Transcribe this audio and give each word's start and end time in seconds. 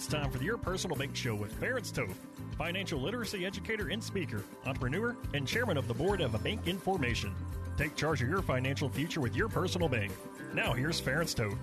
It's 0.00 0.06
time 0.06 0.30
for 0.30 0.38
the 0.38 0.46
Your 0.46 0.56
Personal 0.56 0.96
Bank 0.96 1.14
Show 1.14 1.34
with 1.34 1.52
Ference 1.60 1.92
Toth, 1.92 2.26
financial 2.56 2.98
literacy 2.98 3.44
educator 3.44 3.88
and 3.88 4.02
speaker, 4.02 4.42
entrepreneur, 4.64 5.14
and 5.34 5.46
chairman 5.46 5.76
of 5.76 5.88
the 5.88 5.92
board 5.92 6.22
of 6.22 6.34
a 6.34 6.38
bank 6.38 6.66
information. 6.66 7.34
Take 7.76 7.96
charge 7.96 8.22
of 8.22 8.28
your 8.30 8.40
financial 8.40 8.88
future 8.88 9.20
with 9.20 9.36
your 9.36 9.46
personal 9.46 9.90
bank. 9.90 10.10
Now, 10.54 10.72
here's 10.72 10.98
Ference 10.98 11.34
Toth. 11.34 11.58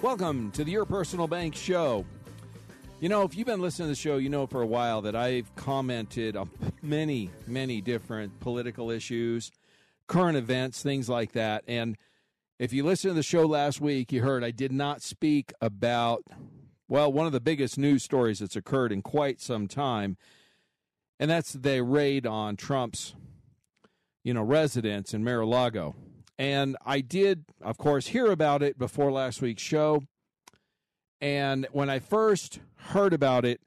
Welcome 0.00 0.50
to 0.52 0.64
the 0.64 0.70
Your 0.70 0.86
Personal 0.86 1.26
Bank 1.26 1.54
Show. 1.54 2.06
You 2.98 3.10
know, 3.10 3.24
if 3.24 3.36
you've 3.36 3.46
been 3.46 3.60
listening 3.60 3.88
to 3.88 3.92
the 3.92 3.94
show, 3.94 4.16
you 4.16 4.30
know 4.30 4.46
for 4.46 4.62
a 4.62 4.66
while 4.66 5.02
that 5.02 5.14
I've 5.14 5.54
commented 5.54 6.36
on 6.36 6.48
many, 6.80 7.28
many 7.46 7.82
different 7.82 8.40
political 8.40 8.90
issues, 8.90 9.52
current 10.06 10.38
events, 10.38 10.82
things 10.82 11.10
like 11.10 11.32
that. 11.32 11.64
And 11.68 11.98
if 12.58 12.72
you 12.72 12.84
listened 12.84 13.10
to 13.10 13.16
the 13.16 13.22
show 13.22 13.44
last 13.44 13.82
week, 13.82 14.12
you 14.12 14.22
heard 14.22 14.44
I 14.44 14.50
did 14.50 14.72
not 14.72 15.02
speak 15.02 15.52
about, 15.60 16.22
well, 16.90 17.12
one 17.12 17.24
of 17.24 17.32
the 17.32 17.40
biggest 17.40 17.78
news 17.78 18.02
stories 18.02 18.40
that's 18.40 18.56
occurred 18.56 18.90
in 18.90 19.00
quite 19.00 19.40
some 19.40 19.68
time, 19.68 20.16
and 21.20 21.30
that's 21.30 21.52
the 21.52 21.84
raid 21.84 22.26
on 22.26 22.56
Trump's, 22.56 23.14
you 24.24 24.34
know, 24.34 24.42
residence 24.42 25.14
in 25.14 25.22
Mar-a-Lago. 25.22 25.94
And 26.36 26.76
I 26.84 27.00
did, 27.00 27.44
of 27.62 27.78
course, 27.78 28.08
hear 28.08 28.32
about 28.32 28.60
it 28.60 28.76
before 28.76 29.12
last 29.12 29.40
week's 29.40 29.62
show. 29.62 30.02
And 31.20 31.68
when 31.70 31.88
I 31.88 32.00
first 32.00 32.58
heard 32.74 33.12
about 33.12 33.44
it, 33.44 33.60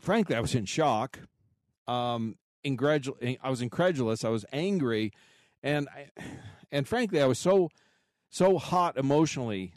frankly, 0.00 0.34
I 0.34 0.40
was 0.40 0.56
in 0.56 0.64
shock. 0.64 1.20
Um, 1.86 2.34
incredul- 2.64 3.38
I 3.40 3.48
was 3.48 3.62
incredulous. 3.62 4.24
I 4.24 4.28
was 4.30 4.44
angry, 4.52 5.12
and 5.62 5.88
I, 5.94 6.08
and 6.72 6.88
frankly, 6.88 7.22
I 7.22 7.26
was 7.26 7.38
so 7.38 7.68
so 8.28 8.58
hot 8.58 8.96
emotionally 8.96 9.72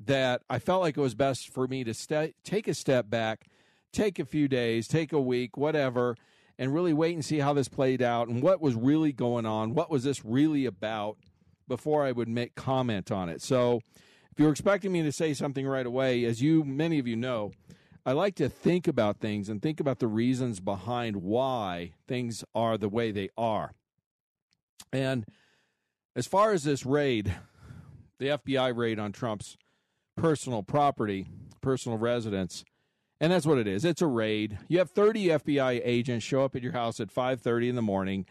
that 0.00 0.42
I 0.48 0.58
felt 0.58 0.82
like 0.82 0.96
it 0.96 1.00
was 1.00 1.14
best 1.14 1.52
for 1.52 1.66
me 1.66 1.84
to 1.84 1.94
st- 1.94 2.34
take 2.44 2.68
a 2.68 2.74
step 2.74 3.10
back, 3.10 3.46
take 3.92 4.18
a 4.18 4.24
few 4.24 4.48
days, 4.48 4.86
take 4.86 5.12
a 5.12 5.20
week, 5.20 5.56
whatever, 5.56 6.16
and 6.58 6.74
really 6.74 6.92
wait 6.92 7.14
and 7.14 7.24
see 7.24 7.38
how 7.38 7.52
this 7.52 7.68
played 7.68 8.02
out 8.02 8.28
and 8.28 8.42
what 8.42 8.60
was 8.60 8.74
really 8.74 9.12
going 9.12 9.46
on. 9.46 9.74
What 9.74 9.90
was 9.90 10.04
this 10.04 10.24
really 10.24 10.66
about 10.66 11.18
before 11.68 12.04
I 12.04 12.12
would 12.12 12.28
make 12.28 12.54
comment 12.54 13.12
on 13.12 13.28
it. 13.28 13.42
So 13.42 13.80
if 14.32 14.38
you're 14.38 14.50
expecting 14.50 14.90
me 14.90 15.02
to 15.02 15.12
say 15.12 15.34
something 15.34 15.66
right 15.66 15.86
away, 15.86 16.24
as 16.24 16.40
you 16.40 16.64
many 16.64 16.98
of 16.98 17.06
you 17.06 17.16
know, 17.16 17.52
I 18.06 18.12
like 18.12 18.36
to 18.36 18.48
think 18.48 18.88
about 18.88 19.20
things 19.20 19.48
and 19.48 19.60
think 19.60 19.80
about 19.80 19.98
the 19.98 20.08
reasons 20.08 20.60
behind 20.60 21.16
why 21.16 21.92
things 22.06 22.42
are 22.54 22.78
the 22.78 22.88
way 22.88 23.10
they 23.10 23.28
are. 23.36 23.72
And 24.92 25.26
as 26.16 26.26
far 26.26 26.52
as 26.52 26.64
this 26.64 26.86
raid, 26.86 27.34
the 28.18 28.28
FBI 28.28 28.74
raid 28.74 28.98
on 28.98 29.12
Trump's 29.12 29.58
personal 30.18 30.62
property, 30.62 31.26
personal 31.60 31.98
residence, 31.98 32.64
and 33.20 33.32
that's 33.32 33.46
what 33.46 33.58
it 33.58 33.66
is. 33.66 33.84
It's 33.84 34.02
a 34.02 34.06
raid. 34.06 34.58
You 34.68 34.78
have 34.78 34.90
30 34.90 35.26
FBI 35.26 35.80
agents 35.84 36.24
show 36.24 36.44
up 36.44 36.54
at 36.54 36.62
your 36.62 36.72
house 36.72 37.00
at 37.00 37.10
5:30 37.10 37.68
in 37.68 37.76
the 37.76 37.82
morning 37.82 38.26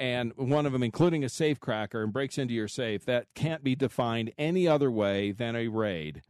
and 0.00 0.32
one 0.36 0.64
of 0.64 0.72
them 0.72 0.82
including 0.82 1.22
a 1.22 1.28
safe 1.28 1.60
cracker 1.60 2.02
and 2.02 2.12
breaks 2.12 2.38
into 2.38 2.54
your 2.54 2.68
safe. 2.68 3.04
That 3.04 3.26
can't 3.34 3.62
be 3.62 3.76
defined 3.76 4.32
any 4.38 4.66
other 4.66 4.90
way 4.90 5.30
than 5.30 5.54
a 5.54 5.68
raid. 5.68 6.22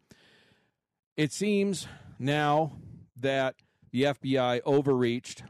It 1.17 1.33
seems 1.33 1.87
now 2.19 2.73
that 3.17 3.55
the 3.93 4.07
FBI 4.07 4.61
overreached 4.67 5.45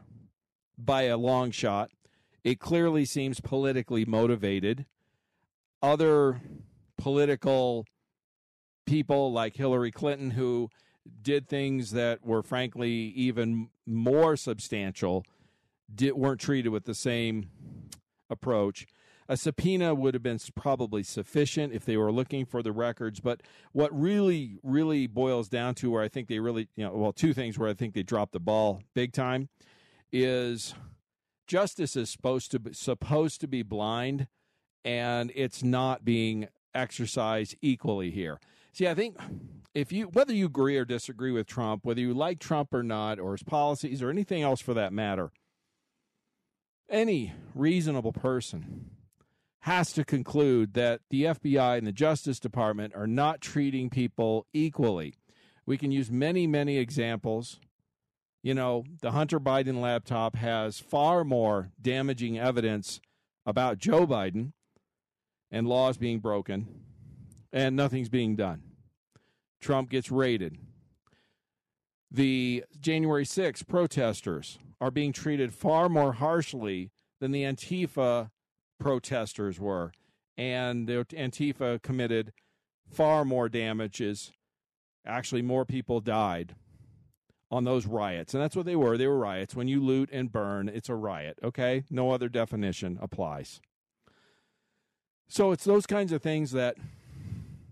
by 0.77 1.03
a 1.03 1.17
long 1.17 1.51
shot. 1.51 1.89
It 2.43 2.59
clearly 2.59 3.05
seems 3.05 3.39
politically 3.39 4.05
motivated. 4.05 4.85
Other 5.81 6.41
political 6.97 7.85
people 8.85 9.31
like 9.31 9.55
Hillary 9.55 9.91
Clinton, 9.91 10.31
who 10.31 10.69
did 11.21 11.47
things 11.47 11.91
that 11.91 12.25
were 12.25 12.43
frankly 12.43 12.91
even 12.91 13.69
more 13.85 14.35
substantial, 14.35 15.25
did, 15.93 16.13
weren't 16.13 16.39
treated 16.39 16.69
with 16.69 16.85
the 16.85 16.95
same 16.95 17.49
approach. 18.29 18.85
A 19.27 19.37
subpoena 19.37 19.95
would 19.95 20.13
have 20.13 20.23
been 20.23 20.39
probably 20.55 21.03
sufficient 21.03 21.73
if 21.73 21.85
they 21.85 21.95
were 21.95 22.11
looking 22.11 22.45
for 22.45 22.61
the 22.61 22.71
records. 22.71 23.19
But 23.19 23.41
what 23.71 23.97
really, 23.97 24.59
really 24.61 25.07
boils 25.07 25.47
down 25.47 25.75
to 25.75 25.89
where 25.89 26.03
I 26.03 26.09
think 26.09 26.27
they 26.27 26.39
really, 26.39 26.67
you 26.75 26.83
know, 26.83 26.91
well, 26.93 27.13
two 27.13 27.33
things 27.33 27.57
where 27.57 27.69
I 27.69 27.73
think 27.73 27.93
they 27.93 28.03
dropped 28.03 28.33
the 28.33 28.39
ball 28.39 28.81
big 28.93 29.13
time 29.13 29.47
is 30.11 30.73
justice 31.47 31.95
is 31.95 32.09
supposed 32.09 32.51
to 32.51 32.59
be, 32.59 32.73
supposed 32.73 33.39
to 33.41 33.47
be 33.47 33.63
blind, 33.63 34.27
and 34.83 35.31
it's 35.35 35.63
not 35.63 36.03
being 36.03 36.47
exercised 36.73 37.55
equally 37.61 38.11
here. 38.11 38.39
See, 38.73 38.87
I 38.87 38.93
think 38.93 39.17
if 39.73 39.91
you 39.91 40.07
whether 40.07 40.33
you 40.33 40.45
agree 40.45 40.77
or 40.77 40.85
disagree 40.85 41.31
with 41.31 41.47
Trump, 41.47 41.85
whether 41.85 42.01
you 42.01 42.13
like 42.13 42.39
Trump 42.39 42.73
or 42.73 42.83
not, 42.83 43.19
or 43.19 43.33
his 43.33 43.43
policies 43.43 44.01
or 44.01 44.09
anything 44.09 44.41
else 44.41 44.61
for 44.61 44.73
that 44.73 44.93
matter, 44.93 45.31
any 46.89 47.33
reasonable 47.53 48.13
person 48.13 48.91
has 49.61 49.93
to 49.93 50.03
conclude 50.03 50.73
that 50.73 51.01
the 51.09 51.23
FBI 51.23 51.77
and 51.77 51.85
the 51.85 51.91
Justice 51.91 52.39
Department 52.39 52.95
are 52.95 53.07
not 53.07 53.41
treating 53.41 53.89
people 53.89 54.47
equally. 54.53 55.15
We 55.65 55.77
can 55.77 55.91
use 55.91 56.09
many, 56.09 56.47
many 56.47 56.77
examples. 56.77 57.59
You 58.41 58.55
know, 58.55 58.83
the 59.01 59.11
Hunter 59.11 59.39
Biden 59.39 59.79
laptop 59.79 60.35
has 60.35 60.79
far 60.79 61.23
more 61.23 61.69
damaging 61.79 62.39
evidence 62.39 62.99
about 63.45 63.77
Joe 63.77 64.07
Biden 64.07 64.53
and 65.51 65.67
laws 65.67 65.97
being 65.97 66.19
broken, 66.19 66.81
and 67.51 67.75
nothing's 67.75 68.09
being 68.09 68.35
done. 68.35 68.63
Trump 69.59 69.89
gets 69.89 70.11
raided. 70.11 70.57
The 72.09 72.63
January 72.79 73.25
6 73.25 73.63
protesters 73.63 74.57
are 74.79 74.91
being 74.91 75.13
treated 75.13 75.53
far 75.53 75.87
more 75.87 76.13
harshly 76.13 76.91
than 77.19 77.31
the 77.31 77.43
Antifa 77.43 78.31
protesters 78.79 79.59
were. 79.59 79.93
And 80.37 80.87
the 80.87 81.05
Antifa 81.05 81.81
committed 81.81 82.33
far 82.89 83.23
more 83.23 83.47
damages. 83.47 84.31
Actually, 85.05 85.41
more 85.41 85.65
people 85.65 85.99
died 85.99 86.55
on 87.51 87.63
those 87.63 87.85
riots. 87.85 88.33
And 88.33 88.41
that's 88.41 88.55
what 88.55 88.65
they 88.65 88.75
were. 88.75 88.97
They 88.97 89.07
were 89.07 89.19
riots. 89.19 89.55
When 89.55 89.67
you 89.67 89.83
loot 89.83 90.09
and 90.11 90.31
burn, 90.31 90.69
it's 90.69 90.89
a 90.89 90.95
riot, 90.95 91.37
okay? 91.43 91.83
No 91.89 92.11
other 92.11 92.29
definition 92.29 92.97
applies. 93.01 93.61
So 95.27 95.51
it's 95.51 95.63
those 95.63 95.85
kinds 95.85 96.11
of 96.11 96.21
things 96.21 96.51
that 96.51 96.77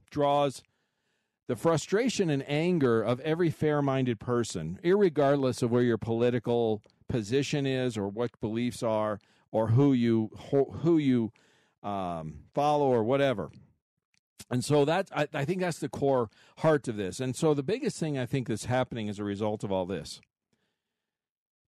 draws 0.10 0.62
the 1.48 1.56
frustration 1.56 2.30
and 2.30 2.48
anger 2.48 3.02
of 3.02 3.20
every 3.22 3.50
fair-minded 3.50 4.20
person, 4.20 4.80
regardless 4.84 5.62
of 5.62 5.72
where 5.72 5.82
your 5.82 5.98
political 5.98 6.84
position 7.08 7.66
is 7.66 7.98
or 7.98 8.08
what 8.08 8.40
beliefs 8.40 8.84
are 8.84 9.20
or 9.52 9.70
who 9.70 9.94
you 9.94 10.30
who 10.52 10.98
you 10.98 11.32
um, 11.82 12.42
follow 12.54 12.88
or 12.88 13.04
whatever. 13.04 13.50
And 14.52 14.64
so 14.64 14.86
that 14.86 15.10
I, 15.14 15.28
I 15.34 15.46
think 15.46 15.62
that's 15.62 15.80
the 15.80 15.90
core 15.90 16.30
heart 16.60 16.88
of 16.88 16.98
this. 16.98 17.20
And 17.20 17.36
so 17.36 17.54
the 17.54 17.64
biggest 17.64 18.00
thing 18.00 18.18
I 18.18 18.26
think 18.26 18.48
that's 18.48 18.66
happening 18.66 19.10
as 19.10 19.20
a 19.20 19.24
result 19.24 19.64
of 19.64 19.72
all 19.72 19.86
this 19.86 20.22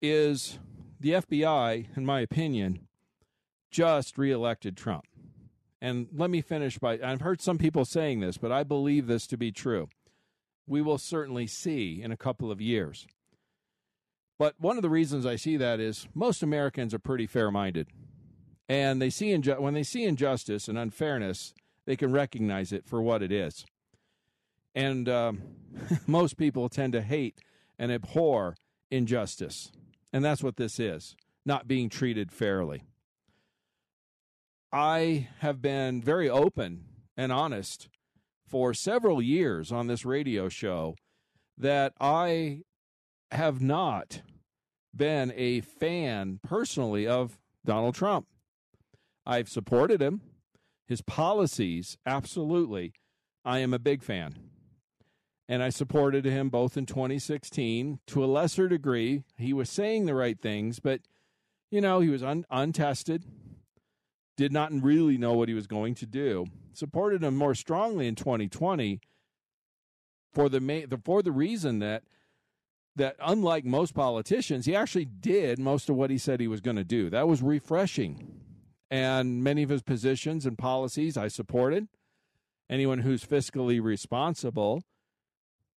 is 0.03 0.59
the 1.01 1.11
FBI, 1.11 1.97
in 1.97 2.07
my 2.07 2.21
opinion, 2.21 2.87
just 3.71 4.19
reelected 4.19 4.77
Trump. 4.77 5.05
And 5.87 6.09
let 6.13 6.31
me 6.31 6.41
finish 6.41 6.79
by 6.79 6.99
I've 7.01 7.21
heard 7.21 7.41
some 7.41 7.59
people 7.59 7.85
saying 7.85 8.19
this, 8.19 8.39
but 8.39 8.51
I 8.51 8.65
believe 8.65 9.07
this 9.07 9.25
to 9.29 9.37
be 9.37 9.53
true. 9.53 9.89
We 10.67 10.83
will 10.83 10.99
certainly 10.99 11.47
see 11.47 12.03
in 12.03 12.11
a 12.11 12.17
couple 12.17 12.51
of 12.51 12.61
years. 12.61 13.07
But 14.37 14.57
one 14.59 14.77
of 14.77 14.83
the 14.83 14.91
reasons 14.91 15.25
I 15.25 15.37
see 15.37 15.57
that 15.59 15.79
is 15.79 16.09
most 16.13 16.43
Americans 16.43 16.93
are 16.93 16.99
pretty 16.99 17.29
fair 17.29 17.53
minded. 17.53 17.87
And 18.69 19.01
they 19.01 19.11
see 19.11 19.29
inju- 19.29 19.61
when 19.61 19.75
they 19.75 19.85
see 19.85 20.03
injustice 20.03 20.67
and 20.67 20.77
unfairness, 20.77 21.55
they 21.85 21.95
can 21.95 22.11
recognize 22.11 22.73
it 22.73 22.85
for 22.85 23.01
what 23.01 23.23
it 23.23 23.31
is. 23.31 23.65
And 24.75 25.09
um, 25.09 25.43
most 26.09 26.37
people 26.37 26.69
tend 26.69 26.95
to 26.95 27.01
hate 27.01 27.39
and 27.79 27.93
abhor 27.93 28.57
injustice. 28.91 29.71
And 30.13 30.25
that's 30.25 30.43
what 30.43 30.57
this 30.57 30.81
is 30.81 31.15
not 31.45 31.69
being 31.69 31.89
treated 31.89 32.33
fairly. 32.33 32.83
I 34.79 35.29
have 35.39 35.63
been 35.63 36.03
very 36.03 36.29
open 36.29 36.85
and 37.17 37.33
honest 37.33 37.89
for 38.47 38.75
several 38.75 39.23
years 39.23 39.73
on 39.73 39.87
this 39.87 40.05
radio 40.05 40.51
show 40.51 40.97
that 41.57 41.95
I 41.99 42.61
have 43.31 43.63
not 43.63 44.21
been 44.95 45.33
a 45.35 45.63
fan 45.63 46.41
personally 46.47 47.07
of 47.07 47.39
Donald 47.65 47.95
Trump. 47.95 48.27
I've 49.25 49.49
supported 49.49 50.03
him, 50.03 50.21
his 50.87 51.01
policies, 51.01 51.97
absolutely. 52.05 52.93
I 53.47 53.61
am 53.61 53.73
a 53.73 53.79
big 53.79 54.03
fan. 54.03 54.37
And 55.49 55.63
I 55.63 55.71
supported 55.71 56.27
him 56.27 56.51
both 56.51 56.77
in 56.77 56.85
2016 56.85 58.01
to 58.09 58.23
a 58.23 58.27
lesser 58.27 58.69
degree. 58.69 59.25
He 59.39 59.55
was 59.55 59.71
saying 59.71 60.05
the 60.05 60.15
right 60.15 60.39
things, 60.39 60.81
but, 60.81 61.01
you 61.71 61.81
know, 61.81 62.01
he 62.01 62.11
was 62.11 62.23
un- 62.23 62.45
untested, 62.51 63.25
did 64.37 64.53
not 64.53 64.73
really 64.73 65.19
know 65.19 65.33
what 65.33 65.49
he 65.49 65.55
was 65.55 65.67
going 65.67 65.95
to 65.97 66.07
do. 66.07 66.47
Supported 66.73 67.23
him 67.23 67.37
more 67.37 67.55
strongly 67.55 68.07
in 68.07 68.15
2020 68.15 69.01
for 70.33 70.49
the, 70.49 70.61
ma- 70.61 70.97
for 71.05 71.23
the 71.23 71.33
reason 71.33 71.79
that 71.79 72.03
that 72.97 73.17
unlike 73.21 73.65
most 73.65 73.95
politicians, 73.95 74.65
he 74.65 74.75
actually 74.75 75.05
did 75.05 75.59
most 75.59 75.89
of 75.91 75.97
what 75.97 76.11
he 76.11 76.19
said 76.19 76.41
he 76.41 76.49
was 76.49 76.63
going 76.63 76.77
to 76.77 76.85
do. 76.85 77.11
That 77.11 77.29
was 77.29 77.43
refreshing. 77.43 78.41
And 78.91 79.45
many 79.45 79.63
of 79.63 79.69
his 79.69 79.83
positions 79.83 80.47
and 80.47 80.57
policies 80.57 81.17
I 81.17 81.29
supported. 81.29 81.89
Anyone 82.71 83.01
who's 83.01 83.25
fiscally 83.25 83.83
responsible 83.83 84.83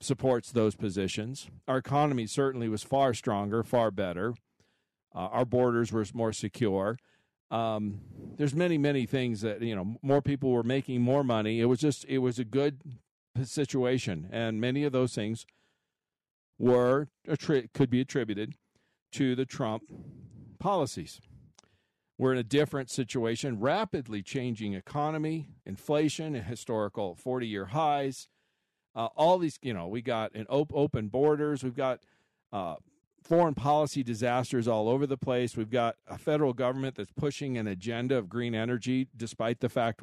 supports 0.02 0.52
those 0.52 0.76
positions. 0.76 1.50
Our 1.68 1.78
economy 1.78 2.26
certainly 2.26 2.70
was 2.70 2.84
far 2.84 3.14
stronger, 3.14 3.64
far 3.64 3.92
better. 3.92 4.34
Uh, 5.14 5.28
our 5.28 5.46
borders 5.46 5.92
were 5.92 6.06
more 6.14 6.32
secure. 6.32 6.98
Um, 7.52 8.02
there's 8.38 8.54
many, 8.54 8.78
many 8.78 9.06
things 9.06 9.42
that 9.42 9.62
you 9.62 9.76
know. 9.76 9.98
More 10.02 10.22
people 10.22 10.52
were 10.52 10.64
making 10.64 11.02
more 11.02 11.24
money. 11.24 11.60
It 11.60 11.66
was 11.66 11.80
just, 11.80 12.06
it 12.06 12.20
was 12.20 12.40
a 12.40 12.46
good 12.46 12.82
situation, 13.44 14.28
and 14.32 14.62
many 14.62 14.84
of 14.84 14.92
those 14.92 15.14
things 15.16 15.46
were 16.58 17.08
could 17.74 17.90
be 17.90 18.02
attributed 18.02 18.54
to 19.14 19.36
the 19.36 19.46
Trump 19.46 19.84
policies. 20.60 21.20
We're 22.20 22.34
in 22.34 22.38
a 22.38 22.44
different 22.44 22.90
situation, 22.90 23.62
rapidly 23.62 24.22
changing 24.22 24.74
economy, 24.74 25.48
inflation, 25.66 26.34
historical 26.36 27.16
40 27.16 27.48
year 27.48 27.68
highs. 27.68 28.28
Uh, 28.94 29.08
all 29.16 29.38
these, 29.38 29.58
you 29.62 29.74
know, 29.74 29.88
we 29.88 30.02
got 30.02 30.36
an 30.36 30.46
op- 30.50 30.74
open 30.76 31.08
borders. 31.08 31.64
We've 31.64 31.76
got 31.76 32.02
uh, 32.52 32.76
foreign 33.24 33.54
policy 33.54 34.04
disasters 34.04 34.68
all 34.68 34.90
over 34.90 35.06
the 35.06 35.18
place. 35.18 35.56
We've 35.56 35.70
got 35.70 35.96
a 36.08 36.18
federal 36.18 36.54
government 36.54 36.96
that's 36.96 37.12
pushing 37.12 37.58
an 37.58 37.68
agenda 37.68 38.18
of 38.18 38.30
green 38.30 38.56
energy, 38.56 39.08
despite 39.16 39.60
the 39.60 39.70
fact, 39.70 40.02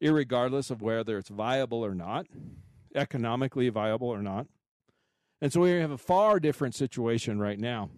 regardless 0.00 0.70
of 0.70 0.82
whether 0.82 1.18
it's 1.18 1.28
viable 1.28 1.84
or 1.84 1.94
not, 1.94 2.26
economically 2.94 3.68
viable 3.68 4.08
or 4.08 4.22
not. 4.22 4.46
And 5.40 5.52
so 5.52 5.60
we 5.60 5.72
have 5.72 5.90
a 5.90 5.98
far 5.98 6.40
different 6.40 6.74
situation 6.74 7.38
right 7.38 7.58
now. 7.58 7.90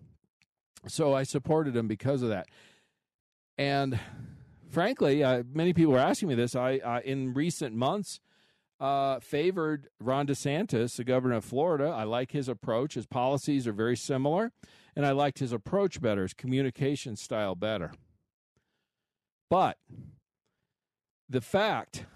So 0.88 1.14
I 1.14 1.22
supported 1.22 1.76
him 1.76 1.88
because 1.88 2.22
of 2.22 2.28
that. 2.30 2.46
And 3.58 3.98
frankly, 4.70 5.22
uh, 5.22 5.42
many 5.52 5.72
people 5.72 5.94
are 5.94 6.00
asking 6.00 6.28
me 6.28 6.34
this. 6.34 6.54
I, 6.54 6.78
uh, 6.78 7.00
in 7.04 7.34
recent 7.34 7.74
months, 7.74 8.20
uh, 8.78 9.20
favored 9.20 9.88
Ron 10.00 10.26
DeSantis, 10.26 10.96
the 10.96 11.04
governor 11.04 11.36
of 11.36 11.44
Florida. 11.44 11.86
I 11.86 12.04
like 12.04 12.32
his 12.32 12.48
approach. 12.48 12.94
His 12.94 13.06
policies 13.06 13.66
are 13.66 13.72
very 13.72 13.96
similar, 13.96 14.52
and 14.94 15.06
I 15.06 15.12
liked 15.12 15.38
his 15.38 15.52
approach 15.52 16.00
better, 16.00 16.22
his 16.22 16.34
communication 16.34 17.16
style 17.16 17.54
better. 17.54 17.92
But 19.48 19.78
the 21.28 21.40
fact 21.40 22.06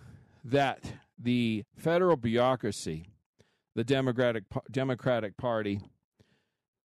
that 0.45 0.95
the 1.19 1.65
federal 1.77 2.17
bureaucracy 2.17 3.07
the 3.75 3.85
Democratic 3.85 4.45
Democratic 4.71 5.37
Party, 5.37 5.81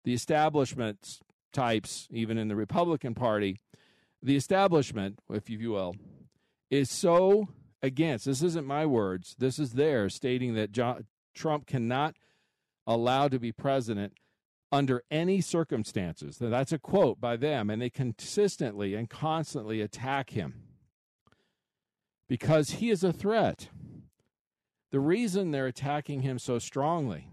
the 0.04 0.14
establishment 0.14 1.20
types, 1.52 2.06
even 2.10 2.38
in 2.38 2.48
the 2.48 2.56
Republican 2.56 3.14
Party, 3.14 3.58
the 4.22 4.36
establishment, 4.36 5.18
if 5.30 5.48
you 5.48 5.70
will, 5.70 5.94
is 6.70 6.90
so 6.90 7.48
against. 7.86 8.26
This 8.26 8.42
isn't 8.42 8.66
my 8.66 8.84
words. 8.84 9.34
This 9.38 9.58
is 9.58 9.72
theirs, 9.72 10.14
stating 10.14 10.54
that 10.54 10.72
John, 10.72 11.06
Trump 11.34 11.66
cannot 11.66 12.16
allow 12.86 13.28
to 13.28 13.38
be 13.38 13.52
president 13.52 14.12
under 14.70 15.02
any 15.10 15.40
circumstances. 15.40 16.36
That's 16.38 16.72
a 16.72 16.78
quote 16.78 17.20
by 17.20 17.36
them, 17.36 17.70
and 17.70 17.80
they 17.80 17.88
consistently 17.88 18.94
and 18.94 19.08
constantly 19.08 19.80
attack 19.80 20.30
him 20.30 20.62
because 22.28 22.70
he 22.70 22.90
is 22.90 23.04
a 23.04 23.12
threat. 23.12 23.68
The 24.90 25.00
reason 25.00 25.50
they're 25.50 25.66
attacking 25.66 26.22
him 26.22 26.38
so 26.38 26.58
strongly 26.58 27.28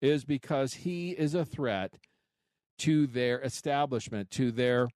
is 0.00 0.24
because 0.24 0.74
he 0.74 1.10
is 1.10 1.34
a 1.34 1.44
threat 1.44 1.98
to 2.78 3.06
their 3.06 3.40
establishment, 3.42 4.30
to 4.32 4.50
their 4.50 4.88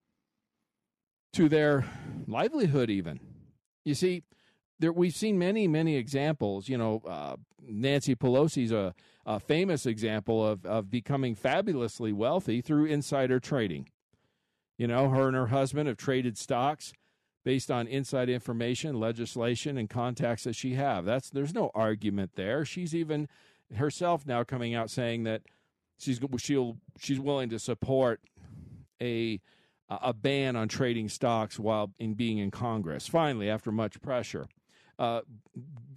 to 1.32 1.48
their 1.48 1.84
livelihood 2.26 2.88
even. 2.88 3.20
You 3.84 3.94
see, 3.94 4.22
there 4.78 4.92
we've 4.92 5.14
seen 5.14 5.38
many 5.38 5.66
many 5.68 5.96
examples, 5.96 6.68
you 6.68 6.78
know, 6.78 7.02
uh, 7.06 7.36
Nancy 7.66 8.14
Pelosi's 8.14 8.72
a, 8.72 8.94
a 9.24 9.40
famous 9.40 9.86
example 9.86 10.46
of 10.46 10.64
of 10.66 10.90
becoming 10.90 11.34
fabulously 11.34 12.12
wealthy 12.12 12.60
through 12.60 12.86
insider 12.86 13.40
trading. 13.40 13.88
You 14.78 14.86
know, 14.86 15.08
her 15.08 15.26
and 15.28 15.36
her 15.36 15.46
husband 15.46 15.88
have 15.88 15.96
traded 15.96 16.36
stocks 16.36 16.92
based 17.44 17.70
on 17.70 17.86
inside 17.86 18.28
information, 18.28 18.98
legislation, 18.98 19.78
and 19.78 19.88
contacts 19.88 20.44
that 20.44 20.54
she 20.54 20.74
have. 20.74 21.04
That's 21.04 21.30
there's 21.30 21.54
no 21.54 21.70
argument 21.74 22.32
there. 22.34 22.64
She's 22.64 22.94
even 22.94 23.28
herself 23.74 24.26
now 24.26 24.44
coming 24.44 24.74
out 24.74 24.90
saying 24.90 25.24
that 25.24 25.42
she's 25.98 26.20
she'll 26.38 26.76
she's 26.98 27.20
willing 27.20 27.48
to 27.50 27.58
support 27.58 28.20
a 29.00 29.40
a 29.88 30.12
ban 30.12 30.56
on 30.56 30.68
trading 30.68 31.08
stocks 31.08 31.58
while 31.58 31.92
in 31.98 32.14
being 32.14 32.38
in 32.38 32.50
Congress. 32.50 33.06
Finally, 33.06 33.48
after 33.48 33.70
much 33.70 34.00
pressure. 34.02 34.48
Uh, 34.98 35.20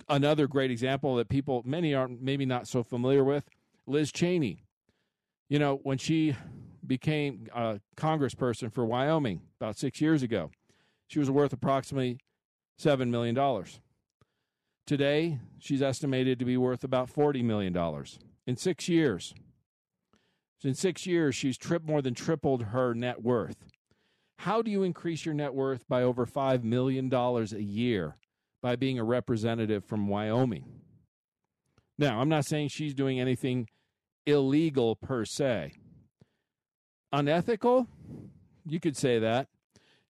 another 0.07 0.47
great 0.47 0.71
example 0.71 1.15
that 1.15 1.29
people 1.29 1.61
many 1.65 1.93
aren't 1.93 2.21
maybe 2.21 2.45
not 2.45 2.67
so 2.67 2.83
familiar 2.83 3.23
with 3.23 3.49
Liz 3.87 4.11
Cheney. 4.11 4.63
You 5.47 5.59
know 5.59 5.79
when 5.83 5.97
she 5.97 6.35
became 6.85 7.47
a 7.53 7.79
congressperson 7.95 8.73
for 8.73 8.85
Wyoming 8.85 9.41
about 9.59 9.77
six 9.77 10.01
years 10.01 10.23
ago 10.23 10.51
she 11.09 11.19
was 11.19 11.29
worth 11.29 11.51
approximately 11.51 12.19
$7 12.79 13.09
million. 13.09 13.65
Today, 14.85 15.39
she's 15.57 15.81
estimated 15.81 16.39
to 16.39 16.45
be 16.45 16.55
worth 16.55 16.83
about 16.83 17.11
$40 17.11 17.43
million 17.43 17.75
in 18.45 18.55
six 18.55 18.87
years. 18.87 19.33
In 20.63 20.75
six 20.75 21.05
years, 21.05 21.35
she's 21.35 21.57
trip, 21.57 21.83
more 21.83 22.01
than 22.01 22.13
tripled 22.13 22.65
her 22.65 22.93
net 22.93 23.21
worth. 23.23 23.65
How 24.39 24.61
do 24.61 24.69
you 24.69 24.83
increase 24.83 25.25
your 25.25 25.33
net 25.33 25.53
worth 25.53 25.87
by 25.87 26.03
over 26.03 26.25
$5 26.25 26.63
million 26.63 27.11
a 27.13 27.43
year 27.59 28.15
by 28.61 28.75
being 28.75 28.99
a 28.99 29.03
representative 29.03 29.85
from 29.85 30.07
Wyoming? 30.07 30.65
Now, 31.97 32.19
I'm 32.19 32.29
not 32.29 32.45
saying 32.45 32.69
she's 32.69 32.93
doing 32.93 33.19
anything 33.19 33.67
illegal 34.25 34.95
per 34.95 35.25
se. 35.25 35.73
Unethical? 37.11 37.87
You 38.65 38.79
could 38.79 38.95
say 38.95 39.19
that 39.19 39.47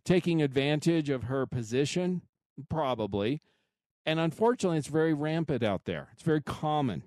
taking 0.09 0.41
advantage 0.41 1.11
of 1.11 1.25
her 1.25 1.45
position? 1.45 2.23
Probably. 2.71 3.43
And 4.07 4.19
unfortunately, 4.19 4.79
it's 4.79 4.89
very 4.89 5.13
rampant 5.13 5.63
out 5.63 5.85
there. 5.85 6.09
It's 6.15 6.23
very 6.23 6.41
common. 6.41 7.03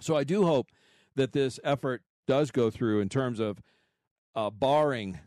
So 0.00 0.16
I 0.16 0.22
do 0.22 0.46
hope 0.46 0.68
that 1.16 1.32
this 1.32 1.58
effort 1.64 2.02
does 2.28 2.52
go 2.52 2.70
through 2.70 3.00
in 3.00 3.08
terms 3.08 3.40
of 3.40 3.60
uh, 4.36 4.50
barring 4.50 5.18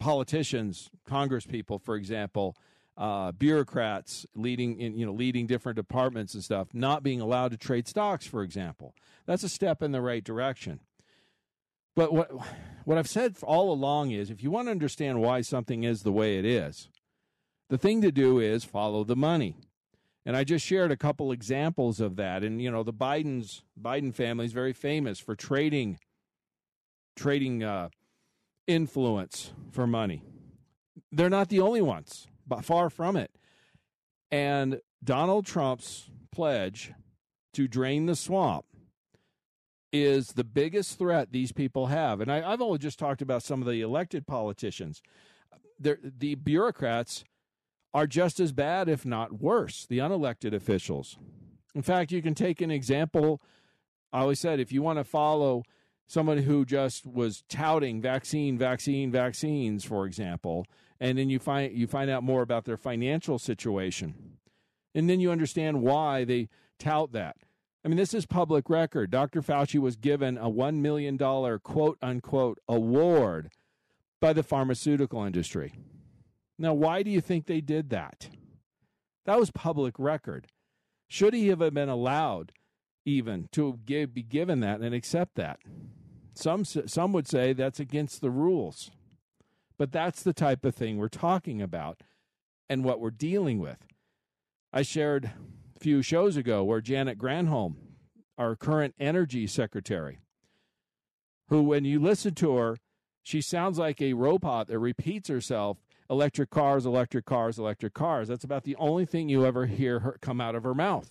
politicians, 0.00 0.90
congresspeople, 1.08 1.80
for 1.80 1.94
example, 1.94 2.56
uh, 2.98 3.30
bureaucrats 3.30 4.26
leading 4.34 4.78
in 4.80 4.98
you 4.98 5.06
know 5.06 5.12
leading 5.12 5.46
different 5.46 5.76
departments 5.76 6.34
and 6.34 6.42
stuff, 6.42 6.68
not 6.74 7.02
being 7.02 7.20
allowed 7.20 7.52
to 7.52 7.56
trade 7.56 7.86
stocks, 7.86 8.26
for 8.26 8.42
example. 8.42 8.94
That's 9.24 9.44
a 9.44 9.48
step 9.48 9.82
in 9.82 9.92
the 9.92 10.02
right 10.02 10.24
direction. 10.24 10.80
But 11.94 12.12
what 12.12 12.30
what 12.84 12.98
I've 12.98 13.08
said 13.08 13.36
all 13.42 13.72
along 13.72 14.10
is 14.10 14.30
if 14.30 14.42
you 14.42 14.50
want 14.50 14.66
to 14.66 14.72
understand 14.72 15.20
why 15.20 15.40
something 15.42 15.84
is 15.84 16.02
the 16.02 16.12
way 16.12 16.38
it 16.38 16.44
is, 16.44 16.88
the 17.70 17.78
thing 17.78 18.02
to 18.02 18.10
do 18.10 18.40
is 18.40 18.64
follow 18.64 19.04
the 19.04 19.16
money. 19.16 19.56
And 20.26 20.36
I 20.36 20.44
just 20.44 20.66
shared 20.66 20.90
a 20.90 20.96
couple 20.96 21.32
examples 21.32 22.00
of 22.00 22.16
that. 22.16 22.42
And 22.42 22.60
you 22.60 22.70
know, 22.70 22.82
the 22.82 22.92
Biden's 22.92 23.62
Biden 23.80 24.12
family 24.12 24.44
is 24.44 24.52
very 24.52 24.72
famous 24.72 25.20
for 25.20 25.34
trading 25.36 25.98
trading 27.16 27.62
uh, 27.62 27.88
influence 28.66 29.52
for 29.70 29.86
money. 29.86 30.22
They're 31.12 31.30
not 31.30 31.48
the 31.48 31.60
only 31.60 31.80
ones, 31.80 32.26
but 32.48 32.64
far 32.64 32.90
from 32.90 33.16
it. 33.16 33.30
And 34.30 34.80
Donald 35.02 35.46
Trump's 35.46 36.10
pledge 36.32 36.92
to 37.54 37.68
drain 37.68 38.06
the 38.06 38.16
swamp 38.16 38.64
is 39.92 40.28
the 40.28 40.44
biggest 40.44 40.98
threat 40.98 41.32
these 41.32 41.52
people 41.52 41.86
have. 41.86 42.20
And 42.20 42.30
I, 42.30 42.50
have 42.50 42.60
only 42.60 42.78
just 42.78 42.98
talked 42.98 43.22
about 43.22 43.42
some 43.42 43.62
of 43.62 43.68
the 43.68 43.80
elected 43.80 44.26
politicians. 44.26 45.02
They're, 45.78 45.98
the 46.02 46.34
bureaucrats 46.34 47.24
are 47.94 48.06
just 48.06 48.38
as 48.38 48.52
bad, 48.52 48.88
if 48.88 49.06
not 49.06 49.40
worse, 49.40 49.86
the 49.86 49.98
unelected 49.98 50.52
officials. 50.52 51.16
In 51.74 51.82
fact, 51.82 52.12
you 52.12 52.20
can 52.20 52.34
take 52.34 52.60
an 52.60 52.70
example. 52.70 53.40
I 54.12 54.20
always 54.20 54.40
said 54.40 54.60
if 54.60 54.72
you 54.72 54.82
want 54.82 54.98
to 54.98 55.04
follow 55.04 55.62
someone 56.06 56.38
who 56.38 56.64
just 56.64 57.06
was 57.06 57.44
touting 57.48 58.00
vaccine, 58.00 58.58
vaccine, 58.58 59.10
vaccines, 59.10 59.84
for 59.84 60.06
example, 60.06 60.66
and 61.00 61.18
then 61.18 61.30
you 61.30 61.38
find 61.38 61.72
you 61.72 61.86
find 61.86 62.10
out 62.10 62.22
more 62.22 62.42
about 62.42 62.64
their 62.64 62.76
financial 62.76 63.38
situation, 63.38 64.38
and 64.94 65.08
then 65.08 65.20
you 65.20 65.30
understand 65.30 65.82
why 65.82 66.24
they 66.24 66.48
tout 66.78 67.12
that. 67.12 67.36
I 67.84 67.88
mean, 67.88 67.96
this 67.96 68.14
is 68.14 68.26
public 68.26 68.68
record. 68.68 69.10
Dr. 69.10 69.40
Fauci 69.40 69.78
was 69.78 69.96
given 69.96 70.36
a 70.36 70.50
$1 70.50 70.76
million 70.76 71.16
quote 71.60 71.98
unquote 72.02 72.58
award 72.68 73.50
by 74.20 74.32
the 74.32 74.42
pharmaceutical 74.42 75.24
industry. 75.24 75.74
Now, 76.58 76.74
why 76.74 77.02
do 77.02 77.10
you 77.10 77.20
think 77.20 77.46
they 77.46 77.60
did 77.60 77.90
that? 77.90 78.28
That 79.26 79.38
was 79.38 79.50
public 79.50 79.94
record. 79.98 80.48
Should 81.06 81.34
he 81.34 81.48
have 81.48 81.60
been 81.60 81.88
allowed 81.88 82.52
even 83.04 83.48
to 83.52 83.78
give, 83.86 84.12
be 84.12 84.22
given 84.22 84.60
that 84.60 84.80
and 84.80 84.94
accept 84.94 85.36
that? 85.36 85.60
Some, 86.34 86.64
some 86.64 87.12
would 87.12 87.28
say 87.28 87.52
that's 87.52 87.80
against 87.80 88.20
the 88.20 88.30
rules. 88.30 88.90
But 89.78 89.92
that's 89.92 90.22
the 90.22 90.32
type 90.32 90.64
of 90.64 90.74
thing 90.74 90.96
we're 90.96 91.08
talking 91.08 91.62
about 91.62 92.02
and 92.68 92.84
what 92.84 93.00
we're 93.00 93.10
dealing 93.10 93.58
with. 93.60 93.78
I 94.72 94.82
shared 94.82 95.30
a 95.76 95.80
few 95.80 96.02
shows 96.02 96.36
ago 96.36 96.64
where 96.64 96.80
Janet 96.80 97.18
Granholm, 97.18 97.76
our 98.36 98.56
current 98.56 98.94
energy 98.98 99.46
secretary, 99.46 100.18
who, 101.48 101.62
when 101.62 101.84
you 101.84 102.00
listen 102.00 102.34
to 102.34 102.56
her, 102.56 102.76
she 103.22 103.40
sounds 103.40 103.78
like 103.78 104.00
a 104.00 104.14
robot 104.14 104.66
that 104.68 104.78
repeats 104.78 105.28
herself 105.28 105.78
electric 106.10 106.50
cars, 106.50 106.86
electric 106.86 107.24
cars, 107.24 107.58
electric 107.58 107.94
cars. 107.94 108.28
That's 108.28 108.44
about 108.44 108.64
the 108.64 108.76
only 108.76 109.04
thing 109.04 109.28
you 109.28 109.44
ever 109.44 109.66
hear 109.66 110.00
her 110.00 110.16
come 110.20 110.40
out 110.40 110.54
of 110.54 110.64
her 110.64 110.74
mouth. 110.74 111.10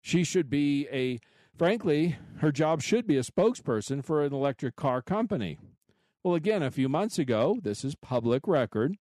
She 0.00 0.22
should 0.22 0.48
be 0.48 0.86
a, 0.92 1.18
frankly, 1.56 2.16
her 2.38 2.52
job 2.52 2.82
should 2.82 3.06
be 3.06 3.16
a 3.16 3.22
spokesperson 3.22 4.04
for 4.04 4.22
an 4.22 4.32
electric 4.32 4.76
car 4.76 5.02
company. 5.02 5.58
Well, 6.26 6.34
again, 6.34 6.64
a 6.64 6.72
few 6.72 6.88
months 6.88 7.20
ago, 7.20 7.60
this 7.62 7.84
is 7.84 7.94
public 7.94 8.48
record, 8.48 8.96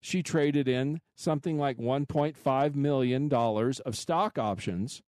she 0.00 0.22
traded 0.22 0.68
in 0.68 1.00
something 1.16 1.58
like 1.58 1.78
$1.5 1.78 2.74
million 2.76 3.32
of 3.34 3.96
stock 3.96 4.38
options 4.38 5.02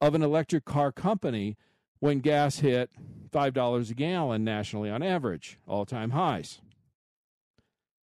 of 0.00 0.14
an 0.14 0.22
electric 0.22 0.64
car 0.64 0.92
company 0.92 1.56
when 1.98 2.20
gas 2.20 2.60
hit 2.60 2.90
$5 3.32 3.90
a 3.90 3.94
gallon 3.94 4.44
nationally 4.44 4.88
on 4.88 5.02
average, 5.02 5.58
all 5.66 5.84
time 5.86 6.10
highs. 6.10 6.60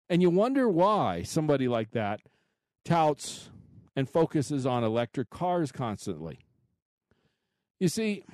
And 0.10 0.22
you 0.22 0.30
wonder 0.30 0.68
why 0.68 1.22
somebody 1.22 1.70
like 1.70 1.92
that 1.92 2.20
touts 2.84 3.52
and 3.96 4.10
focuses 4.10 4.66
on 4.66 4.84
electric 4.84 5.30
cars 5.30 5.72
constantly. 5.72 6.40
You 7.80 7.88
see, 7.88 8.26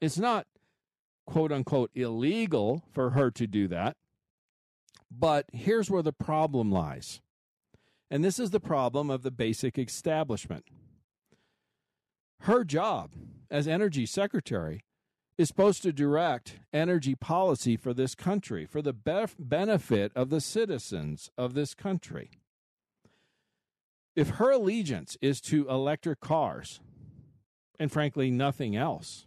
it's 0.00 0.16
not 0.16 0.46
quote 1.26 1.52
unquote 1.52 1.90
illegal 1.94 2.82
for 2.92 3.10
her 3.10 3.30
to 3.32 3.46
do 3.46 3.68
that. 3.68 3.96
But 5.10 5.46
here's 5.52 5.90
where 5.90 6.02
the 6.02 6.12
problem 6.12 6.70
lies. 6.70 7.20
And 8.10 8.24
this 8.24 8.38
is 8.38 8.50
the 8.50 8.60
problem 8.60 9.10
of 9.10 9.22
the 9.22 9.30
basic 9.30 9.78
establishment. 9.78 10.64
Her 12.40 12.64
job 12.64 13.12
as 13.50 13.66
energy 13.66 14.06
secretary 14.06 14.84
is 15.36 15.48
supposed 15.48 15.82
to 15.82 15.92
direct 15.92 16.60
energy 16.72 17.14
policy 17.14 17.76
for 17.76 17.92
this 17.92 18.14
country, 18.14 18.66
for 18.66 18.82
the 18.82 18.94
bef- 18.94 19.34
benefit 19.38 20.12
of 20.14 20.30
the 20.30 20.40
citizens 20.40 21.30
of 21.36 21.54
this 21.54 21.74
country. 21.74 22.30
If 24.14 24.30
her 24.30 24.52
allegiance 24.52 25.16
is 25.20 25.40
to 25.42 25.68
electric 25.68 26.20
cars, 26.20 26.80
and 27.80 27.90
frankly, 27.90 28.30
nothing 28.30 28.76
else, 28.76 29.26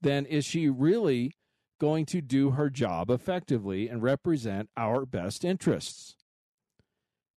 then 0.00 0.26
is 0.26 0.44
she 0.44 0.68
really 0.68 1.32
going 1.80 2.06
to 2.06 2.20
do 2.20 2.50
her 2.50 2.70
job 2.70 3.10
effectively 3.10 3.88
and 3.88 4.02
represent 4.02 4.68
our 4.76 5.04
best 5.06 5.44
interests? 5.44 6.16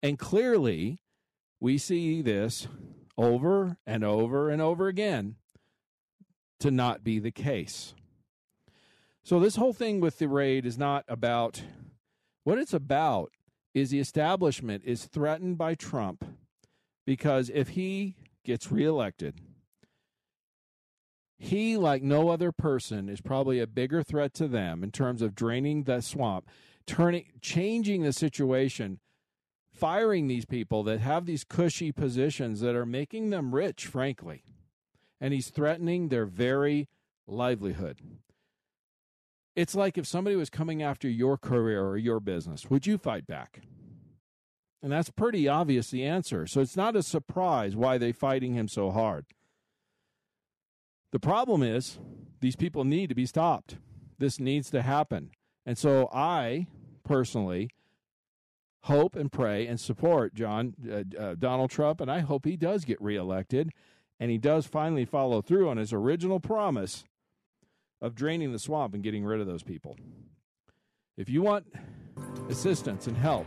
And 0.02 0.18
clearly, 0.18 1.00
we 1.60 1.78
see 1.78 2.22
this 2.22 2.68
over 3.16 3.76
and 3.86 4.04
over 4.04 4.48
and 4.48 4.62
over 4.62 4.86
again 4.86 5.36
to 6.60 6.70
not 6.70 7.02
be 7.02 7.18
the 7.18 7.30
case. 7.30 7.94
So, 9.24 9.38
this 9.38 9.56
whole 9.56 9.72
thing 9.72 10.00
with 10.00 10.18
the 10.18 10.28
raid 10.28 10.64
is 10.64 10.78
not 10.78 11.04
about 11.08 11.62
what 12.44 12.58
it's 12.58 12.72
about 12.72 13.32
is 13.74 13.90
the 13.90 14.00
establishment 14.00 14.82
is 14.84 15.04
threatened 15.04 15.58
by 15.58 15.74
Trump 15.74 16.24
because 17.04 17.50
if 17.52 17.70
he 17.70 18.16
gets 18.44 18.72
reelected, 18.72 19.40
he, 21.38 21.76
like 21.76 22.02
no 22.02 22.28
other 22.30 22.52
person, 22.52 23.09
is 23.09 23.21
probably 23.21 23.61
a 23.61 23.66
bigger 23.66 24.02
threat 24.02 24.35
to 24.35 24.49
them 24.49 24.83
in 24.83 24.90
terms 24.90 25.23
of 25.23 25.35
draining 25.35 25.85
the 25.85 26.00
swamp, 26.00 26.49
turning, 26.87 27.26
changing 27.40 28.02
the 28.02 28.12
situation, 28.12 28.99
firing 29.73 30.26
these 30.26 30.45
people 30.45 30.83
that 30.83 31.00
have 31.00 31.26
these 31.26 31.45
cushy 31.45 31.92
positions 31.92 32.61
that 32.61 32.75
are 32.75 32.87
making 32.87 33.30
them 33.30 33.54
rich, 33.54 33.87
frankly 33.87 34.42
and 35.21 35.35
he's 35.35 35.50
threatening 35.50 36.09
their 36.09 36.26
very 36.26 36.88
livelihood. 37.26 38.00
It's 39.57 39.75
like 39.75 39.99
if 39.99 40.07
somebody 40.07 40.37
was 40.37 40.50
coming 40.50 40.83
after 40.83 41.09
your 41.09 41.37
career 41.37 41.85
or 41.85 41.97
your 41.97 42.21
business, 42.21 42.71
would 42.71 42.87
you 42.87 42.97
fight 42.97 43.26
back? 43.26 43.61
And 44.80 44.92
that's 44.92 45.11
pretty 45.11 45.49
obvious 45.49 45.90
the 45.90 46.04
answer. 46.04 46.47
So 46.47 46.61
it's 46.61 46.76
not 46.76 46.95
a 46.95 47.02
surprise 47.02 47.75
why 47.75 47.99
they're 47.99 48.12
fighting 48.12 48.54
him 48.54 48.68
so 48.68 48.92
hard. 48.92 49.26
The 51.10 51.20
problem 51.20 51.62
is 51.62 51.98
these 52.40 52.56
people 52.56 52.84
need 52.84 53.08
to 53.08 53.14
be 53.14 53.26
stopped. 53.26 53.76
This 54.18 54.38
needs 54.38 54.70
to 54.70 54.82
happen. 54.82 55.30
And 55.64 55.78
so 55.78 56.08
I 56.12 56.66
personally 57.04 57.70
hope 58.82 59.16
and 59.16 59.32
pray 59.32 59.66
and 59.66 59.80
support 59.80 60.34
John 60.34 60.74
uh, 60.90 61.02
uh, 61.18 61.34
Donald 61.34 61.70
Trump 61.70 62.00
and 62.00 62.10
I 62.10 62.20
hope 62.20 62.44
he 62.44 62.56
does 62.56 62.84
get 62.84 63.00
reelected 63.02 63.70
and 64.20 64.30
he 64.30 64.38
does 64.38 64.66
finally 64.66 65.04
follow 65.04 65.42
through 65.42 65.68
on 65.68 65.76
his 65.76 65.92
original 65.92 66.40
promise 66.40 67.04
of 68.00 68.14
draining 68.14 68.52
the 68.52 68.58
swamp 68.58 68.94
and 68.94 69.02
getting 69.02 69.24
rid 69.24 69.40
of 69.40 69.46
those 69.46 69.62
people. 69.62 69.96
If 71.16 71.28
you 71.28 71.42
want 71.42 71.66
assistance 72.48 73.08
and 73.08 73.16
help 73.16 73.46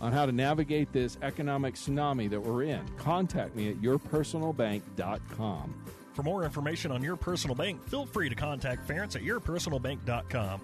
on 0.00 0.12
how 0.12 0.26
to 0.26 0.32
navigate 0.32 0.92
this 0.92 1.18
economic 1.22 1.74
tsunami 1.74 2.28
that 2.30 2.40
we're 2.40 2.64
in, 2.64 2.80
contact 2.98 3.54
me 3.54 3.70
at 3.70 3.76
yourpersonalbank.com. 3.76 5.74
For 6.16 6.22
more 6.22 6.44
information 6.44 6.90
on 6.92 7.02
your 7.02 7.14
personal 7.14 7.54
bank, 7.54 7.86
feel 7.90 8.06
free 8.06 8.30
to 8.30 8.34
contact 8.34 8.88
Ference 8.88 9.16
at 9.16 9.22
yourpersonalbank.com. 9.22 10.62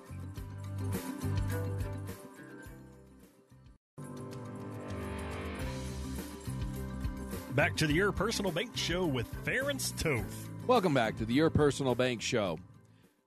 Back 7.54 7.76
to 7.76 7.86
the 7.86 7.92
Your 7.92 8.12
Personal 8.12 8.50
Bank 8.50 8.74
Show 8.74 9.04
with 9.04 9.26
Ference 9.44 9.94
Toth. 9.94 10.48
Welcome 10.66 10.94
back 10.94 11.18
to 11.18 11.26
the 11.26 11.34
Your 11.34 11.50
Personal 11.50 11.94
Bank 11.94 12.22
Show. 12.22 12.58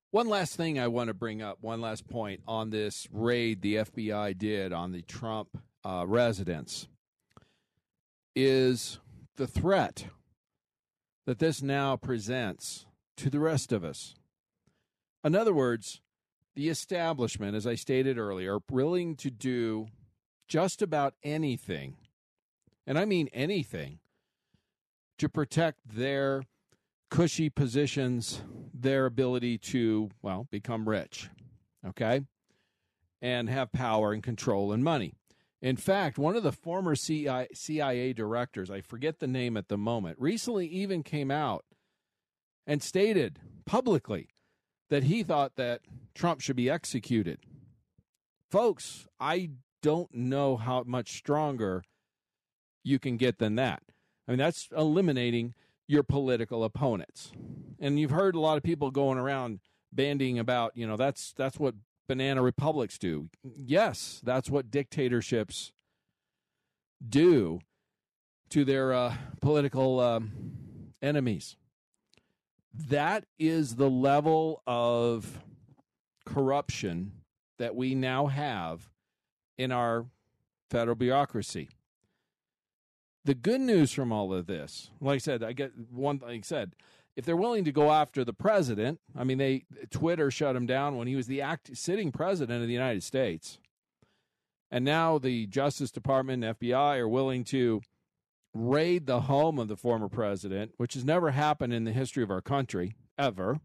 One 0.09 0.27
last 0.27 0.55
thing 0.55 0.79
I 0.79 0.87
want 0.87 1.09
to 1.09 1.13
bring 1.13 1.43
up, 1.43 1.59
one 1.61 1.79
last 1.79 2.07
point 2.07 2.41
on 2.47 2.71
this 2.71 3.07
raid 3.11 3.61
the 3.61 3.75
FBI 3.75 4.35
did 4.35 4.73
on 4.73 4.93
the 4.93 5.03
Trump 5.03 5.49
uh, 5.83 6.05
residence 6.07 6.87
is 8.35 8.97
the 9.35 9.45
threat 9.45 10.05
that 11.25 11.39
this 11.39 11.61
now 11.61 11.95
presents 11.95 12.85
to 13.17 13.29
the 13.29 13.39
rest 13.39 13.71
of 13.71 13.83
us. 13.83 14.15
In 15.23 15.35
other 15.35 15.53
words, 15.53 16.01
the 16.55 16.69
establishment, 16.69 17.55
as 17.55 17.65
I 17.65 17.75
stated 17.75 18.17
earlier, 18.17 18.55
are 18.55 18.61
willing 18.69 19.15
to 19.17 19.31
do 19.31 19.87
just 20.47 20.81
about 20.81 21.15
anything, 21.23 21.95
and 22.85 22.97
I 22.97 23.05
mean 23.05 23.29
anything, 23.33 23.99
to 25.17 25.27
protect 25.27 25.79
their 25.87 26.43
cushy 27.09 27.49
positions, 27.49 28.41
their 28.73 29.05
ability 29.05 29.57
to, 29.57 30.11
well, 30.21 30.47
become 30.51 30.87
rich, 30.87 31.29
okay, 31.87 32.21
and 33.21 33.49
have 33.49 33.71
power 33.71 34.13
and 34.13 34.21
control 34.21 34.71
and 34.71 34.83
money. 34.83 35.15
In 35.65 35.77
fact, 35.77 36.19
one 36.19 36.35
of 36.35 36.43
the 36.43 36.51
former 36.51 36.93
CIA 36.93 38.13
directors, 38.13 38.69
I 38.69 38.81
forget 38.81 39.17
the 39.17 39.25
name 39.25 39.57
at 39.57 39.67
the 39.67 39.79
moment, 39.79 40.15
recently 40.19 40.67
even 40.67 41.01
came 41.01 41.31
out 41.31 41.65
and 42.67 42.83
stated 42.83 43.39
publicly 43.65 44.29
that 44.91 45.05
he 45.05 45.23
thought 45.23 45.55
that 45.55 45.81
Trump 46.13 46.41
should 46.41 46.55
be 46.55 46.69
executed. 46.69 47.39
Folks, 48.51 49.07
I 49.19 49.49
don't 49.81 50.13
know 50.13 50.55
how 50.55 50.83
much 50.85 51.17
stronger 51.17 51.83
you 52.83 52.99
can 52.99 53.17
get 53.17 53.39
than 53.39 53.55
that. 53.55 53.81
I 54.27 54.33
mean, 54.33 54.37
that's 54.37 54.69
eliminating 54.77 55.55
your 55.87 56.03
political 56.03 56.63
opponents. 56.63 57.31
And 57.79 57.99
you've 57.99 58.11
heard 58.11 58.35
a 58.35 58.39
lot 58.39 58.57
of 58.57 58.61
people 58.61 58.91
going 58.91 59.17
around 59.17 59.61
bandying 59.91 60.37
about, 60.37 60.73
you 60.77 60.85
know, 60.85 60.95
that's 60.95 61.33
that's 61.35 61.57
what 61.57 61.73
banana 62.07 62.41
republics 62.41 62.97
do. 62.97 63.29
Yes, 63.43 64.21
that's 64.23 64.49
what 64.49 64.71
dictatorships 64.71 65.71
do 67.07 67.59
to 68.49 68.63
their 68.63 68.93
uh, 68.93 69.15
political 69.41 69.99
um, 69.99 70.31
enemies. 71.01 71.55
That 72.73 73.25
is 73.39 73.75
the 73.75 73.89
level 73.89 74.61
of 74.67 75.41
corruption 76.25 77.11
that 77.57 77.75
we 77.75 77.95
now 77.95 78.27
have 78.27 78.89
in 79.57 79.71
our 79.71 80.05
federal 80.69 80.95
bureaucracy. 80.95 81.69
The 83.23 83.33
good 83.33 83.61
news 83.61 83.91
from 83.91 84.11
all 84.11 84.33
of 84.33 84.45
this, 84.45 84.91
like 84.99 85.15
I 85.15 85.19
said, 85.19 85.43
I 85.43 85.53
get 85.53 85.71
one 85.89 86.21
I 86.25 86.41
said, 86.43 86.75
if 87.15 87.25
they're 87.25 87.35
willing 87.35 87.63
to 87.63 87.71
go 87.71 87.91
after 87.91 88.23
the 88.23 88.33
president, 88.33 88.99
I 89.17 89.23
mean 89.23 89.37
they 89.37 89.65
Twitter 89.89 90.29
shut 90.29 90.55
him 90.55 90.65
down 90.65 90.97
when 90.97 91.07
he 91.07 91.15
was 91.15 91.27
the 91.27 91.41
act, 91.41 91.75
sitting 91.77 92.11
president 92.11 92.61
of 92.61 92.67
the 92.67 92.73
United 92.73 93.03
States. 93.03 93.59
And 94.71 94.83
now 94.83 95.17
the 95.17 95.47
Justice 95.47 95.91
Department 95.91 96.43
and 96.43 96.59
FBI 96.59 96.97
are 96.97 97.07
willing 97.07 97.43
to 97.45 97.81
raid 98.53 99.05
the 99.05 99.21
home 99.21 99.59
of 99.59 99.67
the 99.67 99.77
former 99.77 100.09
president, 100.09 100.71
which 100.77 100.93
has 100.93 101.05
never 101.05 101.31
happened 101.31 101.73
in 101.73 101.83
the 101.83 101.91
history 101.91 102.23
of 102.23 102.31
our 102.31 102.41
country, 102.41 102.95
ever. 103.17 103.59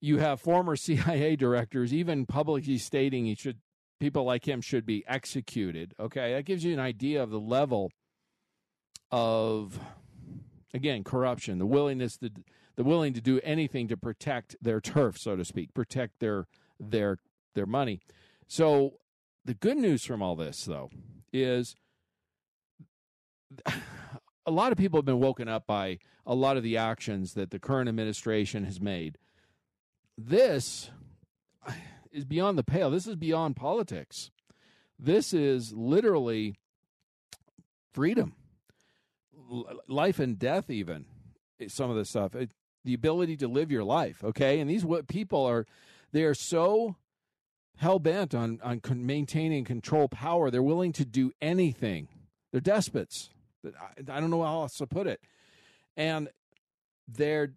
You 0.00 0.18
have 0.18 0.40
former 0.40 0.76
CIA 0.76 1.36
directors 1.36 1.92
even 1.92 2.26
publicly 2.26 2.78
stating 2.78 3.26
he 3.26 3.34
should 3.34 3.58
people 4.00 4.24
like 4.24 4.46
him 4.46 4.60
should 4.60 4.84
be 4.84 5.04
executed. 5.06 5.94
Okay, 5.98 6.34
that 6.34 6.44
gives 6.44 6.64
you 6.64 6.72
an 6.72 6.80
idea 6.80 7.22
of 7.22 7.30
the 7.30 7.40
level 7.40 7.90
of 9.10 9.78
again 10.76 11.02
corruption, 11.02 11.58
the 11.58 11.66
willingness 11.66 12.16
to 12.18 12.30
the 12.76 12.84
willing 12.84 13.14
to 13.14 13.20
do 13.20 13.40
anything 13.42 13.88
to 13.88 13.96
protect 13.96 14.54
their 14.60 14.80
turf, 14.80 15.18
so 15.18 15.34
to 15.34 15.44
speak, 15.44 15.74
protect 15.74 16.20
their 16.20 16.46
their 16.78 17.18
their 17.54 17.66
money. 17.66 18.00
So 18.46 19.00
the 19.44 19.54
good 19.54 19.78
news 19.78 20.04
from 20.04 20.22
all 20.22 20.36
this 20.36 20.64
though 20.64 20.90
is 21.32 21.74
a 24.46 24.50
lot 24.50 24.72
of 24.72 24.78
people 24.78 24.98
have 24.98 25.06
been 25.06 25.20
woken 25.20 25.48
up 25.48 25.66
by 25.66 25.98
a 26.26 26.34
lot 26.34 26.56
of 26.56 26.62
the 26.62 26.76
actions 26.76 27.34
that 27.34 27.50
the 27.50 27.58
current 27.58 27.88
administration 27.88 28.64
has 28.64 28.80
made. 28.80 29.18
This 30.18 30.90
is 32.12 32.24
beyond 32.24 32.58
the 32.58 32.64
pale. 32.64 32.90
This 32.90 33.06
is 33.06 33.16
beyond 33.16 33.56
politics. 33.56 34.30
This 34.98 35.34
is 35.34 35.72
literally 35.72 36.54
freedom, 37.92 38.34
life 39.88 40.18
and 40.18 40.38
death, 40.38 40.70
even 40.70 41.06
eh, 41.60 41.68
some 41.68 41.90
of 41.90 41.96
this 41.96 42.10
stuff. 42.10 42.34
It, 42.34 42.50
the 42.84 42.94
ability 42.94 43.36
to 43.38 43.48
live 43.48 43.70
your 43.70 43.84
life. 43.84 44.22
Okay, 44.22 44.60
and 44.60 44.70
these 44.70 44.84
what 44.84 45.08
people 45.08 45.44
are, 45.44 45.66
they 46.12 46.22
are 46.24 46.34
so 46.34 46.96
hell 47.78 47.98
bent 47.98 48.34
on 48.34 48.60
on 48.62 48.80
maintaining 48.94 49.64
control 49.64 50.08
power. 50.08 50.50
They're 50.50 50.62
willing 50.62 50.92
to 50.94 51.04
do 51.04 51.32
anything. 51.42 52.08
They're 52.52 52.60
despots. 52.60 53.30
I, 53.64 54.16
I 54.16 54.20
don't 54.20 54.30
know 54.30 54.42
how 54.42 54.62
else 54.62 54.76
to 54.78 54.86
put 54.86 55.06
it, 55.06 55.20
and 55.96 56.28
their 57.08 57.52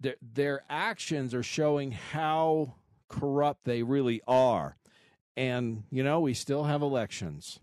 their 0.00 0.16
their 0.22 0.62
actions 0.68 1.34
are 1.34 1.42
showing 1.42 1.92
how 1.92 2.74
corrupt 3.08 3.64
they 3.64 3.82
really 3.82 4.20
are. 4.26 4.76
And, 5.36 5.84
you 5.90 6.02
know, 6.02 6.20
we 6.20 6.34
still 6.34 6.64
have 6.64 6.82
elections. 6.82 7.60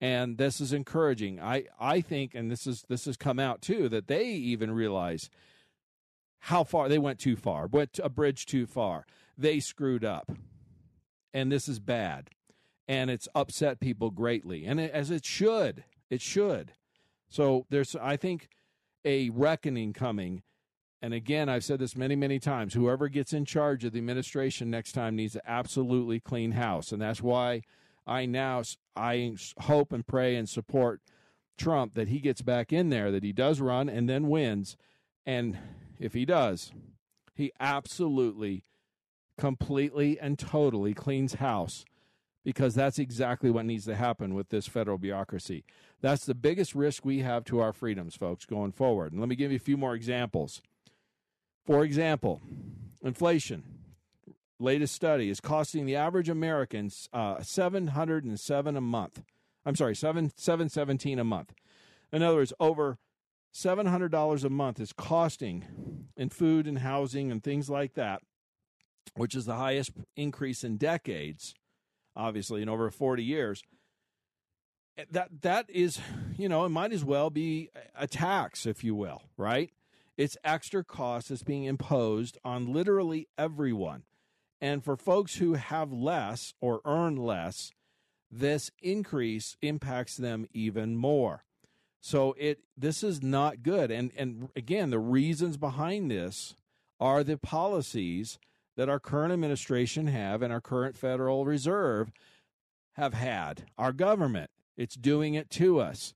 And 0.00 0.38
this 0.38 0.60
is 0.60 0.72
encouraging. 0.72 1.40
I, 1.40 1.64
I 1.78 2.00
think, 2.00 2.34
and 2.34 2.50
this 2.50 2.66
is 2.66 2.84
this 2.88 3.04
has 3.04 3.16
come 3.16 3.38
out 3.38 3.60
too, 3.60 3.88
that 3.90 4.06
they 4.06 4.24
even 4.24 4.70
realize 4.70 5.28
how 6.44 6.64
far 6.64 6.88
they 6.88 6.98
went 6.98 7.18
too 7.18 7.36
far, 7.36 7.66
went 7.66 8.00
a 8.02 8.08
bridge 8.08 8.46
too 8.46 8.66
far. 8.66 9.04
They 9.36 9.60
screwed 9.60 10.04
up. 10.04 10.32
And 11.34 11.52
this 11.52 11.68
is 11.68 11.78
bad. 11.78 12.30
And 12.88 13.10
it's 13.10 13.28
upset 13.34 13.78
people 13.78 14.10
greatly. 14.10 14.64
And 14.64 14.80
it, 14.80 14.90
as 14.90 15.10
it 15.10 15.24
should. 15.24 15.84
It 16.08 16.22
should. 16.22 16.72
So 17.28 17.66
there's 17.68 17.94
I 17.94 18.16
think 18.16 18.48
a 19.04 19.30
reckoning 19.30 19.92
coming 19.92 20.42
and 21.02 21.14
again, 21.14 21.48
I've 21.48 21.64
said 21.64 21.78
this 21.78 21.96
many, 21.96 22.14
many 22.14 22.38
times 22.38 22.74
whoever 22.74 23.08
gets 23.08 23.32
in 23.32 23.46
charge 23.46 23.84
of 23.84 23.92
the 23.92 23.98
administration 23.98 24.70
next 24.70 24.92
time 24.92 25.16
needs 25.16 25.32
to 25.32 25.50
absolutely 25.50 26.20
clean 26.20 26.52
house. 26.52 26.92
And 26.92 27.00
that's 27.00 27.22
why 27.22 27.62
I 28.06 28.26
now 28.26 28.62
I 28.96 29.34
hope 29.60 29.92
and 29.92 30.06
pray 30.06 30.36
and 30.36 30.48
support 30.48 31.00
Trump 31.56 31.94
that 31.94 32.08
he 32.08 32.18
gets 32.18 32.42
back 32.42 32.72
in 32.72 32.88
there, 32.88 33.10
that 33.10 33.22
he 33.22 33.32
does 33.32 33.60
run 33.60 33.88
and 33.88 34.08
then 34.08 34.28
wins. 34.28 34.76
And 35.26 35.58
if 35.98 36.14
he 36.14 36.24
does, 36.24 36.72
he 37.34 37.52
absolutely, 37.60 38.64
completely, 39.38 40.18
and 40.18 40.38
totally 40.38 40.94
cleans 40.94 41.34
house 41.34 41.84
because 42.44 42.74
that's 42.74 42.98
exactly 42.98 43.50
what 43.50 43.66
needs 43.66 43.84
to 43.84 43.94
happen 43.94 44.34
with 44.34 44.48
this 44.48 44.66
federal 44.66 44.98
bureaucracy. 44.98 45.64
That's 46.00 46.24
the 46.24 46.34
biggest 46.34 46.74
risk 46.74 47.04
we 47.04 47.18
have 47.18 47.44
to 47.44 47.60
our 47.60 47.72
freedoms, 47.72 48.16
folks, 48.16 48.46
going 48.46 48.72
forward. 48.72 49.12
And 49.12 49.20
let 49.20 49.28
me 49.28 49.36
give 49.36 49.50
you 49.50 49.56
a 49.56 49.60
few 49.60 49.76
more 49.76 49.94
examples. 49.94 50.62
For 51.66 51.84
example, 51.84 52.40
inflation, 53.02 53.62
latest 54.60 54.94
study, 54.94 55.30
is 55.30 55.40
costing 55.40 55.86
the 55.86 55.96
average 55.96 56.28
American 56.28 56.90
uh, 57.12 57.42
707 57.42 58.76
a 58.76 58.80
month. 58.80 59.22
I'm 59.64 59.76
sorry, 59.76 59.96
7 59.96 60.32
717 60.36 61.18
a 61.18 61.24
month. 61.24 61.52
In 62.12 62.22
other 62.22 62.36
words, 62.36 62.52
over 62.60 62.98
$700 63.54 64.44
a 64.44 64.50
month 64.50 64.80
is 64.80 64.92
costing 64.92 66.06
in 66.16 66.28
food 66.28 66.66
and 66.66 66.78
housing 66.78 67.30
and 67.30 67.42
things 67.42 67.68
like 67.68 67.94
that, 67.94 68.22
which 69.16 69.34
is 69.34 69.46
the 69.46 69.56
highest 69.56 69.92
increase 70.16 70.62
in 70.62 70.76
decades, 70.76 71.54
obviously 72.14 72.62
in 72.62 72.68
over 72.68 72.90
40 72.90 73.24
years. 73.24 73.62
That 75.10 75.42
that 75.42 75.70
is, 75.70 75.98
you 76.36 76.48
know, 76.48 76.64
it 76.64 76.68
might 76.68 76.92
as 76.92 77.04
well 77.04 77.30
be 77.30 77.70
a 77.96 78.06
tax, 78.06 78.66
if 78.66 78.84
you 78.84 78.94
will, 78.94 79.22
right? 79.38 79.70
It's 80.18 80.36
extra 80.44 80.84
cost 80.84 81.30
that's 81.30 81.42
being 81.42 81.64
imposed 81.64 82.36
on 82.44 82.72
literally 82.72 83.28
everyone. 83.38 84.02
And 84.60 84.84
for 84.84 84.96
folks 84.96 85.36
who 85.36 85.54
have 85.54 85.92
less 85.92 86.54
or 86.60 86.80
earn 86.84 87.16
less, 87.16 87.72
this 88.30 88.70
increase 88.82 89.56
impacts 89.62 90.16
them 90.16 90.46
even 90.52 90.96
more. 90.96 91.44
So 92.00 92.34
it 92.38 92.60
this 92.76 93.02
is 93.02 93.22
not 93.22 93.62
good. 93.62 93.90
And 93.90 94.10
and 94.16 94.48
again, 94.56 94.90
the 94.90 94.98
reasons 94.98 95.56
behind 95.56 96.10
this 96.10 96.54
are 96.98 97.24
the 97.24 97.38
policies 97.38 98.38
that 98.76 98.88
our 98.88 99.00
current 99.00 99.32
administration 99.32 100.06
have 100.06 100.42
and 100.42 100.52
our 100.52 100.60
current 100.60 100.96
Federal 100.96 101.44
Reserve 101.44 102.10
have 102.94 103.14
had. 103.14 103.64
Our 103.76 103.92
government, 103.92 104.50
it's 104.76 104.94
doing 104.94 105.34
it 105.34 105.50
to 105.50 105.80
us. 105.80 106.14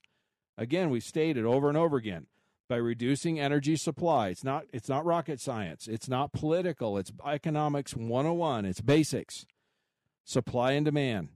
Again, 0.57 0.89
we've 0.89 1.03
stated 1.03 1.45
over 1.45 1.67
and 1.67 1.77
over 1.77 1.97
again 1.97 2.27
by 2.67 2.77
reducing 2.77 3.39
energy 3.39 3.75
supply. 3.75 4.29
It's 4.29 4.43
not 4.43 4.65
it's 4.73 4.89
not 4.89 5.05
rocket 5.05 5.39
science. 5.39 5.87
It's 5.87 6.09
not 6.09 6.33
political. 6.33 6.97
It's 6.97 7.11
economics 7.25 7.95
101. 7.95 8.65
It's 8.65 8.81
basics. 8.81 9.45
Supply 10.23 10.71
and 10.71 10.85
demand. 10.85 11.29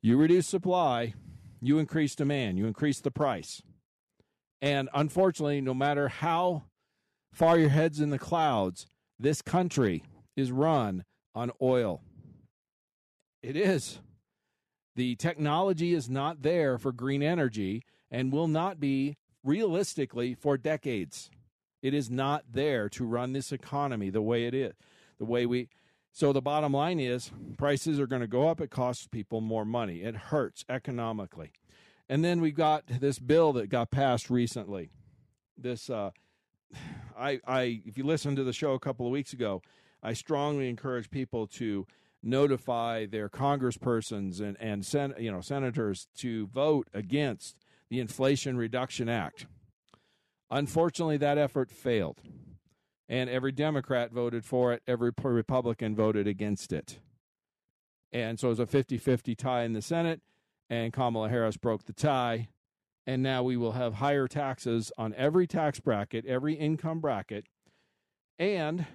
You 0.00 0.16
reduce 0.16 0.46
supply, 0.46 1.14
you 1.60 1.78
increase 1.78 2.14
demand, 2.14 2.58
you 2.58 2.66
increase 2.66 3.00
the 3.00 3.10
price. 3.10 3.62
And 4.60 4.88
unfortunately, 4.94 5.60
no 5.60 5.74
matter 5.74 6.08
how 6.08 6.64
far 7.32 7.58
your 7.58 7.70
head's 7.70 8.00
in 8.00 8.10
the 8.10 8.18
clouds, 8.18 8.86
this 9.18 9.42
country 9.42 10.04
is 10.36 10.52
run 10.52 11.04
on 11.34 11.50
oil. 11.60 12.02
It 13.42 13.56
is. 13.56 14.00
The 14.96 15.16
technology 15.16 15.92
is 15.92 16.08
not 16.08 16.42
there 16.42 16.78
for 16.78 16.92
green 16.92 17.22
energy 17.22 17.82
and 18.10 18.32
will 18.32 18.48
not 18.48 18.78
be 18.78 19.16
realistically 19.44 20.34
for 20.34 20.56
decades. 20.56 21.30
It 21.82 21.92
is 21.94 22.10
not 22.10 22.44
there 22.50 22.88
to 22.90 23.04
run 23.04 23.34
this 23.34 23.52
economy 23.52 24.08
the 24.10 24.22
way 24.22 24.46
it 24.46 24.54
is. 24.54 24.72
The 25.18 25.26
way 25.26 25.46
we 25.46 25.68
so 26.10 26.32
the 26.32 26.40
bottom 26.40 26.72
line 26.72 26.98
is 26.98 27.30
prices 27.58 28.00
are 28.00 28.06
going 28.06 28.22
to 28.22 28.28
go 28.28 28.48
up 28.48 28.60
it 28.60 28.70
costs 28.70 29.06
people 29.06 29.40
more 29.40 29.64
money. 29.64 30.02
It 30.02 30.16
hurts 30.16 30.64
economically. 30.68 31.52
And 32.08 32.24
then 32.24 32.40
we 32.40 32.52
got 32.52 32.86
this 32.86 33.18
bill 33.18 33.52
that 33.54 33.68
got 33.68 33.90
passed 33.90 34.30
recently. 34.30 34.90
This 35.58 35.90
uh 35.90 36.10
I 37.16 37.40
I 37.46 37.82
if 37.84 37.98
you 37.98 38.04
listened 38.04 38.38
to 38.38 38.44
the 38.44 38.52
show 38.52 38.72
a 38.72 38.80
couple 38.80 39.06
of 39.06 39.12
weeks 39.12 39.32
ago, 39.32 39.62
I 40.02 40.14
strongly 40.14 40.68
encourage 40.68 41.10
people 41.10 41.46
to 41.48 41.86
notify 42.22 43.04
their 43.04 43.28
congresspersons 43.28 44.40
and 44.40 44.56
and 44.58 44.86
sen- 44.86 45.14
you 45.18 45.30
know 45.30 45.42
senators 45.42 46.08
to 46.16 46.46
vote 46.46 46.88
against 46.94 47.63
the 47.94 48.00
Inflation 48.00 48.56
Reduction 48.56 49.08
Act. 49.08 49.46
Unfortunately, 50.50 51.16
that 51.18 51.38
effort 51.38 51.70
failed. 51.70 52.20
And 53.08 53.30
every 53.30 53.52
Democrat 53.52 54.10
voted 54.10 54.44
for 54.44 54.72
it, 54.72 54.82
every 54.88 55.12
Republican 55.22 55.94
voted 55.94 56.26
against 56.26 56.72
it. 56.72 56.98
And 58.10 58.40
so 58.40 58.48
it 58.48 58.50
was 58.50 58.58
a 58.58 58.66
50 58.66 58.98
50 58.98 59.36
tie 59.36 59.62
in 59.62 59.74
the 59.74 59.82
Senate, 59.82 60.22
and 60.68 60.92
Kamala 60.92 61.28
Harris 61.28 61.56
broke 61.56 61.84
the 61.84 61.92
tie. 61.92 62.48
And 63.06 63.22
now 63.22 63.44
we 63.44 63.56
will 63.56 63.72
have 63.72 63.94
higher 63.94 64.26
taxes 64.26 64.90
on 64.98 65.14
every 65.14 65.46
tax 65.46 65.78
bracket, 65.78 66.26
every 66.26 66.54
income 66.54 66.98
bracket. 66.98 67.46
And 68.40 68.86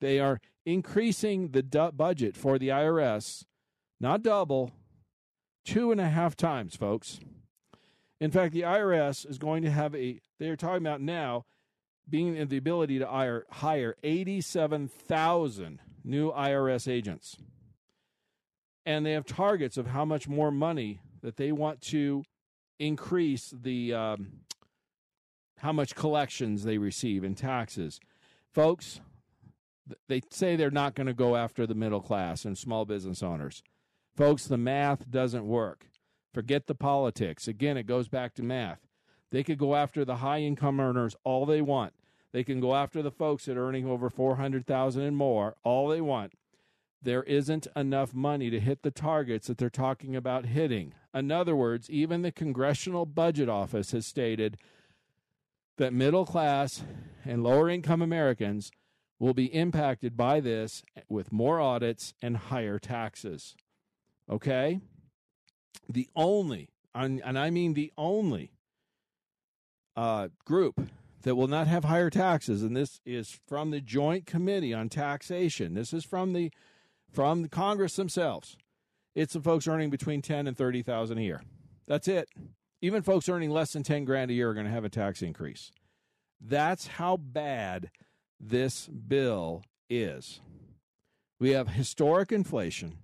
they 0.00 0.20
are 0.20 0.38
increasing 0.64 1.48
the 1.48 1.62
budget 1.96 2.36
for 2.36 2.56
the 2.56 2.68
IRS, 2.68 3.46
not 4.00 4.22
double, 4.22 4.70
Two 5.64 5.92
and 5.92 6.00
a 6.00 6.08
half 6.08 6.36
times, 6.36 6.74
folks. 6.74 7.20
In 8.22 8.30
fact, 8.30 8.54
the 8.54 8.60
IRS 8.60 9.28
is 9.28 9.36
going 9.36 9.64
to 9.64 9.70
have 9.72 9.96
a, 9.96 10.20
they're 10.38 10.54
talking 10.54 10.86
about 10.86 11.00
now 11.00 11.44
being 12.08 12.36
in 12.36 12.46
the 12.46 12.56
ability 12.56 13.00
to 13.00 13.06
hire, 13.08 13.46
hire 13.50 13.96
87,000 14.04 15.80
new 16.04 16.30
IRS 16.30 16.86
agents. 16.86 17.36
And 18.86 19.04
they 19.04 19.10
have 19.10 19.26
targets 19.26 19.76
of 19.76 19.88
how 19.88 20.04
much 20.04 20.28
more 20.28 20.52
money 20.52 21.00
that 21.22 21.36
they 21.36 21.50
want 21.50 21.80
to 21.80 22.22
increase 22.78 23.52
the 23.60 23.92
um, 23.92 24.28
how 25.58 25.72
much 25.72 25.96
collections 25.96 26.62
they 26.62 26.78
receive 26.78 27.24
in 27.24 27.34
taxes. 27.34 27.98
Folks, 28.52 29.00
they 30.08 30.20
say 30.30 30.54
they're 30.54 30.70
not 30.70 30.94
going 30.94 31.08
to 31.08 31.12
go 31.12 31.34
after 31.34 31.66
the 31.66 31.74
middle 31.74 32.00
class 32.00 32.44
and 32.44 32.56
small 32.56 32.84
business 32.84 33.20
owners. 33.20 33.64
Folks, 34.16 34.46
the 34.46 34.58
math 34.58 35.10
doesn't 35.10 35.46
work. 35.46 35.86
Forget 36.32 36.66
the 36.66 36.74
politics. 36.74 37.46
Again, 37.46 37.76
it 37.76 37.86
goes 37.86 38.08
back 38.08 38.34
to 38.34 38.42
math. 38.42 38.80
They 39.30 39.42
could 39.42 39.58
go 39.58 39.74
after 39.74 40.04
the 40.04 40.16
high 40.16 40.40
income 40.40 40.80
earners 40.80 41.16
all 41.24 41.46
they 41.46 41.62
want. 41.62 41.94
They 42.32 42.44
can 42.44 42.60
go 42.60 42.74
after 42.74 43.02
the 43.02 43.10
folks 43.10 43.44
that 43.44 43.56
are 43.56 43.68
earning 43.68 43.86
over 43.86 44.08
400,000 44.08 45.02
and 45.02 45.16
more 45.16 45.56
all 45.62 45.88
they 45.88 46.00
want. 46.00 46.32
There 47.02 47.24
isn't 47.24 47.66
enough 47.74 48.14
money 48.14 48.48
to 48.48 48.60
hit 48.60 48.82
the 48.82 48.90
targets 48.90 49.48
that 49.48 49.58
they're 49.58 49.68
talking 49.68 50.14
about 50.14 50.46
hitting. 50.46 50.94
In 51.12 51.30
other 51.30 51.56
words, 51.56 51.90
even 51.90 52.22
the 52.22 52.32
Congressional 52.32 53.06
Budget 53.06 53.48
Office 53.48 53.90
has 53.90 54.06
stated 54.06 54.56
that 55.76 55.92
middle 55.92 56.24
class 56.24 56.84
and 57.24 57.42
lower 57.42 57.68
income 57.68 58.02
Americans 58.02 58.70
will 59.18 59.34
be 59.34 59.54
impacted 59.54 60.16
by 60.16 60.40
this 60.40 60.82
with 61.08 61.32
more 61.32 61.60
audits 61.60 62.14
and 62.22 62.36
higher 62.36 62.78
taxes. 62.78 63.56
Okay? 64.30 64.80
The 65.88 66.08
only, 66.14 66.68
and 66.94 67.38
I 67.38 67.50
mean 67.50 67.74
the 67.74 67.92
only 67.98 68.52
uh, 69.96 70.28
group 70.44 70.88
that 71.22 71.36
will 71.36 71.48
not 71.48 71.66
have 71.66 71.84
higher 71.84 72.10
taxes, 72.10 72.62
and 72.62 72.76
this 72.76 73.00
is 73.04 73.38
from 73.46 73.70
the 73.70 73.80
Joint 73.80 74.26
Committee 74.26 74.74
on 74.74 74.88
Taxation. 74.88 75.74
This 75.74 75.92
is 75.92 76.04
from 76.04 76.32
the 76.32 76.50
from 77.10 77.48
Congress 77.48 77.96
themselves. 77.96 78.56
It's 79.14 79.34
the 79.34 79.40
folks 79.40 79.68
earning 79.68 79.90
between 79.90 80.22
ten 80.22 80.46
and 80.46 80.56
thirty 80.56 80.82
thousand 80.82 81.18
a 81.18 81.22
year. 81.22 81.42
That's 81.86 82.08
it. 82.08 82.28
Even 82.80 83.02
folks 83.02 83.28
earning 83.28 83.50
less 83.50 83.72
than 83.72 83.82
ten 83.82 84.04
grand 84.04 84.30
a 84.30 84.34
year 84.34 84.50
are 84.50 84.54
going 84.54 84.66
to 84.66 84.72
have 84.72 84.84
a 84.84 84.88
tax 84.88 85.22
increase. 85.22 85.70
That's 86.40 86.86
how 86.86 87.16
bad 87.16 87.90
this 88.40 88.88
bill 88.88 89.62
is. 89.88 90.40
We 91.38 91.50
have 91.50 91.68
historic 91.68 92.32
inflation. 92.32 92.98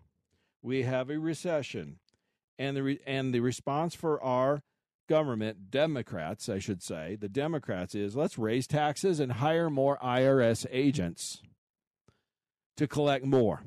We 0.62 0.82
have 0.82 1.10
a 1.10 1.18
recession, 1.18 1.98
and 2.58 2.76
the 2.76 2.82
re- 2.82 3.00
and 3.06 3.32
the 3.32 3.40
response 3.40 3.94
for 3.94 4.22
our 4.22 4.62
government, 5.08 5.70
Democrats, 5.70 6.48
I 6.48 6.58
should 6.58 6.82
say, 6.82 7.16
the 7.16 7.28
Democrats 7.28 7.94
is 7.94 8.16
let's 8.16 8.38
raise 8.38 8.66
taxes 8.66 9.20
and 9.20 9.32
hire 9.32 9.70
more 9.70 9.98
IRS 9.98 10.66
agents 10.70 11.42
to 12.76 12.86
collect 12.86 13.24
more. 13.24 13.62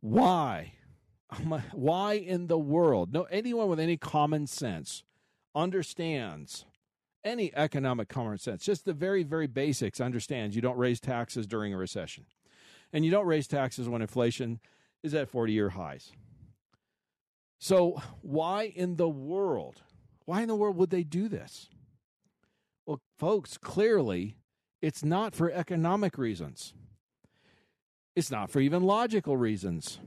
Why? 0.00 0.74
Why 1.72 2.14
in 2.14 2.46
the 2.46 2.58
world? 2.58 3.12
No, 3.12 3.24
anyone 3.24 3.68
with 3.68 3.80
any 3.80 3.96
common 3.96 4.46
sense 4.46 5.02
understands 5.54 6.64
any 7.24 7.54
economic 7.54 8.08
common 8.08 8.38
sense, 8.38 8.64
just 8.64 8.84
the 8.84 8.92
very, 8.92 9.22
very 9.22 9.46
basics, 9.46 10.00
understands 10.00 10.54
you 10.54 10.62
don't 10.62 10.76
raise 10.76 11.00
taxes 11.00 11.46
during 11.46 11.72
a 11.72 11.76
recession. 11.76 12.26
And 12.92 13.04
you 13.04 13.10
don't 13.10 13.26
raise 13.26 13.48
taxes 13.48 13.88
when 13.88 14.02
inflation 14.02 14.60
is 15.02 15.14
at 15.14 15.28
40 15.28 15.52
year 15.52 15.70
highs. 15.70 16.12
So, 17.64 18.02
why 18.20 18.64
in 18.64 18.96
the 18.96 19.08
world 19.08 19.80
why 20.26 20.42
in 20.42 20.48
the 20.48 20.54
world 20.54 20.76
would 20.76 20.90
they 20.90 21.02
do 21.02 21.28
this? 21.28 21.70
Well, 22.84 23.00
folks, 23.18 23.56
clearly 23.56 24.36
it's 24.82 25.02
not 25.02 25.34
for 25.34 25.50
economic 25.50 26.18
reasons. 26.18 26.74
It's 28.14 28.30
not 28.30 28.50
for 28.50 28.60
even 28.60 28.82
logical 28.82 29.38
reasons. 29.38 29.98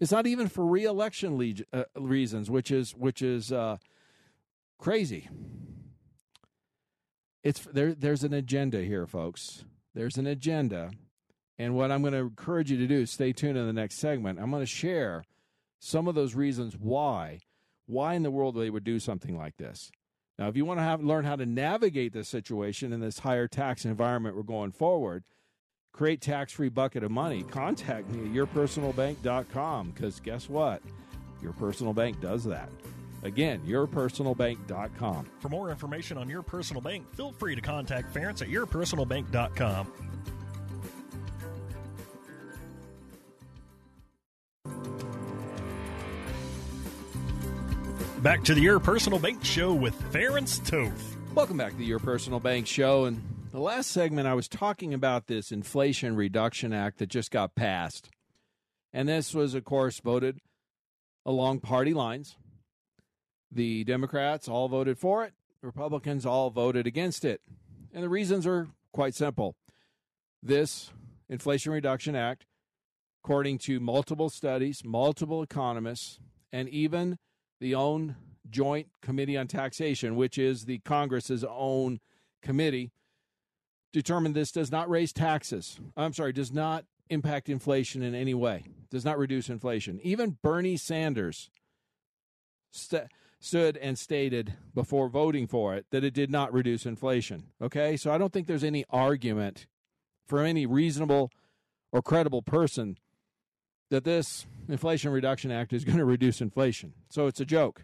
It's 0.00 0.10
not 0.10 0.26
even 0.26 0.48
for 0.48 0.66
reelection 0.66 1.38
le- 1.38 1.62
uh, 1.72 1.84
reasons, 1.96 2.50
which 2.50 2.72
is 2.72 2.96
which 2.96 3.22
is 3.22 3.52
uh, 3.52 3.76
crazy. 4.80 5.28
It's 7.44 7.60
there. 7.60 7.94
There's 7.94 8.24
an 8.24 8.32
agenda 8.32 8.82
here, 8.82 9.06
folks. 9.06 9.64
There's 9.94 10.16
an 10.16 10.26
agenda, 10.26 10.90
and 11.60 11.76
what 11.76 11.92
I'm 11.92 12.00
going 12.00 12.14
to 12.14 12.18
encourage 12.18 12.72
you 12.72 12.78
to 12.78 12.88
do. 12.88 13.06
Stay 13.06 13.32
tuned 13.32 13.56
in 13.56 13.68
the 13.68 13.72
next 13.72 13.98
segment. 13.98 14.40
I'm 14.40 14.50
going 14.50 14.62
to 14.62 14.66
share 14.66 15.22
some 15.84 16.08
of 16.08 16.14
those 16.14 16.34
reasons 16.34 16.76
why 16.76 17.40
why 17.86 18.14
in 18.14 18.22
the 18.22 18.30
world 18.30 18.56
they 18.56 18.70
would 18.70 18.84
do 18.84 18.98
something 18.98 19.36
like 19.36 19.58
this. 19.58 19.90
Now, 20.38 20.48
if 20.48 20.56
you 20.56 20.64
want 20.64 20.80
to 20.80 20.84
have, 20.84 21.02
learn 21.02 21.24
how 21.24 21.36
to 21.36 21.46
navigate 21.46 22.12
this 22.12 22.28
situation 22.28 22.92
in 22.92 23.00
this 23.00 23.18
higher 23.18 23.46
tax 23.46 23.84
environment 23.84 24.34
we're 24.34 24.42
going 24.42 24.72
forward, 24.72 25.24
create 25.92 26.20
tax-free 26.20 26.70
bucket 26.70 27.04
of 27.04 27.10
money, 27.10 27.42
contact 27.44 28.08
me 28.08 28.26
at 28.26 28.34
yourpersonalbank.com 28.34 29.90
because 29.90 30.18
guess 30.20 30.48
what? 30.48 30.82
Your 31.42 31.52
personal 31.52 31.92
bank 31.92 32.20
does 32.20 32.44
that. 32.44 32.70
Again, 33.22 33.60
yourpersonalbank.com. 33.66 35.26
For 35.40 35.48
more 35.48 35.70
information 35.70 36.18
on 36.18 36.28
your 36.28 36.42
personal 36.42 36.82
bank, 36.82 37.14
feel 37.14 37.32
free 37.32 37.54
to 37.54 37.60
contact 37.60 38.12
Ference 38.12 38.42
at 38.42 38.48
yourpersonalbank.com. 38.48 39.92
Back 48.24 48.42
to 48.44 48.54
the 48.54 48.62
Your 48.62 48.80
Personal 48.80 49.18
Bank 49.18 49.44
Show 49.44 49.74
with 49.74 49.94
Ference 50.10 50.58
Toth. 50.66 51.18
Welcome 51.34 51.58
back 51.58 51.72
to 51.72 51.76
the 51.76 51.84
Your 51.84 51.98
Personal 51.98 52.40
Bank 52.40 52.66
Show. 52.66 53.04
And 53.04 53.22
the 53.52 53.60
last 53.60 53.90
segment, 53.90 54.26
I 54.26 54.32
was 54.32 54.48
talking 54.48 54.94
about 54.94 55.26
this 55.26 55.52
Inflation 55.52 56.16
Reduction 56.16 56.72
Act 56.72 57.00
that 57.00 57.10
just 57.10 57.30
got 57.30 57.54
passed. 57.54 58.08
And 58.94 59.10
this 59.10 59.34
was, 59.34 59.54
of 59.54 59.64
course, 59.64 60.00
voted 60.00 60.38
along 61.26 61.60
party 61.60 61.92
lines. 61.92 62.38
The 63.52 63.84
Democrats 63.84 64.48
all 64.48 64.70
voted 64.70 64.98
for 64.98 65.26
it, 65.26 65.34
Republicans 65.62 66.24
all 66.24 66.48
voted 66.48 66.86
against 66.86 67.26
it. 67.26 67.42
And 67.92 68.02
the 68.02 68.08
reasons 68.08 68.46
are 68.46 68.68
quite 68.94 69.14
simple. 69.14 69.54
This 70.42 70.90
Inflation 71.28 71.72
Reduction 71.72 72.16
Act, 72.16 72.46
according 73.22 73.58
to 73.58 73.80
multiple 73.80 74.30
studies, 74.30 74.80
multiple 74.82 75.42
economists, 75.42 76.20
and 76.50 76.70
even 76.70 77.18
the 77.60 77.74
own 77.74 78.16
Joint 78.50 78.88
Committee 79.00 79.36
on 79.36 79.46
Taxation, 79.46 80.16
which 80.16 80.38
is 80.38 80.64
the 80.64 80.78
Congress's 80.80 81.44
own 81.44 82.00
committee, 82.42 82.92
determined 83.92 84.34
this 84.34 84.52
does 84.52 84.70
not 84.70 84.90
raise 84.90 85.12
taxes. 85.12 85.78
I'm 85.96 86.12
sorry, 86.12 86.32
does 86.32 86.52
not 86.52 86.84
impact 87.08 87.48
inflation 87.48 88.02
in 88.02 88.14
any 88.14 88.34
way, 88.34 88.64
does 88.90 89.04
not 89.04 89.18
reduce 89.18 89.48
inflation. 89.48 90.00
Even 90.02 90.38
Bernie 90.42 90.76
Sanders 90.76 91.50
st- 92.70 93.08
stood 93.40 93.76
and 93.76 93.98
stated 93.98 94.54
before 94.74 95.08
voting 95.08 95.46
for 95.46 95.74
it 95.74 95.86
that 95.90 96.04
it 96.04 96.14
did 96.14 96.30
not 96.30 96.52
reduce 96.52 96.86
inflation. 96.86 97.44
Okay, 97.62 97.96
so 97.96 98.10
I 98.10 98.18
don't 98.18 98.32
think 98.32 98.46
there's 98.46 98.64
any 98.64 98.84
argument 98.90 99.66
for 100.26 100.40
any 100.40 100.66
reasonable 100.66 101.30
or 101.92 102.02
credible 102.02 102.42
person 102.42 102.96
that 103.90 104.04
this 104.04 104.46
Inflation 104.68 105.12
Reduction 105.12 105.50
Act 105.50 105.72
is 105.72 105.84
going 105.84 105.98
to 105.98 106.04
reduce 106.04 106.40
inflation. 106.40 106.94
So 107.10 107.26
it's 107.26 107.40
a 107.40 107.44
joke. 107.44 107.82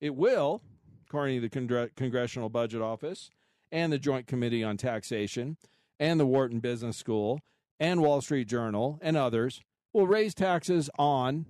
It 0.00 0.14
will, 0.14 0.62
according 1.08 1.40
to 1.40 1.48
the 1.48 1.90
Congressional 1.96 2.48
Budget 2.48 2.82
Office 2.82 3.30
and 3.72 3.92
the 3.92 3.98
Joint 3.98 4.26
Committee 4.26 4.62
on 4.62 4.76
Taxation 4.76 5.56
and 5.98 6.20
the 6.20 6.26
Wharton 6.26 6.60
Business 6.60 6.96
School 6.96 7.40
and 7.80 8.02
Wall 8.02 8.20
Street 8.20 8.48
Journal 8.48 8.98
and 9.00 9.16
others, 9.16 9.60
will 9.92 10.06
raise 10.06 10.34
taxes 10.34 10.90
on 10.98 11.46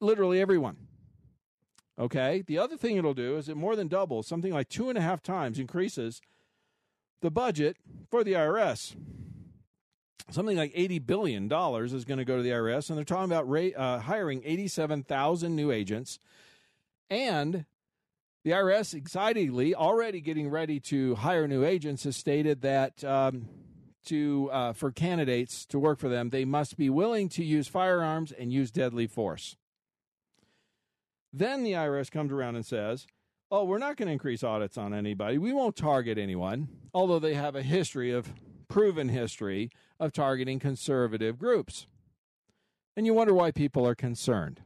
literally 0.00 0.40
everyone. 0.40 0.76
Okay. 1.98 2.42
The 2.46 2.58
other 2.58 2.76
thing 2.76 2.96
it'll 2.96 3.14
do 3.14 3.36
is 3.36 3.48
it 3.48 3.56
more 3.56 3.76
than 3.76 3.88
doubles, 3.88 4.26
something 4.26 4.52
like 4.52 4.68
two 4.68 4.88
and 4.88 4.98
a 4.98 5.02
half 5.02 5.22
times 5.22 5.58
increases 5.58 6.20
the 7.20 7.30
budget 7.30 7.76
for 8.10 8.24
the 8.24 8.32
IRS 8.32 8.96
something 10.30 10.56
like 10.56 10.72
$80 10.74 11.06
billion 11.06 11.44
is 11.44 12.04
going 12.04 12.18
to 12.18 12.24
go 12.24 12.36
to 12.36 12.42
the 12.42 12.50
IRS, 12.50 12.88
and 12.88 12.96
they're 12.96 13.04
talking 13.04 13.32
about 13.32 13.46
uh, 13.76 14.00
hiring 14.00 14.42
87,000 14.44 15.54
new 15.54 15.70
agents. 15.70 16.18
And 17.10 17.64
the 18.44 18.50
IRS, 18.50 18.94
excitedly, 18.94 19.74
already 19.74 20.20
getting 20.20 20.48
ready 20.48 20.80
to 20.80 21.14
hire 21.16 21.46
new 21.46 21.64
agents, 21.64 22.04
has 22.04 22.16
stated 22.16 22.62
that 22.62 23.04
um, 23.04 23.48
to 24.06 24.50
uh, 24.52 24.72
for 24.72 24.90
candidates 24.90 25.64
to 25.66 25.78
work 25.78 25.98
for 25.98 26.08
them, 26.08 26.30
they 26.30 26.44
must 26.44 26.76
be 26.76 26.90
willing 26.90 27.28
to 27.30 27.44
use 27.44 27.68
firearms 27.68 28.32
and 28.32 28.52
use 28.52 28.70
deadly 28.70 29.06
force. 29.06 29.56
Then 31.32 31.62
the 31.62 31.72
IRS 31.72 32.10
comes 32.10 32.32
around 32.32 32.56
and 32.56 32.66
says, 32.66 33.06
Oh, 33.50 33.64
we're 33.64 33.78
not 33.78 33.96
going 33.96 34.06
to 34.06 34.12
increase 34.12 34.42
audits 34.42 34.78
on 34.78 34.94
anybody. 34.94 35.36
We 35.36 35.52
won't 35.52 35.76
target 35.76 36.16
anyone, 36.16 36.68
although 36.94 37.18
they 37.18 37.34
have 37.34 37.54
a 37.54 37.62
history 37.62 38.10
of 38.10 38.32
proven 38.68 39.10
history 39.10 39.70
of 40.02 40.12
targeting 40.12 40.58
conservative 40.58 41.38
groups. 41.38 41.86
And 42.96 43.06
you 43.06 43.14
wonder 43.14 43.32
why 43.32 43.52
people 43.52 43.86
are 43.86 43.94
concerned. 43.94 44.60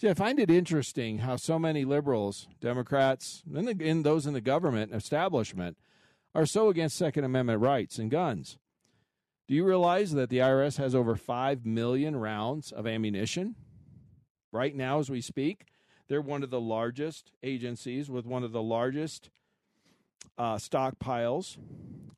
See, 0.00 0.08
I 0.08 0.14
find 0.14 0.40
it 0.40 0.50
interesting 0.50 1.18
how 1.18 1.36
so 1.36 1.58
many 1.58 1.84
liberals, 1.84 2.48
Democrats, 2.58 3.42
and, 3.54 4.04
those 4.04 4.26
in 4.26 4.32
the 4.32 4.40
government 4.40 4.94
establishment 4.94 5.76
are 6.34 6.46
so 6.46 6.70
against 6.70 6.96
Second 6.96 7.24
Amendment 7.24 7.60
rights 7.60 7.98
and 7.98 8.10
guns. 8.10 8.56
Do 9.48 9.54
you 9.54 9.66
realize 9.66 10.12
that 10.12 10.30
the 10.30 10.38
IRS 10.38 10.78
has 10.78 10.94
over 10.94 11.14
5 11.14 11.66
million 11.66 12.16
rounds 12.16 12.72
of 12.72 12.86
ammunition? 12.86 13.54
Right 14.50 14.74
now, 14.74 14.98
as 14.98 15.10
we 15.10 15.20
speak, 15.20 15.66
they're 16.08 16.22
one 16.22 16.42
of 16.42 16.48
the 16.48 16.60
largest 16.60 17.32
agencies 17.42 18.08
with 18.08 18.24
one 18.24 18.44
of 18.44 18.52
the 18.52 18.62
largest 18.62 19.28
uh, 20.38 20.56
stockpiles 20.56 21.58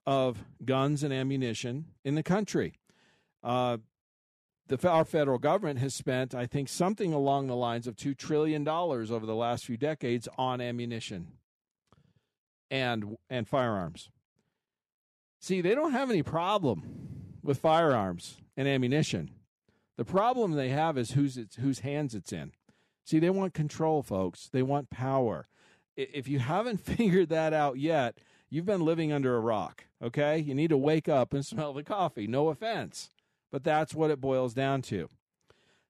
of 0.07 0.45
guns 0.65 1.03
and 1.03 1.13
ammunition 1.13 1.87
in 2.05 2.15
the 2.15 2.23
country. 2.23 2.75
Uh, 3.43 3.79
the 4.69 4.89
our 4.89 5.05
federal 5.05 5.39
government 5.39 5.79
has 5.81 5.95
spent, 5.95 6.35
I 6.35 6.47
think, 6.47 6.69
something 6.69 7.13
along 7.13 7.47
the 7.47 7.57
lines 7.57 7.87
of 7.87 7.97
two 7.97 8.15
trillion 8.15 8.65
dollars 8.65 9.11
over 9.11 9.27
the 9.27 9.35
last 9.35 9.67
few 9.67 9.77
decades 9.77 10.29
on 10.39 10.61
ammunition 10.61 11.33
and 12.71 13.17
and 13.29 13.47
firearms. 13.47 14.11
See, 15.41 15.61
they 15.61 15.75
don't 15.75 15.93
have 15.93 16.11
any 16.11 16.23
problem 16.23 16.83
with 17.43 17.59
firearms 17.59 18.39
and 18.57 18.67
ammunition. 18.67 19.31
The 19.97 20.05
problem 20.05 20.53
they 20.53 20.71
have 20.71 20.97
is 20.97 21.13
whose 21.13 21.37
it's, 21.37 21.57
whose 21.57 21.81
hands 21.81 22.15
it's 22.15 22.33
in. 22.33 22.53
See, 23.05 23.19
they 23.19 23.31
want 23.31 23.53
control, 23.53 24.03
folks. 24.03 24.49
They 24.49 24.63
want 24.63 24.89
power. 24.89 25.47
If 25.97 26.27
you 26.27 26.39
haven't 26.39 26.79
figured 26.85 27.29
that 27.29 27.53
out 27.53 27.79
yet, 27.79 28.19
you've 28.55 28.67
been 28.67 28.85
living 28.85 29.13
under 29.13 29.37
a 29.37 29.41
rock. 29.41 29.85
Okay, 30.03 30.39
you 30.39 30.55
need 30.55 30.69
to 30.69 30.77
wake 30.77 31.09
up 31.09 31.33
and 31.35 31.45
smell 31.47 31.73
the 31.73 31.83
coffee. 31.83 32.27
No 32.27 32.49
offense 32.49 33.11
but 33.55 33.63
that's 33.63 33.95
what 33.95 34.11
it 34.11 34.21
boils 34.21 34.53
down 34.53 34.83
to. 34.83 35.09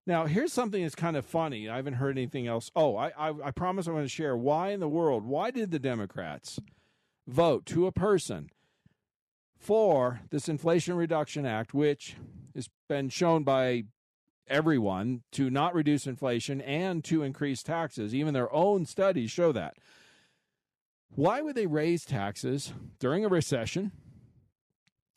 Now, 0.07 0.27
here's 0.27 0.53
something 0.53 0.83
that's 0.83 0.95
kind 0.95 1.17
of 1.17 1.25
funny. 1.25 1.67
I 1.67 1.77
haven't 1.77 1.95
heard 1.95 2.19
anything 2.19 2.47
else. 2.47 2.71
Oh, 2.77 2.95
I, 2.95 3.09
I, 3.17 3.33
I 3.43 3.51
promise 3.53 3.87
I'm 3.87 3.95
going 3.95 4.05
to 4.05 4.09
share. 4.11 4.37
Why 4.37 4.69
in 4.69 4.81
the 4.81 4.87
world? 4.87 5.25
Why 5.25 5.51
did 5.51 5.71
the 5.71 5.79
Democrats 5.79 6.61
vote 7.27 7.65
to 7.65 7.87
a 7.87 7.93
person 7.93 8.51
for 9.57 10.21
this 10.29 10.47
Inflation 10.47 10.95
Reduction 10.95 11.47
Act, 11.47 11.73
which 11.73 12.17
has 12.55 12.69
been 12.87 13.09
shown 13.09 13.45
by 13.45 13.85
everyone 14.47 15.23
to 15.33 15.49
not 15.49 15.75
reduce 15.75 16.07
inflation 16.07 16.61
and 16.61 17.03
to 17.05 17.23
increase 17.23 17.63
taxes? 17.63 18.15
Even 18.15 18.35
their 18.35 18.53
own 18.53 18.85
studies 18.85 19.31
show 19.31 19.53
that. 19.53 19.79
Why 21.15 21.41
would 21.41 21.55
they 21.55 21.67
raise 21.67 22.05
taxes 22.05 22.73
during 22.99 23.25
a 23.25 23.29
recession? 23.29 23.93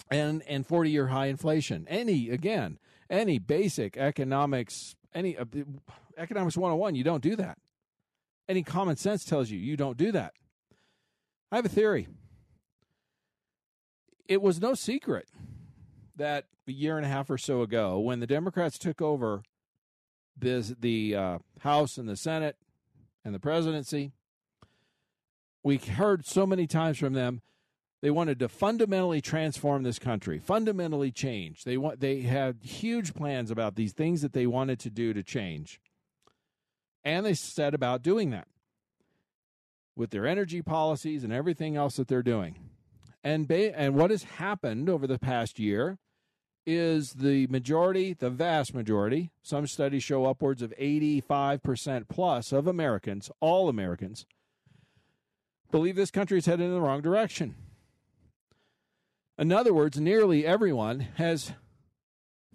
and 0.10 0.44
and 0.48 0.66
40 0.66 0.90
year 0.90 1.08
high 1.08 1.28
inflation. 1.28 1.86
Any 1.90 2.30
again, 2.30 2.80
any 3.10 3.40
basic 3.40 3.98
economics, 3.98 4.96
any 5.14 5.38
uh, 5.38 5.46
economics 6.18 6.58
101, 6.58 6.96
you 6.96 7.04
don't 7.04 7.24
do 7.24 7.36
that. 7.36 7.58
Any 8.48 8.64
common 8.64 8.96
sense 8.98 9.26
tells 9.26 9.50
you 9.50 9.58
you 9.58 9.76
don't 9.76 9.98
do 9.98 10.12
that. 10.14 10.34
I 11.52 11.58
have 11.58 11.66
a 11.66 11.70
theory. 11.70 12.08
It 14.28 14.42
was 14.42 14.60
no 14.60 14.74
secret 14.74 15.30
that 16.16 16.46
a 16.68 16.72
year 16.72 16.98
and 16.98 17.06
a 17.06 17.10
half 17.10 17.30
or 17.30 17.38
so 17.38 17.62
ago, 17.62 18.00
when 18.00 18.20
the 18.20 18.28
Democrats 18.28 18.78
took 18.78 19.02
over 19.02 19.44
this, 20.38 20.74
the 20.80 21.16
uh, 21.16 21.38
House 21.62 21.98
and 21.98 22.10
the 22.10 22.18
Senate 22.18 22.58
and 23.24 23.34
the 23.34 23.40
presidency, 23.40 24.12
we 25.68 25.76
heard 25.78 26.26
so 26.26 26.48
many 26.48 26.66
times 26.66 26.98
from 26.98 27.12
them 27.12 27.42
they 28.02 28.10
wanted 28.10 28.40
to 28.40 28.48
fundamentally 28.48 29.20
transform 29.20 29.84
this 29.84 30.00
country, 30.00 30.40
fundamentally 30.40 31.12
change. 31.12 31.66
They 31.66 31.76
want 31.76 32.00
they 32.00 32.22
had 32.22 32.60
huge 32.62 33.14
plans 33.14 33.52
about 33.52 33.76
these 33.76 33.92
things 33.92 34.22
that 34.22 34.32
they 34.32 34.48
wanted 34.48 34.80
to 34.80 34.90
do 34.90 35.14
to 35.14 35.24
change. 35.24 35.82
And 37.04 37.26
they 37.26 37.34
set 37.34 37.74
about 37.74 38.02
doing 38.02 38.30
that 38.30 38.48
with 39.96 40.12
their 40.12 40.26
energy 40.26 40.62
policies 40.62 41.26
and 41.26 41.34
everything 41.34 41.76
else 41.76 41.98
that 41.98 42.08
they're 42.08 42.24
doing. 42.24 42.56
And 43.22 43.46
ba- 43.46 43.78
and 43.78 43.96
what 43.96 44.12
has 44.12 44.24
happened 44.24 44.90
over 44.90 45.06
the 45.06 45.20
past 45.20 45.60
year 45.60 45.98
is 46.66 47.14
the 47.14 47.48
majority, 47.48 48.14
the 48.14 48.30
vast 48.30 48.74
majority, 48.74 49.32
some 49.42 49.68
studies 49.68 50.04
show 50.04 50.26
upwards 50.26 50.62
of 50.62 50.74
85% 50.80 52.08
plus 52.08 52.54
of 52.54 52.68
Americans, 52.68 53.30
all 53.42 53.68
Americans, 53.68 54.26
believe 55.72 55.96
this 55.96 56.12
country 56.12 56.38
is 56.38 56.46
headed 56.46 56.66
in 56.66 56.74
the 56.74 56.82
wrong 56.82 57.02
direction. 57.02 57.56
In 59.38 59.52
other 59.52 59.74
words, 59.74 60.00
nearly 60.00 60.46
everyone 60.46 61.02
has 61.16 61.54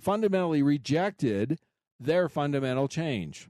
fundamentally 0.00 0.62
rejected 0.62 1.58
their 2.00 2.28
fundamental 2.28 2.88
change. 2.88 3.48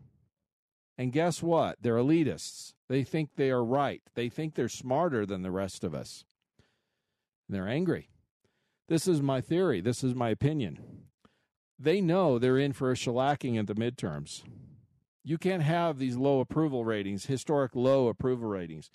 And 0.98 1.12
guess 1.12 1.42
what? 1.42 1.78
They're 1.80 1.96
elitists. 1.96 2.74
They 2.88 3.02
think 3.02 3.30
they 3.36 3.50
are 3.50 3.64
right. 3.64 4.02
They 4.14 4.28
think 4.28 4.54
they're 4.54 4.68
smarter 4.68 5.24
than 5.24 5.42
the 5.42 5.50
rest 5.50 5.82
of 5.82 5.94
us. 5.94 6.24
And 7.48 7.56
they're 7.56 7.68
angry. 7.68 8.10
This 8.88 9.08
is 9.08 9.22
my 9.22 9.40
theory. 9.40 9.80
This 9.80 10.04
is 10.04 10.14
my 10.14 10.28
opinion. 10.28 11.06
They 11.78 12.02
know 12.02 12.38
they're 12.38 12.58
in 12.58 12.74
for 12.74 12.90
a 12.90 12.94
shellacking 12.94 13.58
at 13.58 13.66
the 13.66 13.74
midterms. 13.74 14.42
You 15.24 15.38
can't 15.38 15.62
have 15.62 15.98
these 15.98 16.16
low 16.16 16.40
approval 16.40 16.84
ratings, 16.84 17.26
historic 17.26 17.74
low 17.74 18.08
approval 18.08 18.48
ratings, 18.48 18.90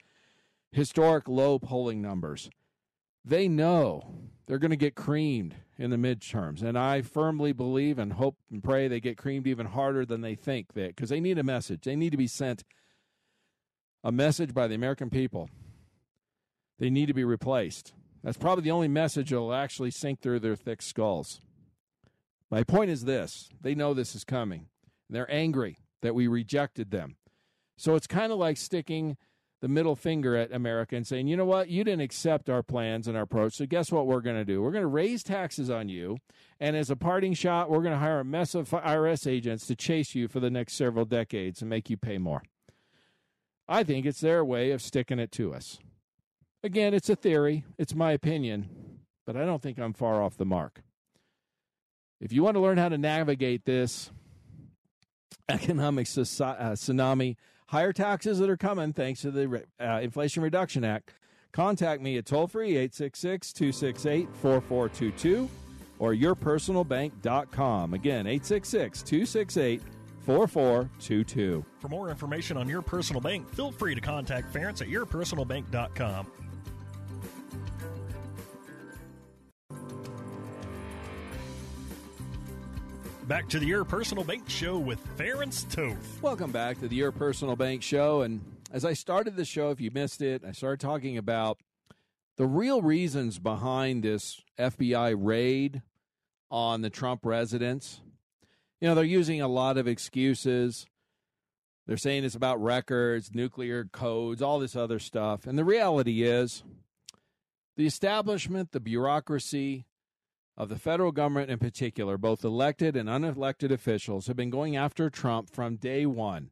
historic 0.71 1.27
low 1.27 1.59
polling 1.59 2.01
numbers 2.01 2.49
they 3.27 3.47
know 3.47 4.29
they're 4.45 4.57
going 4.57 4.71
to 4.71 4.77
get 4.77 4.95
creamed 4.95 5.55
in 5.77 5.89
the 5.89 5.97
midterms. 5.97 6.63
And 6.63 6.77
I 6.77 7.01
firmly 7.01 7.51
believe 7.51 7.99
and 7.99 8.13
hope 8.13 8.37
and 8.49 8.63
pray 8.63 8.87
they 8.87 9.01
get 9.01 9.17
creamed 9.17 9.47
even 9.47 9.65
harder 9.65 10.05
than 10.05 10.21
they 10.21 10.35
think 10.35 10.73
that 10.73 10.95
because 10.95 11.09
they 11.09 11.19
need 11.19 11.37
a 11.37 11.43
message. 11.43 11.81
They 11.83 11.95
need 11.95 12.11
to 12.11 12.17
be 12.17 12.27
sent 12.27 12.63
a 14.03 14.11
message 14.11 14.53
by 14.53 14.67
the 14.67 14.75
American 14.75 15.09
people. 15.09 15.49
They 16.79 16.89
need 16.89 17.07
to 17.07 17.13
be 17.13 17.25
replaced. 17.25 17.93
That's 18.23 18.37
probably 18.37 18.63
the 18.63 18.71
only 18.71 18.87
message 18.87 19.29
that 19.31 19.39
will 19.39 19.53
actually 19.53 19.91
sink 19.91 20.21
through 20.21 20.39
their 20.39 20.55
thick 20.55 20.81
skulls. 20.81 21.41
My 22.49 22.63
point 22.63 22.91
is 22.91 23.03
this 23.03 23.49
they 23.61 23.75
know 23.75 23.93
this 23.93 24.15
is 24.15 24.23
coming. 24.23 24.67
They're 25.09 25.31
angry 25.31 25.77
that 26.01 26.15
we 26.15 26.27
rejected 26.27 26.91
them. 26.91 27.17
So 27.77 27.95
it's 27.95 28.07
kind 28.07 28.31
of 28.31 28.37
like 28.37 28.57
sticking 28.57 29.17
the 29.61 29.67
middle 29.67 29.95
finger 29.95 30.35
at 30.35 30.51
America 30.51 30.95
and 30.95 31.07
saying, 31.07 31.27
you 31.27 31.35
know 31.35 31.45
what, 31.45 31.69
you 31.69 31.83
didn't 31.83 32.01
accept 32.01 32.49
our 32.49 32.61
plans 32.61 33.07
and 33.07 33.17
our 33.17 33.23
approach. 33.23 33.55
So 33.55 33.65
guess 33.65 33.91
what 33.91 34.05
we're 34.05 34.21
going 34.21 34.35
to 34.35 34.45
do? 34.45 34.61
We're 34.61 34.71
going 34.71 34.83
to 34.83 34.87
raise 34.87 35.23
taxes 35.23 35.69
on 35.69 35.89
you. 35.89 36.17
And 36.59 36.75
as 36.75 36.91
a 36.91 36.95
parting 36.95 37.33
shot, 37.33 37.69
we're 37.69 37.81
going 37.81 37.93
to 37.93 37.99
hire 37.99 38.19
a 38.19 38.25
mess 38.25 38.53
of 38.53 38.69
IRS 38.69 39.25
agents 39.25 39.65
to 39.67 39.75
chase 39.75 40.13
you 40.13 40.27
for 40.27 40.39
the 40.39 40.51
next 40.51 40.73
several 40.73 41.05
decades 41.05 41.61
and 41.61 41.69
make 41.69 41.89
you 41.89 41.97
pay 41.97 42.17
more. 42.17 42.43
I 43.67 43.83
think 43.83 44.05
it's 44.05 44.21
their 44.21 44.45
way 44.45 44.71
of 44.71 44.81
sticking 44.81 45.19
it 45.19 45.31
to 45.33 45.53
us. 45.53 45.79
Again, 46.63 46.93
it's 46.93 47.09
a 47.09 47.15
theory, 47.15 47.65
it's 47.77 47.93
my 47.93 48.11
opinion, 48.11 48.69
but 49.25 49.35
I 49.35 49.45
don't 49.45 49.61
think 49.61 49.79
I'm 49.79 49.93
far 49.93 50.21
off 50.21 50.37
the 50.37 50.45
mark. 50.45 50.81
If 52.19 52.33
you 52.33 52.43
want 52.43 52.55
to 52.55 52.61
learn 52.61 52.77
how 52.77 52.89
to 52.89 52.97
navigate 52.97 53.65
this 53.65 54.11
economic 55.49 56.07
uh, 56.07 56.21
tsunami, 56.21 57.35
higher 57.67 57.93
taxes 57.93 58.39
that 58.39 58.49
are 58.49 58.57
coming 58.57 58.93
thanks 58.93 59.21
to 59.21 59.31
the 59.31 59.63
uh, 59.79 59.99
Inflation 60.01 60.43
Reduction 60.43 60.83
Act, 60.83 61.13
contact 61.51 62.01
me 62.01 62.17
at 62.17 62.25
toll 62.25 62.47
free 62.47 62.71
866 62.71 63.53
268 63.53 64.27
4422 64.41 65.49
or 65.99 66.13
yourpersonalbank.com. 66.13 67.93
Again, 67.93 68.27
866 68.27 69.03
268 69.03 69.81
4422. 70.25 71.65
For 71.79 71.87
more 71.87 72.09
information 72.09 72.57
on 72.57 72.67
your 72.67 72.81
personal 72.81 73.21
bank, 73.21 73.49
feel 73.53 73.71
free 73.71 73.95
to 73.95 74.01
contact 74.01 74.53
Ference 74.53 74.81
at 74.81 74.87
yourpersonalbank.com. 74.89 76.46
Back 83.27 83.49
to 83.49 83.59
the 83.59 83.65
Your 83.65 83.83
Personal 83.83 84.23
Bank 84.23 84.49
Show 84.49 84.77
with 84.77 85.05
Ference 85.17 85.69
Toth. 85.69 86.21
Welcome 86.21 86.49
back 86.49 86.79
to 86.79 86.87
the 86.87 86.95
Your 86.95 87.11
Personal 87.11 87.57
Bank 87.57 87.83
Show. 87.83 88.21
And 88.21 88.39
as 88.71 88.85
I 88.85 88.93
started 88.93 89.35
the 89.35 89.43
show, 89.43 89.69
if 89.69 89.81
you 89.81 89.91
missed 89.91 90.21
it, 90.21 90.45
I 90.47 90.53
started 90.53 90.79
talking 90.79 91.17
about 91.17 91.59
the 92.37 92.45
real 92.45 92.81
reasons 92.81 93.37
behind 93.37 94.03
this 94.03 94.39
FBI 94.57 95.13
raid 95.17 95.81
on 96.49 96.79
the 96.79 96.89
Trump 96.89 97.25
residence. 97.25 97.99
You 98.79 98.87
know, 98.87 98.95
they're 98.95 99.03
using 99.03 99.41
a 99.41 99.49
lot 99.49 99.77
of 99.77 99.89
excuses. 99.89 100.85
They're 101.85 101.97
saying 101.97 102.23
it's 102.23 102.33
about 102.33 102.63
records, 102.63 103.35
nuclear 103.35 103.89
codes, 103.91 104.41
all 104.41 104.57
this 104.57 104.75
other 104.77 104.99
stuff. 104.99 105.45
And 105.45 105.57
the 105.57 105.65
reality 105.65 106.23
is, 106.23 106.63
the 107.75 107.87
establishment, 107.87 108.71
the 108.71 108.79
bureaucracy, 108.79 109.83
of 110.57 110.69
the 110.69 110.79
federal 110.79 111.11
government 111.11 111.51
in 111.51 111.59
particular, 111.59 112.17
both 112.17 112.43
elected 112.43 112.95
and 112.95 113.07
unelected 113.07 113.71
officials, 113.71 114.27
have 114.27 114.35
been 114.35 114.49
going 114.49 114.75
after 114.75 115.09
Trump 115.09 115.49
from 115.51 115.75
day 115.75 116.05
one. 116.05 116.49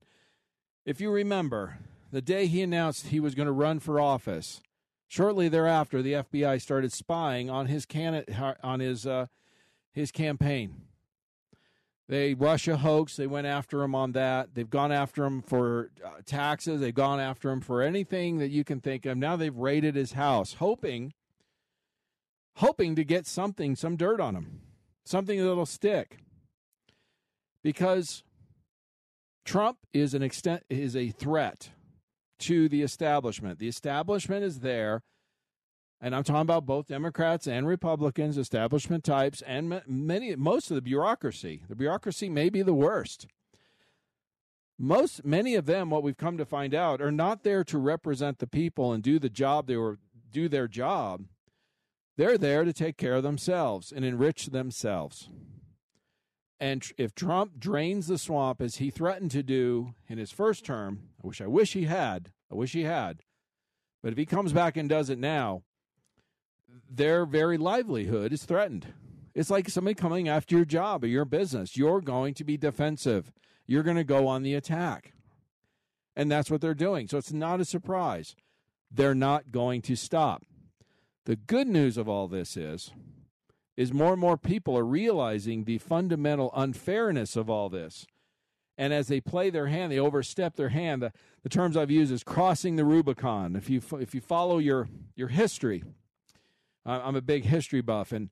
If 0.85 1.01
you 1.01 1.09
remember, 1.09 1.79
the 2.11 2.21
day 2.21 2.45
he 2.45 2.61
announced 2.61 3.07
he 3.07 3.19
was 3.19 3.33
going 3.33 3.47
to 3.47 3.51
run 3.51 3.79
for 3.79 3.99
office, 3.99 4.61
shortly 5.07 5.49
thereafter, 5.49 6.01
the 6.01 6.13
FBI 6.13 6.61
started 6.61 6.93
spying 6.93 7.49
on 7.49 7.65
his 7.65 7.85
can- 7.85 8.23
on 8.63 8.79
his 8.79 9.07
uh, 9.07 9.25
his 9.91 10.11
campaign. 10.11 10.81
They 12.07 12.35
Russia 12.35 12.77
hoax. 12.77 13.15
They 13.15 13.25
went 13.25 13.47
after 13.47 13.81
him 13.81 13.95
on 13.95 14.11
that. 14.11 14.53
They've 14.53 14.69
gone 14.69 14.91
after 14.91 15.25
him 15.25 15.41
for 15.41 15.89
uh, 16.05 16.21
taxes. 16.23 16.79
They've 16.79 16.93
gone 16.93 17.19
after 17.19 17.49
him 17.49 17.61
for 17.61 17.81
anything 17.81 18.37
that 18.37 18.51
you 18.51 18.63
can 18.63 18.79
think 18.79 19.07
of. 19.07 19.17
Now 19.17 19.35
they've 19.35 19.55
raided 19.55 19.95
his 19.95 20.11
house, 20.11 20.53
hoping, 20.53 21.13
hoping 22.55 22.95
to 22.95 23.03
get 23.03 23.27
something, 23.27 23.75
some 23.75 23.95
dirt 23.95 24.19
on 24.19 24.35
him, 24.35 24.61
something 25.03 25.37
that'll 25.39 25.65
stick. 25.65 26.17
Because 27.63 28.23
Trump 29.43 29.79
is 29.93 30.13
an 30.13 30.21
extent 30.21 30.63
is 30.69 30.95
a 30.95 31.09
threat 31.09 31.69
to 32.39 32.69
the 32.69 32.81
establishment. 32.81 33.59
The 33.59 33.67
establishment 33.67 34.43
is 34.43 34.59
there 34.59 35.01
and 36.01 36.15
I'm 36.15 36.23
talking 36.23 36.41
about 36.41 36.65
both 36.65 36.87
Democrats 36.87 37.47
and 37.47 37.65
Republicans, 37.65 38.37
establishment 38.37 39.03
types, 39.03 39.41
and 39.41 39.81
many, 39.87 40.35
most 40.35 40.69
of 40.69 40.75
the 40.75 40.81
bureaucracy. 40.81 41.63
The 41.67 41.75
bureaucracy 41.75 42.29
may 42.29 42.49
be 42.49 42.61
the 42.61 42.73
worst. 42.73 43.27
Most, 44.77 45.23
many 45.23 45.55
of 45.55 45.65
them, 45.65 45.89
what 45.89 46.03
we've 46.03 46.17
come 46.17 46.37
to 46.37 46.45
find 46.45 46.75
out, 46.75 47.01
are 47.01 47.11
not 47.11 47.43
there 47.43 47.63
to 47.63 47.77
represent 47.77 48.39
the 48.39 48.47
people 48.47 48.91
and 48.91 49.01
do 49.01 49.19
the 49.19 49.29
job 49.29 49.67
they 49.67 49.77
were 49.77 49.99
do 50.31 50.49
their 50.49 50.67
job. 50.67 51.23
They're 52.17 52.37
there 52.37 52.63
to 52.63 52.73
take 52.73 52.97
care 52.97 53.13
of 53.15 53.23
themselves 53.23 53.91
and 53.91 54.05
enrich 54.05 54.47
themselves. 54.47 55.29
And 56.59 56.83
if 56.97 57.13
Trump 57.13 57.59
drains 57.59 58.07
the 58.07 58.17
swamp 58.17 58.61
as 58.61 58.77
he 58.77 58.89
threatened 58.89 59.31
to 59.31 59.43
do 59.43 59.93
in 60.07 60.17
his 60.17 60.31
first 60.31 60.65
term, 60.65 61.09
I 61.21 61.27
wish 61.27 61.41
I 61.41 61.47
wish 61.47 61.73
he 61.73 61.83
had. 61.83 62.31
I 62.51 62.55
wish 62.55 62.71
he 62.71 62.83
had. 62.83 63.23
But 64.01 64.13
if 64.13 64.17
he 64.17 64.25
comes 64.25 64.53
back 64.53 64.77
and 64.77 64.87
does 64.87 65.09
it 65.09 65.19
now, 65.19 65.63
their 66.89 67.25
very 67.25 67.57
livelihood 67.57 68.31
is 68.31 68.45
threatened. 68.45 68.93
It's 69.33 69.49
like 69.49 69.67
somebody 69.67 69.95
coming 69.95 70.29
after 70.29 70.55
your 70.55 70.65
job 70.65 71.03
or 71.03 71.07
your 71.07 71.25
business. 71.25 71.75
You're 71.75 72.01
going 72.01 72.33
to 72.35 72.45
be 72.45 72.55
defensive. 72.55 73.33
You're 73.67 73.83
going 73.83 73.97
to 73.97 74.05
go 74.05 74.27
on 74.27 74.43
the 74.43 74.53
attack. 74.53 75.13
And 76.15 76.31
that's 76.31 76.49
what 76.49 76.61
they're 76.61 76.73
doing. 76.73 77.09
So 77.09 77.17
it's 77.17 77.33
not 77.33 77.59
a 77.59 77.65
surprise. 77.65 78.35
They're 78.89 79.15
not 79.15 79.51
going 79.51 79.81
to 79.83 79.97
stop. 79.97 80.43
The 81.25 81.35
good 81.35 81.67
news 81.67 81.97
of 81.97 82.07
all 82.07 82.27
this 82.27 82.55
is 82.55 82.91
is 83.75 83.91
more 83.91 84.13
and 84.13 84.21
more 84.21 84.37
people 84.37 84.77
are 84.77 84.85
realizing 84.85 85.63
the 85.63 85.79
fundamental 85.79 86.51
unfairness 86.55 87.35
of 87.35 87.49
all 87.49 87.67
this. 87.67 88.05
And 88.77 88.93
as 88.93 89.07
they 89.07 89.19
play 89.19 89.49
their 89.49 89.67
hand, 89.67 89.91
they 89.91 89.99
overstep 89.99 90.55
their 90.55 90.69
hand. 90.69 91.01
The, 91.01 91.11
the 91.43 91.49
terms 91.49 91.75
I've 91.75 91.91
used 91.91 92.11
is 92.11 92.23
crossing 92.23 92.75
the 92.75 92.85
Rubicon. 92.85 93.55
If 93.55 93.69
you 93.69 93.81
if 93.99 94.13
you 94.13 94.21
follow 94.21 94.59
your 94.59 94.87
your 95.15 95.29
history, 95.29 95.83
I'm 96.85 97.15
a 97.15 97.21
big 97.21 97.45
history 97.45 97.81
buff, 97.81 98.11
and 98.11 98.29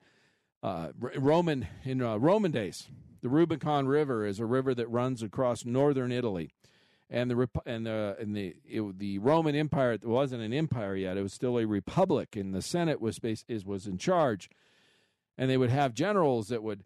uh, 0.61 0.89
Roman 0.99 1.67
in 1.83 2.01
uh, 2.01 2.17
Roman 2.17 2.51
days, 2.51 2.87
the 3.21 3.29
Rubicon 3.29 3.87
River 3.87 4.25
is 4.25 4.39
a 4.39 4.45
river 4.45 4.75
that 4.75 4.87
runs 4.89 5.23
across 5.23 5.65
northern 5.65 6.11
Italy, 6.11 6.51
and 7.09 7.29
the 7.29 7.49
and 7.65 7.85
the 7.85 8.15
and 8.19 8.35
the 8.35 8.55
it, 8.65 8.99
the 8.99 9.19
Roman 9.19 9.55
Empire 9.55 9.97
wasn't 10.03 10.41
an 10.41 10.53
empire 10.53 10.95
yet; 10.95 11.17
it 11.17 11.23
was 11.23 11.33
still 11.33 11.59
a 11.59 11.65
republic, 11.65 12.35
and 12.35 12.53
the 12.53 12.61
Senate 12.61 13.01
was 13.01 13.19
based, 13.19 13.45
is 13.47 13.65
was 13.65 13.87
in 13.87 13.97
charge, 13.97 14.49
and 15.37 15.49
they 15.49 15.57
would 15.57 15.69
have 15.69 15.93
generals 15.93 16.49
that 16.49 16.63
would. 16.63 16.83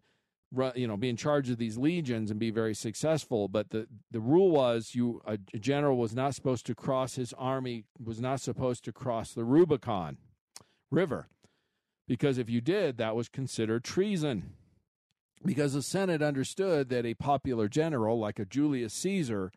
You 0.74 0.88
know, 0.88 0.96
be 0.96 1.10
in 1.10 1.18
charge 1.18 1.50
of 1.50 1.58
these 1.58 1.76
legions 1.76 2.30
and 2.30 2.40
be 2.40 2.50
very 2.50 2.74
successful. 2.74 3.48
But 3.48 3.68
the, 3.68 3.86
the 4.10 4.18
rule 4.18 4.50
was 4.50 4.94
you 4.94 5.20
a 5.26 5.36
general 5.36 5.98
was 5.98 6.14
not 6.14 6.34
supposed 6.34 6.64
to 6.64 6.74
cross 6.74 7.16
his 7.16 7.34
army 7.34 7.84
was 8.02 8.18
not 8.18 8.40
supposed 8.40 8.82
to 8.84 8.92
cross 8.92 9.34
the 9.34 9.44
Rubicon 9.44 10.16
River 10.90 11.28
because 12.08 12.38
if 12.38 12.48
you 12.48 12.60
did, 12.60 12.96
that 12.96 13.14
was 13.14 13.28
considered 13.28 13.84
treason. 13.84 14.54
Because 15.44 15.74
the 15.74 15.82
Senate 15.82 16.22
understood 16.22 16.88
that 16.88 17.06
a 17.06 17.14
popular 17.14 17.68
general 17.68 18.18
like 18.18 18.40
a 18.40 18.44
Julius 18.44 18.94
Caesar 18.94 19.52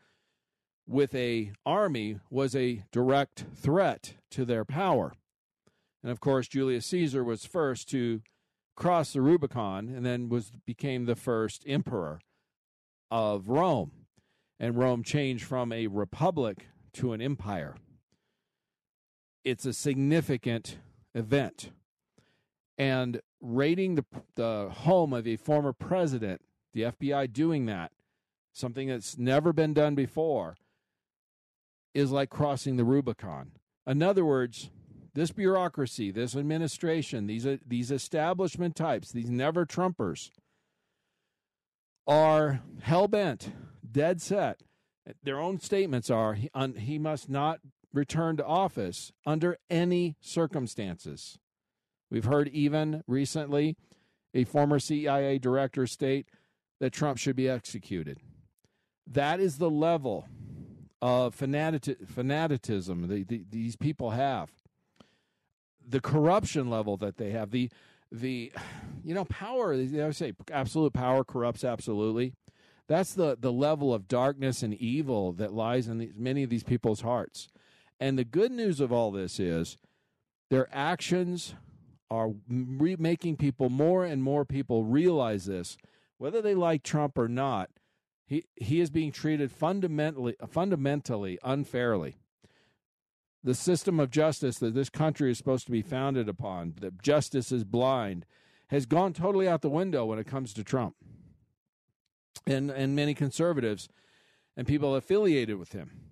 with 0.87 1.13
a 1.15 1.51
army 1.65 2.19
was 2.29 2.55
a 2.55 2.83
direct 2.91 3.45
threat 3.55 4.15
to 4.31 4.45
their 4.45 4.65
power. 4.65 5.13
And 6.03 6.11
of 6.11 6.19
course, 6.19 6.47
Julius 6.47 6.85
Caesar 6.87 7.23
was 7.23 7.45
first 7.45 7.89
to 7.89 8.21
cross 8.75 9.13
the 9.13 9.21
Rubicon 9.21 9.89
and 9.89 10.05
then 10.05 10.29
was 10.29 10.51
became 10.65 11.05
the 11.05 11.15
first 11.15 11.63
emperor 11.67 12.19
of 13.09 13.49
Rome. 13.49 13.91
And 14.59 14.77
Rome 14.77 15.03
changed 15.03 15.43
from 15.43 15.71
a 15.71 15.87
republic 15.87 16.67
to 16.93 17.13
an 17.13 17.21
empire. 17.21 17.75
It's 19.43 19.65
a 19.65 19.73
significant 19.73 20.77
event 21.13 21.71
and 22.77 23.21
raiding 23.39 23.95
the 23.95 24.05
the 24.35 24.69
home 24.71 25.13
of 25.13 25.27
a 25.27 25.35
former 25.35 25.73
president, 25.73 26.41
the 26.73 26.81
FBI 26.81 27.31
doing 27.31 27.67
that, 27.67 27.91
something 28.53 28.87
that's 28.87 29.19
never 29.19 29.53
been 29.53 29.73
done 29.73 29.93
before, 29.93 30.55
is 31.93 32.11
like 32.11 32.29
crossing 32.29 32.77
the 32.77 32.83
Rubicon. 32.83 33.51
In 33.87 34.01
other 34.03 34.25
words, 34.25 34.69
this 35.13 35.31
bureaucracy, 35.31 36.11
this 36.11 36.35
administration, 36.35 37.27
these 37.27 37.45
uh, 37.45 37.57
these 37.65 37.91
establishment 37.91 38.75
types, 38.75 39.11
these 39.11 39.29
never 39.29 39.65
Trumpers, 39.65 40.31
are 42.07 42.61
hell 42.81 43.07
bent, 43.07 43.51
dead 43.89 44.21
set. 44.21 44.61
Their 45.23 45.39
own 45.39 45.59
statements 45.59 46.09
are 46.09 46.35
he, 46.35 46.49
un, 46.53 46.75
he 46.75 46.97
must 46.97 47.29
not 47.29 47.59
return 47.93 48.37
to 48.37 48.45
office 48.45 49.11
under 49.25 49.57
any 49.69 50.15
circumstances. 50.21 51.37
We've 52.09 52.25
heard 52.25 52.47
even 52.49 53.03
recently 53.07 53.75
a 54.33 54.43
former 54.45 54.79
CIA 54.79 55.39
director 55.39 55.87
state 55.87 56.27
that 56.79 56.93
Trump 56.93 57.17
should 57.17 57.35
be 57.35 57.49
executed. 57.49 58.19
That 59.07 59.39
is 59.39 59.57
the 59.57 59.69
level 59.69 60.27
Uh, 61.01 61.31
fanatic, 61.31 61.97
fanaticism 62.07 63.07
the, 63.07 63.23
the, 63.23 63.43
these 63.49 63.75
people 63.75 64.11
have. 64.11 64.51
The 65.87 65.99
corruption 65.99 66.69
level 66.69 66.95
that 66.97 67.17
they 67.17 67.31
have, 67.31 67.51
the 67.51 67.71
the 68.11 68.51
you 69.03 69.15
know 69.15 69.25
power. 69.25 69.73
I 69.73 69.77
would 69.77 70.15
say 70.15 70.33
absolute 70.51 70.93
power 70.93 71.23
corrupts 71.23 71.63
absolutely. 71.63 72.33
That's 72.87 73.13
the 73.13 73.37
the 73.39 73.51
level 73.51 73.93
of 73.93 74.07
darkness 74.07 74.61
and 74.61 74.73
evil 74.75 75.31
that 75.33 75.53
lies 75.53 75.87
in 75.87 75.97
these, 75.97 76.13
many 76.15 76.43
of 76.43 76.49
these 76.49 76.63
people's 76.63 77.01
hearts. 77.01 77.47
And 77.99 78.17
the 78.17 78.25
good 78.25 78.51
news 78.51 78.79
of 78.79 78.91
all 78.91 79.11
this 79.11 79.39
is 79.39 79.77
their 80.49 80.67
actions 80.71 81.55
are 82.09 82.31
re- 82.49 82.97
making 82.99 83.37
people 83.37 83.69
more 83.69 84.03
and 84.03 84.21
more 84.21 84.43
people 84.43 84.83
realize 84.83 85.45
this, 85.45 85.77
whether 86.17 86.41
they 86.41 86.53
like 86.53 86.83
Trump 86.83 87.17
or 87.17 87.29
not. 87.29 87.69
He 88.31 88.45
he 88.55 88.79
is 88.79 88.89
being 88.89 89.11
treated 89.11 89.51
fundamentally 89.51 90.37
fundamentally 90.47 91.37
unfairly. 91.43 92.15
The 93.43 93.53
system 93.53 93.99
of 93.99 94.09
justice 94.09 94.57
that 94.59 94.73
this 94.73 94.89
country 94.89 95.31
is 95.31 95.37
supposed 95.37 95.65
to 95.65 95.71
be 95.71 95.81
founded 95.81 96.29
upon, 96.29 96.75
that 96.79 97.01
justice 97.01 97.51
is 97.51 97.65
blind, 97.65 98.25
has 98.69 98.85
gone 98.85 99.11
totally 99.11 99.49
out 99.49 99.61
the 99.61 99.69
window 99.69 100.05
when 100.05 100.17
it 100.17 100.27
comes 100.27 100.53
to 100.53 100.63
Trump. 100.63 100.95
And 102.47 102.71
and 102.71 102.95
many 102.95 103.13
conservatives 103.13 103.89
and 104.55 104.65
people 104.65 104.95
affiliated 104.95 105.57
with 105.59 105.73
him 105.73 106.11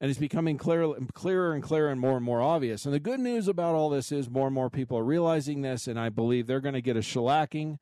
and 0.00 0.10
it's 0.10 0.20
becoming 0.20 0.58
clear, 0.58 0.94
clearer 1.12 1.52
and 1.52 1.60
clearer 1.60 1.90
and 1.90 2.00
more 2.00 2.14
and 2.14 2.24
more 2.24 2.40
obvious. 2.40 2.84
And 2.84 2.94
the 2.94 3.00
good 3.00 3.18
news 3.18 3.48
about 3.48 3.74
all 3.74 3.90
this 3.90 4.12
is 4.12 4.30
more 4.30 4.46
and 4.46 4.54
more 4.54 4.70
people 4.70 4.96
are 4.96 5.02
realizing 5.02 5.62
this, 5.62 5.88
and 5.88 5.98
I 5.98 6.08
believe 6.08 6.46
they're 6.46 6.60
going 6.60 6.74
to 6.74 6.80
get 6.80 6.96
a 6.96 7.00
shellacking. 7.00 7.78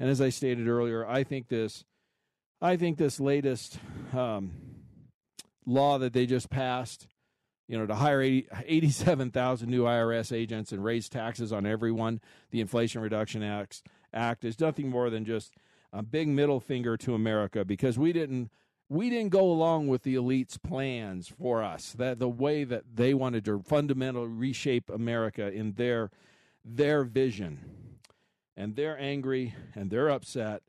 And 0.00 0.10
as 0.10 0.20
I 0.20 0.30
stated 0.30 0.66
earlier, 0.66 1.06
I 1.06 1.22
think 1.22 1.46
this, 1.46 1.84
I 2.62 2.76
think 2.76 2.98
this 2.98 3.18
latest 3.18 3.78
um, 4.12 4.52
law 5.64 5.98
that 5.98 6.12
they 6.12 6.26
just 6.26 6.50
passed, 6.50 7.06
you 7.66 7.78
know, 7.78 7.86
to 7.86 7.94
hire 7.94 8.20
80, 8.20 8.48
87,000 8.66 9.70
new 9.70 9.84
IRS 9.84 10.30
agents 10.36 10.70
and 10.70 10.84
raise 10.84 11.08
taxes 11.08 11.54
on 11.54 11.64
everyone, 11.64 12.20
the 12.50 12.60
Inflation 12.60 13.00
Reduction 13.00 13.42
Act, 13.42 13.82
Act 14.12 14.44
is 14.44 14.60
nothing 14.60 14.90
more 14.90 15.08
than 15.08 15.24
just 15.24 15.54
a 15.92 16.02
big 16.02 16.28
middle 16.28 16.60
finger 16.60 16.96
to 16.98 17.14
America 17.14 17.64
because 17.64 17.98
we 17.98 18.12
didn't 18.12 18.50
we 18.88 19.08
didn't 19.08 19.30
go 19.30 19.42
along 19.42 19.86
with 19.86 20.02
the 20.02 20.16
elites' 20.16 20.60
plans 20.60 21.28
for 21.28 21.62
us. 21.62 21.92
That 21.92 22.18
the 22.18 22.28
way 22.28 22.64
that 22.64 22.96
they 22.96 23.14
wanted 23.14 23.44
to 23.44 23.62
fundamentally 23.62 24.26
reshape 24.26 24.90
America 24.90 25.50
in 25.50 25.74
their 25.74 26.10
their 26.64 27.04
vision, 27.04 27.60
and 28.56 28.74
they're 28.74 28.98
angry 28.98 29.54
and 29.76 29.90
they're 29.90 30.10
upset. 30.10 30.62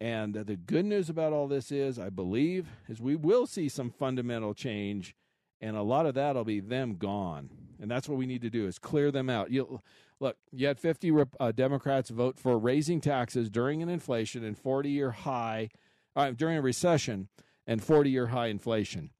And 0.00 0.34
the 0.34 0.56
good 0.56 0.86
news 0.86 1.10
about 1.10 1.34
all 1.34 1.46
this 1.46 1.70
is, 1.70 1.98
I 1.98 2.08
believe, 2.08 2.68
is 2.88 3.00
we 3.00 3.16
will 3.16 3.46
see 3.46 3.68
some 3.68 3.90
fundamental 3.90 4.54
change, 4.54 5.14
and 5.60 5.76
a 5.76 5.82
lot 5.82 6.06
of 6.06 6.14
that 6.14 6.36
will 6.36 6.44
be 6.44 6.60
them 6.60 6.96
gone. 6.96 7.50
And 7.78 7.90
that's 7.90 8.08
what 8.08 8.16
we 8.16 8.26
need 8.26 8.42
to 8.42 8.50
do 8.50 8.66
is 8.66 8.78
clear 8.78 9.10
them 9.10 9.28
out. 9.28 9.50
You 9.50 9.80
look, 10.18 10.36
you 10.52 10.66
had 10.66 10.78
50 10.78 11.12
uh, 11.38 11.52
Democrats 11.52 12.10
vote 12.10 12.38
for 12.38 12.58
raising 12.58 13.00
taxes 13.00 13.50
during 13.50 13.82
an 13.82 13.88
inflation 13.88 14.42
and 14.42 14.56
40 14.56 14.90
year 14.90 15.10
high 15.10 15.68
uh, 16.16 16.30
during 16.30 16.56
a 16.56 16.62
recession 16.62 17.28
and 17.66 17.82
40 17.82 18.10
year 18.10 18.28
high 18.28 18.48
inflation. 18.48 19.10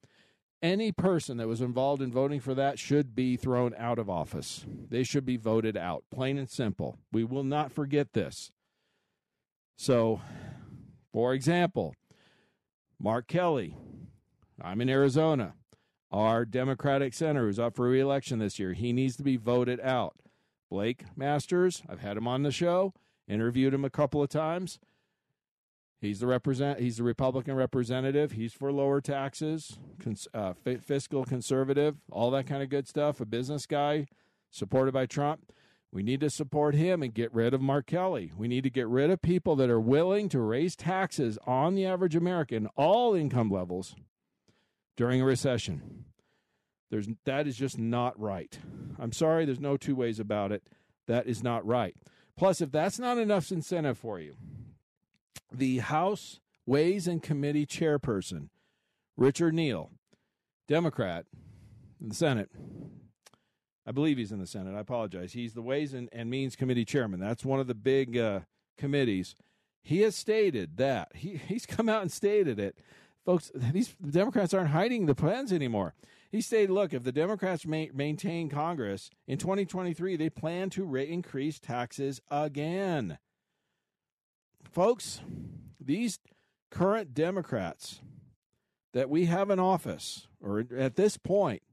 Any 0.63 0.93
person 0.93 1.39
that 1.39 1.49
was 1.49 1.63
involved 1.63 2.03
in 2.03 2.13
voting 2.13 2.41
for 2.41 2.55
that 2.55 2.79
should 2.79 3.15
be 3.15 3.37
thrown 3.37 3.75
out 3.79 3.99
of 3.99 4.11
office. 4.11 4.67
They 4.91 5.05
should 5.05 5.25
be 5.25 5.39
voted 5.39 5.75
out, 5.75 6.05
plain 6.11 6.37
and 6.37 6.51
simple. 6.51 6.99
We 7.13 7.25
will 7.25 7.45
not 7.45 7.73
forget 7.73 8.13
this. 8.13 8.51
So 9.79 10.21
For 11.13 11.35
example, 11.35 11.95
Mark 12.99 13.27
Kelly, 13.27 13.77
I'm 14.61 14.81
in 14.81 14.89
Arizona. 14.89 15.55
Our 16.13 16.45
Democratic 16.45 17.15
senator 17.15 17.47
who's 17.47 17.59
up 17.59 17.77
for 17.77 17.89
reelection 17.89 18.41
this 18.41 18.59
year, 18.59 18.73
he 18.73 18.93
needs 18.93 19.17
to 19.17 19.23
be 19.23 19.37
voted 19.37 19.81
out. 19.81 20.17
Blake 20.69 21.05
Masters, 21.17 21.83
I've 21.89 22.01
had 22.01 22.17
him 22.17 22.29
on 22.29 22.43
the 22.43 22.51
show, 22.51 22.95
interviewed 23.29 23.75
him 23.75 23.85
a 23.85 23.91
couple 23.91 24.23
of 24.23 24.29
times. 24.29 24.79
He's 26.01 26.21
the 26.21 26.27
represent. 26.27 26.81
He's 26.81 26.97
the 26.97 27.03
Republican 27.03 27.55
representative. 27.55 28.33
He's 28.33 28.55
for 28.55 28.73
lower 28.73 29.01
taxes, 29.01 29.79
cons, 30.03 30.27
uh, 30.33 30.55
fiscal 30.55 31.25
conservative, 31.25 31.97
all 32.11 32.31
that 32.31 32.47
kind 32.47 32.63
of 32.63 32.71
good 32.71 32.89
stuff. 32.89 33.21
A 33.21 33.27
business 33.27 33.67
guy, 33.67 34.07
supported 34.51 34.95
by 34.95 35.07
Trump. 35.07 35.53
We 35.93 36.03
need 36.05 36.21
to 36.21 36.31
support 36.31 36.75
him 36.75 37.03
and 37.03 37.13
get 37.13 37.35
rid 37.35 37.53
of 37.53 37.61
Mark 37.61 37.87
Kelly. 37.87 38.33
We 38.37 38.47
need 38.47 38.63
to 38.63 38.71
get 38.71 38.87
rid 38.87 39.11
of 39.11 39.23
people 39.23 39.57
that 39.57 39.71
are 39.71 39.81
willing 39.81 40.29
to 40.29 40.41
raise 40.41 40.77
taxes 40.77 41.37
on 41.47 41.75
the 41.75 41.85
average 41.85 42.15
American, 42.15 42.69
all 42.77 43.15
income 43.15 43.51
levels, 43.51 43.97
during 44.97 45.21
a 45.21 45.25
recession. 45.25 46.05
There's 46.91 47.09
that 47.25 47.47
is 47.47 47.57
just 47.57 47.79
not 47.79 48.19
right. 48.21 48.59
I'm 48.99 49.13
sorry, 49.13 49.45
there's 49.45 49.61
no 49.61 49.77
two 49.77 49.97
ways 49.97 50.21
about 50.21 50.53
it. 50.53 50.63
That 51.07 51.27
is 51.27 51.43
not 51.43 51.67
right. 51.67 51.97
Plus, 52.37 52.61
if 52.61 52.71
that's 52.71 52.99
not 52.99 53.19
enough 53.19 53.51
incentive 53.51 53.99
for 53.99 54.21
you, 54.21 54.35
the 55.53 55.79
House 55.79 56.41
Ways 56.67 57.09
and 57.09 57.23
Committee 57.23 57.67
chairperson, 57.67 58.49
Richard 59.17 59.55
Neal, 59.55 59.91
Democrat 60.69 61.27
in 62.01 62.11
the 62.11 62.15
Senate. 62.15 62.51
I 63.91 63.93
believe 63.93 64.19
he's 64.19 64.31
in 64.31 64.39
the 64.39 64.47
Senate. 64.47 64.77
I 64.77 64.79
apologize. 64.79 65.33
He's 65.33 65.55
the 65.55 65.63
Ways 65.63 65.95
and, 65.95 66.09
and 66.13 66.31
Means 66.31 66.55
Committee 66.55 66.85
chairman. 66.85 67.19
That's 67.19 67.45
one 67.45 67.59
of 67.59 67.67
the 67.67 67.75
big 67.75 68.17
uh, 68.17 68.43
committees. 68.79 69.35
He 69.83 70.03
has 70.03 70.15
stated 70.15 70.77
that. 70.77 71.11
He, 71.13 71.41
he's 71.49 71.67
come 71.67 71.89
out 71.89 72.03
and 72.03 72.13
stated 72.13 72.61
it. 72.61 72.79
Folks, 73.27 73.51
these 73.53 73.97
Democrats 74.09 74.55
aren't 74.55 74.71
hiding 74.71 75.07
the 75.07 75.17
plans 75.17 75.53
anymore. 75.53 75.95
He 76.31 76.41
stated, 76.41 76.71
look, 76.71 76.95
if 76.95 77.03
the 77.03 77.11
Democrats 77.11 77.67
ma- 77.67 77.87
maintain 77.93 78.49
Congress 78.49 79.11
in 79.27 79.39
2023, 79.39 80.15
they 80.15 80.31
plan 80.31 80.71
to 80.71 80.85
re- 80.85 81.11
increase 81.11 81.59
taxes 81.59 82.21
again. 82.31 83.19
Folks, 84.71 85.21
these 85.81 86.21
current 86.71 87.13
Democrats 87.13 88.03
that 88.93 89.11
we 89.11 89.27
have 89.27 89.51
in 89.51 89.59
office, 89.59 90.29
or 90.41 90.65
at 90.79 90.95
this 90.95 91.17
point, 91.17 91.65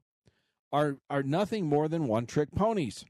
are, 0.71 0.97
are 1.09 1.23
nothing 1.23 1.65
more 1.65 1.87
than 1.87 2.07
one 2.07 2.25
trick 2.25 2.51
ponies. 2.55 3.05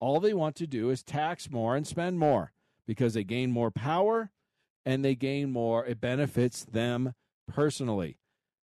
All 0.00 0.20
they 0.20 0.34
want 0.34 0.56
to 0.56 0.66
do 0.66 0.90
is 0.90 1.02
tax 1.02 1.50
more 1.50 1.76
and 1.76 1.86
spend 1.86 2.18
more 2.18 2.52
because 2.86 3.14
they 3.14 3.24
gain 3.24 3.50
more 3.50 3.70
power 3.70 4.30
and 4.84 5.04
they 5.04 5.14
gain 5.14 5.50
more. 5.50 5.86
It 5.86 6.00
benefits 6.00 6.64
them 6.64 7.14
personally. 7.50 8.18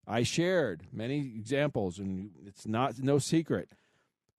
I 0.07 0.23
shared 0.23 0.83
many 0.91 1.19
examples, 1.19 1.99
and 1.99 2.31
it's 2.45 2.67
not 2.67 2.99
no 2.99 3.17
secret, 3.17 3.69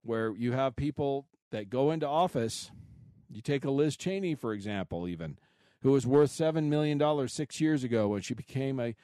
where 0.02 0.34
you 0.36 0.52
have 0.52 0.76
people 0.76 1.26
that 1.50 1.70
go 1.70 1.90
into 1.90 2.06
office. 2.06 2.70
You 3.30 3.40
take 3.40 3.64
a 3.64 3.70
Liz 3.70 3.96
Cheney, 3.96 4.34
for 4.34 4.52
example, 4.52 5.08
even 5.08 5.38
who 5.82 5.92
was 5.92 6.06
worth 6.06 6.30
$7 6.30 6.64
million 6.64 7.28
six 7.28 7.60
years 7.60 7.84
ago 7.84 8.08
when 8.08 8.22
she 8.22 8.34
became 8.34 8.78
a 8.78 8.94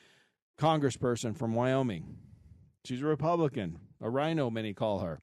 congressperson 0.59 1.37
from 1.37 1.55
Wyoming. 1.55 2.19
She's 2.85 3.03
a 3.03 3.07
Republican, 3.07 3.79
a 4.01 4.11
RINO, 4.11 4.51
many 4.51 4.75
call 4.75 5.01
her. 5.01 5.21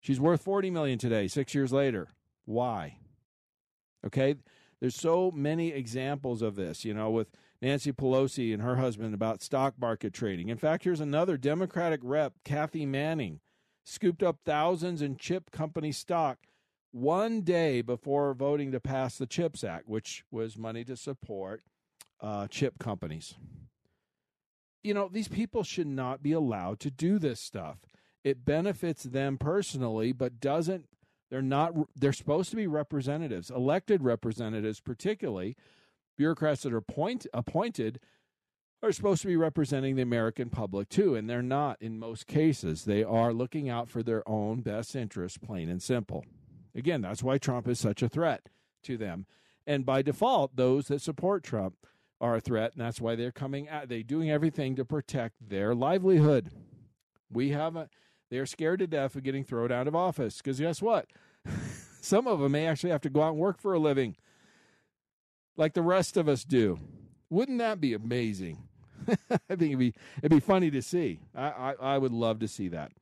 She's 0.00 0.20
worth 0.20 0.42
40 0.42 0.70
million 0.70 0.98
today, 0.98 1.28
six 1.28 1.54
years 1.54 1.72
later. 1.72 2.08
Why? 2.44 2.98
Okay, 4.06 4.36
there's 4.80 4.96
so 4.96 5.30
many 5.30 5.68
examples 5.68 6.40
of 6.40 6.56
this, 6.56 6.84
you 6.84 6.94
know, 6.94 7.10
with 7.10 7.28
Nancy 7.60 7.92
Pelosi 7.92 8.54
and 8.54 8.62
her 8.62 8.76
husband 8.76 9.12
about 9.12 9.42
stock 9.42 9.74
market 9.78 10.14
trading. 10.14 10.48
In 10.48 10.56
fact, 10.56 10.84
here's 10.84 11.00
another 11.00 11.36
Democratic 11.36 12.00
rep, 12.02 12.32
Kathy 12.44 12.86
Manning, 12.86 13.40
scooped 13.84 14.22
up 14.22 14.38
thousands 14.44 15.02
in 15.02 15.16
chip 15.16 15.50
company 15.50 15.92
stock 15.92 16.38
one 16.92 17.42
day 17.42 17.82
before 17.82 18.34
voting 18.34 18.72
to 18.72 18.80
pass 18.80 19.18
the 19.18 19.26
CHIPS 19.26 19.62
Act, 19.62 19.88
which 19.88 20.24
was 20.30 20.56
money 20.56 20.84
to 20.84 20.96
support 20.96 21.62
uh, 22.20 22.48
chip 22.48 22.78
companies. 22.78 23.34
You 24.82 24.94
know, 24.94 25.08
these 25.10 25.28
people 25.28 25.62
should 25.62 25.86
not 25.86 26.22
be 26.22 26.32
allowed 26.32 26.80
to 26.80 26.90
do 26.90 27.18
this 27.18 27.40
stuff. 27.40 27.78
It 28.24 28.44
benefits 28.44 29.02
them 29.02 29.38
personally, 29.38 30.12
but 30.12 30.40
doesn't. 30.40 30.86
They're 31.30 31.42
not. 31.42 31.74
They're 31.94 32.12
supposed 32.12 32.50
to 32.50 32.56
be 32.56 32.66
representatives, 32.66 33.50
elected 33.50 34.02
representatives, 34.02 34.80
particularly 34.80 35.56
bureaucrats 36.16 36.62
that 36.62 36.72
are 36.72 36.82
point, 36.82 37.26
appointed 37.32 38.00
are 38.82 38.92
supposed 38.92 39.22
to 39.22 39.28
be 39.28 39.36
representing 39.36 39.96
the 39.96 40.02
American 40.02 40.48
public 40.48 40.88
too, 40.88 41.14
and 41.14 41.28
they're 41.28 41.42
not 41.42 41.80
in 41.80 41.98
most 41.98 42.26
cases. 42.26 42.84
They 42.84 43.04
are 43.04 43.32
looking 43.32 43.68
out 43.68 43.88
for 43.88 44.02
their 44.02 44.26
own 44.28 44.60
best 44.60 44.96
interests, 44.96 45.38
plain 45.38 45.68
and 45.68 45.82
simple. 45.82 46.24
Again, 46.74 47.02
that's 47.02 47.22
why 47.22 47.38
Trump 47.38 47.68
is 47.68 47.78
such 47.78 48.02
a 48.02 48.08
threat 48.08 48.48
to 48.84 48.96
them. 48.96 49.26
And 49.66 49.84
by 49.84 50.02
default, 50.02 50.56
those 50.56 50.86
that 50.86 51.02
support 51.02 51.42
Trump 51.42 51.74
are 52.20 52.36
a 52.36 52.40
threat, 52.40 52.72
and 52.72 52.80
that's 52.80 53.00
why 53.00 53.14
they're 53.14 53.32
coming 53.32 53.68
at 53.68 53.88
they're 53.88 54.02
doing 54.02 54.30
everything 54.30 54.76
to 54.76 54.84
protect 54.84 55.48
their 55.48 55.74
livelihood. 55.74 56.50
We 57.32 57.50
have 57.50 57.76
a 57.76 57.88
they're 58.30 58.46
scared 58.46 58.78
to 58.80 58.86
death 58.86 59.16
of 59.16 59.22
getting 59.22 59.44
thrown 59.44 59.72
out 59.72 59.88
of 59.88 59.96
office 59.96 60.38
because 60.38 60.60
guess 60.60 60.80
what? 60.80 61.06
Some 62.00 62.26
of 62.26 62.40
them 62.40 62.52
may 62.52 62.66
actually 62.66 62.90
have 62.90 63.00
to 63.02 63.10
go 63.10 63.22
out 63.22 63.32
and 63.32 63.38
work 63.38 63.60
for 63.60 63.74
a 63.74 63.78
living, 63.78 64.16
like 65.56 65.74
the 65.74 65.82
rest 65.82 66.16
of 66.16 66.28
us 66.28 66.44
do. 66.44 66.78
Wouldn't 67.28 67.58
that 67.58 67.80
be 67.80 67.94
amazing? 67.94 68.58
I 69.30 69.56
think 69.56 69.62
it'd 69.62 69.78
be 69.78 69.94
it'd 70.18 70.30
be 70.30 70.40
funny 70.40 70.70
to 70.70 70.82
see. 70.82 71.20
I, 71.34 71.48
I, 71.48 71.74
I 71.94 71.98
would 71.98 72.12
love 72.12 72.38
to 72.40 72.48
see 72.48 72.68
that. 72.68 72.92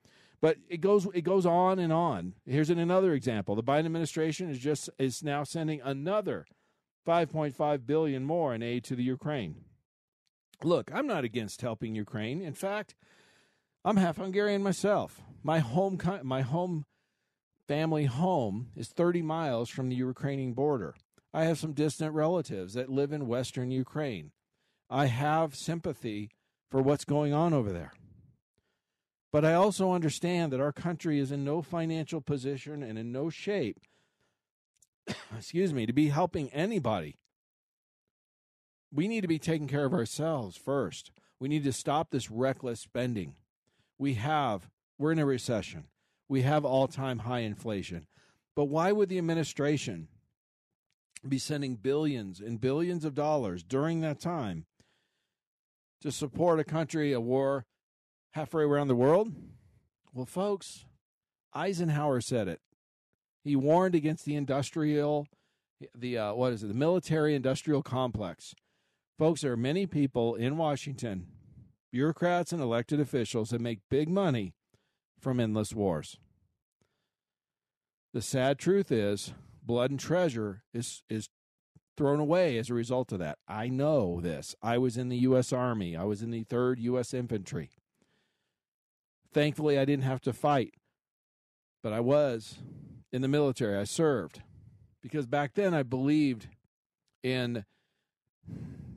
But 0.41 0.59
it 0.69 0.81
goes 0.81 1.07
it 1.14 1.23
goes 1.23 1.47
on 1.47 1.79
and 1.79 1.93
on. 1.93 2.35
Here's 2.47 2.71
an, 2.71 2.79
another 2.79 3.12
example. 3.12 3.57
The 3.57 3.62
Biden 3.62 3.87
administration 3.87 4.51
is 4.51 4.59
just 4.59 4.89
is 4.99 5.23
now 5.23 5.43
sending 5.45 5.81
another 5.83 6.47
5.5 7.09 7.87
billion 7.87 8.23
more 8.23 8.55
in 8.55 8.63
aid 8.63 8.85
to 8.85 8.95
the 8.95 9.03
Ukraine. 9.03 9.65
Look, 10.63 10.91
I'm 10.93 11.07
not 11.07 11.25
against 11.25 11.63
helping 11.63 11.95
Ukraine. 11.95 12.43
In 12.43 12.53
fact, 12.53 12.95
I'm 13.83 13.97
half 13.97 14.19
Hungarian 14.19 14.63
myself. 14.63 15.23
My 15.43 15.61
home 15.61 15.99
my 16.23 16.43
home 16.43 16.85
family 17.67 18.05
home 18.05 18.69
is 18.77 18.89
30 18.89 19.23
miles 19.23 19.71
from 19.71 19.89
the 19.89 19.97
Ukrainian 19.97 20.53
border. 20.53 20.95
I 21.33 21.45
have 21.45 21.59
some 21.59 21.73
distant 21.73 22.13
relatives 22.13 22.75
that 22.75 22.91
live 22.91 23.13
in 23.13 23.27
western 23.27 23.71
Ukraine. 23.71 24.33
I 24.91 25.07
have 25.07 25.55
sympathy 25.57 26.29
for 26.71 26.83
what's 26.83 27.07
going 27.07 27.33
on 27.33 27.55
over 27.55 27.73
there. 27.73 27.93
But 29.33 29.47
I 29.47 29.55
also 29.55 29.93
understand 29.93 30.53
that 30.53 30.61
our 30.61 30.73
country 30.73 31.19
is 31.19 31.33
in 31.33 31.43
no 31.43 31.63
financial 31.63 32.21
position 32.21 32.83
and 32.83 32.99
in 32.99 33.13
no 33.13 33.31
shape, 33.31 33.79
excuse 35.37 35.73
me, 35.73 35.87
to 35.87 35.93
be 35.93 36.09
helping 36.09 36.51
anybody. 36.51 37.17
We 38.93 39.09
need 39.09 39.23
to 39.23 39.29
be 39.29 39.39
taking 39.39 39.69
care 39.69 39.85
of 39.85 39.93
ourselves 39.93 40.57
first. 40.57 41.11
We 41.41 41.49
need 41.49 41.65
to 41.65 41.73
stop 41.73 42.11
this 42.11 42.31
reckless 42.31 42.81
spending. 42.81 43.35
We 43.99 44.15
have, 44.15 44.69
we're 44.99 45.13
in 45.13 45.19
a 45.19 45.27
recession. 45.27 45.85
We 46.29 46.43
have 46.43 46.65
all 46.65 46.89
time 46.89 47.21
high 47.21 47.41
inflation. 47.41 48.07
But 48.55 48.67
why 48.67 48.93
would 48.93 49.09
the 49.09 49.19
administration 49.19 50.09
be 51.27 51.39
sending 51.39 51.77
billions 51.77 52.41
and 52.41 52.61
billions 52.61 53.05
of 53.05 53.15
dollars 53.15 53.63
during 53.63 54.01
that 54.01 54.21
time 54.21 54.67
to 56.01 56.11
support 56.11 56.61
a 56.61 56.65
country, 56.65 57.13
a 57.13 57.21
war 57.21 57.67
halfway 58.33 58.63
around 58.63 58.89
the 58.89 58.97
world? 58.97 59.33
Well, 60.13 60.27
folks, 60.27 60.87
Eisenhower 61.55 62.21
said 62.21 62.49
it. 62.49 62.61
He 63.45 63.57
warned 63.57 63.95
against 63.95 64.24
the 64.24 64.34
industrial, 64.34 65.26
the 65.95 66.18
uh, 66.18 66.34
what 66.34 66.53
is 66.53 66.62
it, 66.62 66.68
the 66.68 66.74
military 66.74 67.34
industrial 67.34 67.82
complex. 67.82 68.55
Folks, 69.18 69.41
there 69.41 69.53
are 69.53 69.57
many 69.57 69.86
people 69.86 70.34
in 70.34 70.57
Washington, 70.57 71.26
bureaucrats 71.91 72.53
and 72.53 72.62
elected 72.62 73.01
officials, 73.01 73.51
that 73.51 73.61
make 73.61 73.80
big 73.91 74.09
money 74.09 74.55
from 75.20 75.41
endless 75.41 75.72
wars. 75.72 76.18
The 78.12 78.22
sad 78.22 78.59
truth 78.59 78.93
is, 78.93 79.32
blood 79.62 79.91
and 79.91 80.01
treasure 80.01 80.62
is 80.72 81.03
is 81.09 81.28
thrown 81.97 82.20
away 82.20 82.57
as 82.59 82.70
a 82.70 82.74
result 82.74 83.11
of 83.11 83.18
that. 83.18 83.39
I 83.49 83.68
know 83.68 84.20
this. 84.20 84.55
I 84.62 84.78
was 84.78 84.97
in 84.97 85.09
the 85.09 85.16
U.S. 85.18 85.53
Army. 85.53 85.97
I 85.97 86.05
was 86.05 86.22
in 86.22 86.30
the 86.30 86.45
3rd 86.45 86.78
U.S. 86.78 87.12
Infantry. 87.12 87.70
Thankfully, 89.32 89.78
I 89.78 89.84
didn't 89.84 90.05
have 90.05 90.20
to 90.22 90.32
fight, 90.32 90.74
but 91.82 91.93
I 91.93 91.99
was 91.99 92.59
in 93.13 93.23
the 93.23 93.29
military. 93.29 93.77
I 93.77 93.85
served 93.85 94.43
because 95.03 95.27
back 95.27 95.55
then 95.55 95.75
I 95.75 95.83
believed 95.83 96.49
in. 97.23 97.65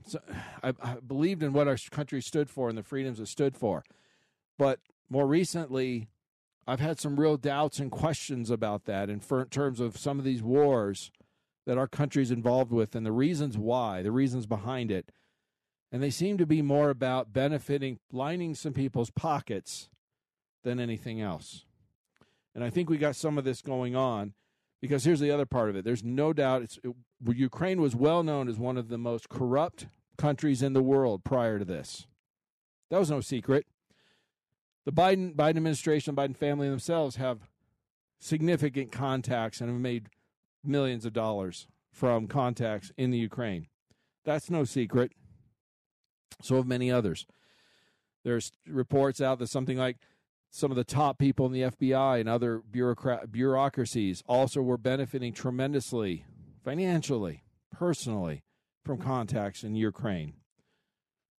So 0.07 0.19
I, 0.63 0.73
I 0.81 0.95
believed 0.95 1.43
in 1.43 1.53
what 1.53 1.67
our 1.67 1.77
country 1.91 2.21
stood 2.21 2.49
for 2.49 2.69
and 2.69 2.77
the 2.77 2.83
freedoms 2.83 3.19
it 3.19 3.27
stood 3.27 3.55
for. 3.55 3.83
But 4.57 4.79
more 5.09 5.27
recently, 5.27 6.07
I've 6.67 6.79
had 6.79 6.99
some 6.99 7.19
real 7.19 7.37
doubts 7.37 7.79
and 7.79 7.91
questions 7.91 8.49
about 8.49 8.85
that 8.85 9.09
in 9.09 9.19
terms 9.19 9.79
of 9.79 9.97
some 9.97 10.19
of 10.19 10.25
these 10.25 10.41
wars 10.41 11.11
that 11.65 11.77
our 11.77 11.87
country 11.87 12.23
is 12.23 12.31
involved 12.31 12.71
with 12.71 12.95
and 12.95 13.05
the 13.05 13.11
reasons 13.11 13.57
why, 13.57 14.01
the 14.01 14.11
reasons 14.11 14.45
behind 14.45 14.91
it. 14.91 15.11
And 15.91 16.01
they 16.01 16.09
seem 16.09 16.37
to 16.37 16.45
be 16.45 16.61
more 16.61 16.89
about 16.89 17.33
benefiting, 17.33 17.99
lining 18.11 18.55
some 18.55 18.73
people's 18.73 19.11
pockets 19.11 19.89
than 20.63 20.79
anything 20.79 21.19
else. 21.19 21.65
And 22.53 22.63
I 22.63 22.69
think 22.69 22.89
we 22.89 22.97
got 22.97 23.15
some 23.15 23.37
of 23.37 23.43
this 23.43 23.61
going 23.61 23.95
on 23.95 24.33
because 24.81 25.03
here's 25.03 25.19
the 25.19 25.31
other 25.31 25.45
part 25.45 25.69
of 25.69 25.75
it. 25.75 25.85
There's 25.85 26.03
no 26.03 26.33
doubt 26.33 26.63
it's 26.63 26.79
it, 26.83 26.93
Ukraine 27.25 27.81
was 27.81 27.95
well 27.95 28.23
known 28.23 28.49
as 28.49 28.57
one 28.57 28.77
of 28.77 28.89
the 28.89 28.97
most 28.97 29.29
corrupt 29.29 29.87
countries 30.17 30.61
in 30.61 30.73
the 30.73 30.81
world 30.81 31.23
prior 31.23 31.59
to 31.59 31.65
this. 31.65 32.07
That 32.89 32.99
was 32.99 33.09
no 33.09 33.21
secret. 33.21 33.65
The 34.85 34.91
Biden 34.91 35.35
Biden 35.35 35.57
administration, 35.57 36.15
Biden 36.15 36.35
family 36.35 36.67
themselves 36.67 37.15
have 37.17 37.49
significant 38.19 38.91
contacts 38.91 39.61
and 39.61 39.69
have 39.69 39.79
made 39.79 40.09
millions 40.63 41.05
of 41.05 41.13
dollars 41.13 41.67
from 41.91 42.27
contacts 42.27 42.91
in 42.97 43.11
the 43.11 43.17
Ukraine. 43.17 43.67
That's 44.23 44.49
no 44.49 44.63
secret. 44.63 45.11
So 46.41 46.55
have 46.55 46.67
many 46.67 46.91
others. 46.91 47.25
There's 48.23 48.51
reports 48.67 49.21
out 49.21 49.39
that 49.39 49.47
something 49.47 49.77
like 49.77 49.97
some 50.51 50.69
of 50.69 50.77
the 50.77 50.83
top 50.83 51.17
people 51.17 51.45
in 51.45 51.53
the 51.53 51.61
FBI 51.61 52.19
and 52.19 52.27
other 52.27 52.59
bureaucrat 52.59 53.31
bureaucracies 53.31 54.21
also 54.27 54.61
were 54.61 54.77
benefiting 54.77 55.33
tremendously 55.33 56.25
financially, 56.63 57.43
personally 57.71 58.43
from 58.83 58.97
contacts 58.97 59.63
in 59.63 59.75
Ukraine. 59.75 60.33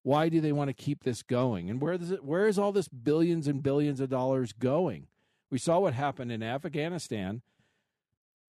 Why 0.03 0.31
do 0.31 0.41
they 0.41 0.51
want 0.51 0.69
to 0.69 0.75
keep 0.75 1.05
this 1.05 1.23
going? 1.23 1.69
And 1.69 1.81
where 1.81 1.93
is 1.93 2.11
it 2.11 2.25
where 2.25 2.49
is 2.49 2.59
all 2.59 2.73
this 2.73 2.89
billions 2.89 3.47
and 3.47 3.63
billions 3.63 4.01
of 4.01 4.09
dollars 4.09 4.53
going? 4.53 5.07
We 5.51 5.59
saw 5.59 5.79
what 5.79 5.95
happened 5.95 6.33
in 6.33 6.43
Afghanistan. 6.43 7.43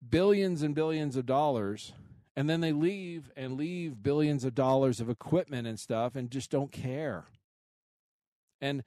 Billions 0.07 0.63
and 0.63 0.75
billions 0.75 1.17
of 1.17 1.27
dollars 1.27 1.95
and 2.37 2.49
then 2.49 2.61
they 2.61 2.73
leave 2.73 3.31
and 3.37 3.57
leave 3.57 4.03
billions 4.03 4.45
of 4.45 4.55
dollars 4.55 5.01
of 5.01 5.11
equipment 5.11 5.67
and 5.67 5.79
stuff 5.81 6.15
and 6.17 6.31
just 6.31 6.51
don't 6.51 6.71
care. 6.71 7.25
And 8.61 8.83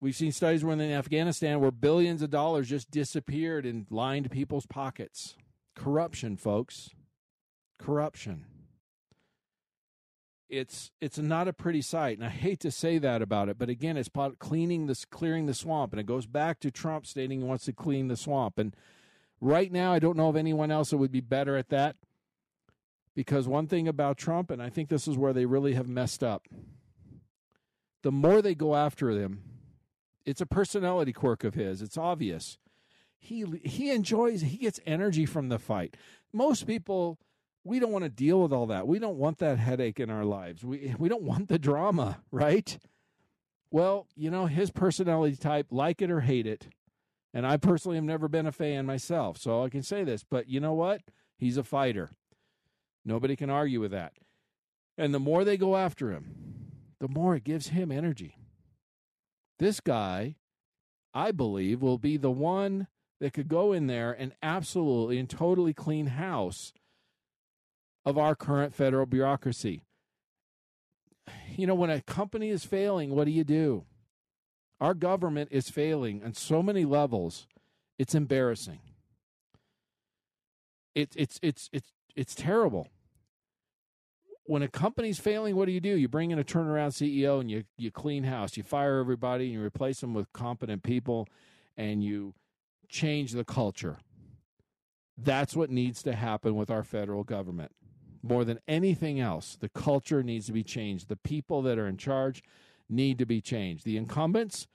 We've 0.00 0.14
seen 0.14 0.32
studies 0.32 0.64
where 0.64 0.74
in 0.74 0.80
Afghanistan 0.80 1.60
where 1.60 1.72
billions 1.72 2.22
of 2.22 2.30
dollars 2.30 2.68
just 2.68 2.90
disappeared 2.90 3.66
and 3.66 3.86
lined 3.90 4.30
people's 4.30 4.66
pockets. 4.66 5.36
Corruption, 5.74 6.36
folks. 6.36 6.90
Corruption. 7.78 8.44
It's 10.48 10.92
it's 11.00 11.18
not 11.18 11.46
a 11.46 11.52
pretty 11.52 11.82
sight, 11.82 12.16
and 12.16 12.26
I 12.26 12.30
hate 12.30 12.60
to 12.60 12.70
say 12.70 12.96
that 12.98 13.20
about 13.20 13.50
it, 13.50 13.58
but 13.58 13.68
again, 13.68 13.98
it's 13.98 14.08
about 14.08 14.38
cleaning 14.38 14.86
this, 14.86 15.04
clearing 15.04 15.44
the 15.44 15.52
swamp, 15.52 15.92
and 15.92 16.00
it 16.00 16.06
goes 16.06 16.26
back 16.26 16.58
to 16.60 16.70
Trump 16.70 17.04
stating 17.04 17.40
he 17.40 17.46
wants 17.46 17.66
to 17.66 17.72
clean 17.72 18.08
the 18.08 18.16
swamp. 18.16 18.58
And 18.58 18.74
right 19.42 19.70
now, 19.70 19.92
I 19.92 19.98
don't 19.98 20.16
know 20.16 20.30
of 20.30 20.36
anyone 20.36 20.70
else 20.70 20.88
that 20.88 20.96
would 20.96 21.12
be 21.12 21.20
better 21.20 21.58
at 21.58 21.68
that, 21.68 21.96
because 23.14 23.46
one 23.46 23.66
thing 23.66 23.86
about 23.86 24.16
Trump, 24.16 24.50
and 24.50 24.62
I 24.62 24.70
think 24.70 24.88
this 24.88 25.06
is 25.06 25.18
where 25.18 25.34
they 25.34 25.44
really 25.44 25.74
have 25.74 25.88
messed 25.88 26.24
up, 26.24 26.48
the 28.02 28.12
more 28.12 28.40
they 28.40 28.54
go 28.54 28.74
after 28.74 29.14
them, 29.14 29.42
it's 30.28 30.42
a 30.42 30.46
personality 30.46 31.12
quirk 31.12 31.42
of 31.42 31.54
his. 31.54 31.80
It's 31.80 31.96
obvious. 31.96 32.58
He 33.18 33.46
he 33.64 33.90
enjoys. 33.90 34.42
He 34.42 34.58
gets 34.58 34.78
energy 34.86 35.24
from 35.24 35.48
the 35.48 35.58
fight. 35.58 35.96
Most 36.32 36.66
people, 36.66 37.18
we 37.64 37.80
don't 37.80 37.90
want 37.90 38.04
to 38.04 38.10
deal 38.10 38.42
with 38.42 38.52
all 38.52 38.66
that. 38.66 38.86
We 38.86 38.98
don't 38.98 39.16
want 39.16 39.38
that 39.38 39.58
headache 39.58 39.98
in 39.98 40.10
our 40.10 40.24
lives. 40.24 40.62
We 40.62 40.94
we 40.98 41.08
don't 41.08 41.22
want 41.22 41.48
the 41.48 41.58
drama, 41.58 42.20
right? 42.30 42.78
Well, 43.70 44.06
you 44.14 44.30
know, 44.30 44.46
his 44.46 44.70
personality 44.70 45.36
type, 45.36 45.68
like 45.70 46.02
it 46.02 46.10
or 46.10 46.20
hate 46.20 46.46
it, 46.46 46.68
and 47.32 47.46
I 47.46 47.56
personally 47.56 47.96
have 47.96 48.04
never 48.04 48.28
been 48.28 48.46
a 48.46 48.52
fan 48.52 48.86
myself, 48.86 49.38
so 49.38 49.64
I 49.64 49.70
can 49.70 49.82
say 49.82 50.04
this. 50.04 50.24
But 50.24 50.48
you 50.48 50.60
know 50.60 50.74
what? 50.74 51.00
He's 51.38 51.56
a 51.56 51.64
fighter. 51.64 52.10
Nobody 53.04 53.34
can 53.34 53.48
argue 53.50 53.80
with 53.80 53.92
that. 53.92 54.12
And 54.98 55.14
the 55.14 55.20
more 55.20 55.44
they 55.44 55.56
go 55.56 55.76
after 55.76 56.10
him, 56.10 56.34
the 56.98 57.08
more 57.08 57.36
it 57.36 57.44
gives 57.44 57.68
him 57.68 57.90
energy. 57.90 58.37
This 59.58 59.80
guy, 59.80 60.36
I 61.12 61.32
believe, 61.32 61.82
will 61.82 61.98
be 61.98 62.16
the 62.16 62.30
one 62.30 62.86
that 63.20 63.32
could 63.32 63.48
go 63.48 63.72
in 63.72 63.86
there 63.86 64.12
and 64.12 64.32
absolutely 64.42 65.18
and 65.18 65.28
totally 65.28 65.74
clean 65.74 66.06
house 66.06 66.72
of 68.04 68.16
our 68.16 68.34
current 68.34 68.74
federal 68.74 69.06
bureaucracy. 69.06 69.82
You 71.56 71.66
know, 71.66 71.74
when 71.74 71.90
a 71.90 72.00
company 72.02 72.50
is 72.50 72.64
failing, 72.64 73.10
what 73.10 73.24
do 73.24 73.32
you 73.32 73.44
do? 73.44 73.84
Our 74.80 74.94
government 74.94 75.48
is 75.50 75.68
failing 75.68 76.22
on 76.24 76.34
so 76.34 76.62
many 76.62 76.84
levels. 76.84 77.48
It's 77.98 78.14
embarrassing. 78.14 78.78
It's 80.94 81.16
it's 81.16 81.40
it's 81.42 81.68
it's 81.72 81.92
it's 82.14 82.34
terrible 82.34 82.88
when 84.48 84.62
a 84.62 84.68
company's 84.68 85.18
failing, 85.20 85.54
what 85.56 85.66
do 85.66 85.72
you 85.72 85.80
do? 85.80 85.90
You 85.90 86.08
bring 86.08 86.30
in 86.30 86.38
a 86.38 86.44
turnaround 86.44 86.92
CEO 86.92 87.38
and 87.38 87.50
you 87.50 87.64
you 87.76 87.90
clean 87.90 88.24
house. 88.24 88.56
You 88.56 88.62
fire 88.62 88.98
everybody 88.98 89.44
and 89.44 89.52
you 89.52 89.62
replace 89.62 90.00
them 90.00 90.14
with 90.14 90.32
competent 90.32 90.82
people 90.82 91.28
and 91.76 92.02
you 92.02 92.32
change 92.88 93.32
the 93.32 93.44
culture. 93.44 93.98
That's 95.18 95.54
what 95.54 95.68
needs 95.68 96.02
to 96.04 96.14
happen 96.14 96.56
with 96.56 96.70
our 96.70 96.82
federal 96.82 97.24
government. 97.24 97.72
More 98.22 98.42
than 98.42 98.58
anything 98.66 99.20
else, 99.20 99.54
the 99.60 99.68
culture 99.68 100.22
needs 100.22 100.46
to 100.46 100.52
be 100.52 100.64
changed. 100.64 101.08
The 101.08 101.16
people 101.16 101.60
that 101.62 101.78
are 101.78 101.86
in 101.86 101.98
charge 101.98 102.42
need 102.88 103.18
to 103.18 103.26
be 103.26 103.42
changed. 103.42 103.84
The 103.84 103.98
incumbents, 103.98 104.66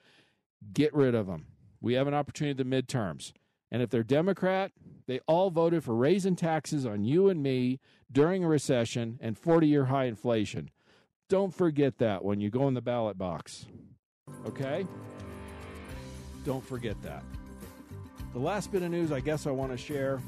get 0.71 0.93
rid 0.93 1.15
of 1.15 1.25
them. 1.25 1.47
We 1.81 1.95
have 1.95 2.05
an 2.05 2.13
opportunity 2.13 2.61
at 2.61 2.69
the 2.69 2.75
midterms. 2.75 3.33
And 3.73 3.81
if 3.81 3.89
they're 3.89 4.03
Democrat, 4.03 4.71
they 5.07 5.19
all 5.27 5.49
voted 5.49 5.83
for 5.83 5.95
raising 5.95 6.35
taxes 6.35 6.85
on 6.85 7.03
you 7.03 7.27
and 7.27 7.41
me 7.41 7.79
during 8.11 8.43
a 8.43 8.47
recession 8.47 9.17
and 9.19 9.35
40 9.35 9.67
year 9.67 9.85
high 9.85 10.05
inflation. 10.05 10.69
Don't 11.27 11.53
forget 11.53 11.97
that 11.97 12.23
when 12.23 12.39
you 12.39 12.51
go 12.51 12.67
in 12.67 12.75
the 12.75 12.81
ballot 12.81 13.17
box. 13.17 13.65
Okay? 14.45 14.85
Don't 16.45 16.63
forget 16.63 17.01
that. 17.01 17.23
The 18.33 18.39
last 18.39 18.71
bit 18.71 18.83
of 18.83 18.91
news 18.91 19.11
I 19.11 19.19
guess 19.19 19.47
I 19.47 19.51
want 19.51 19.71
to 19.71 19.77
share. 19.77 20.21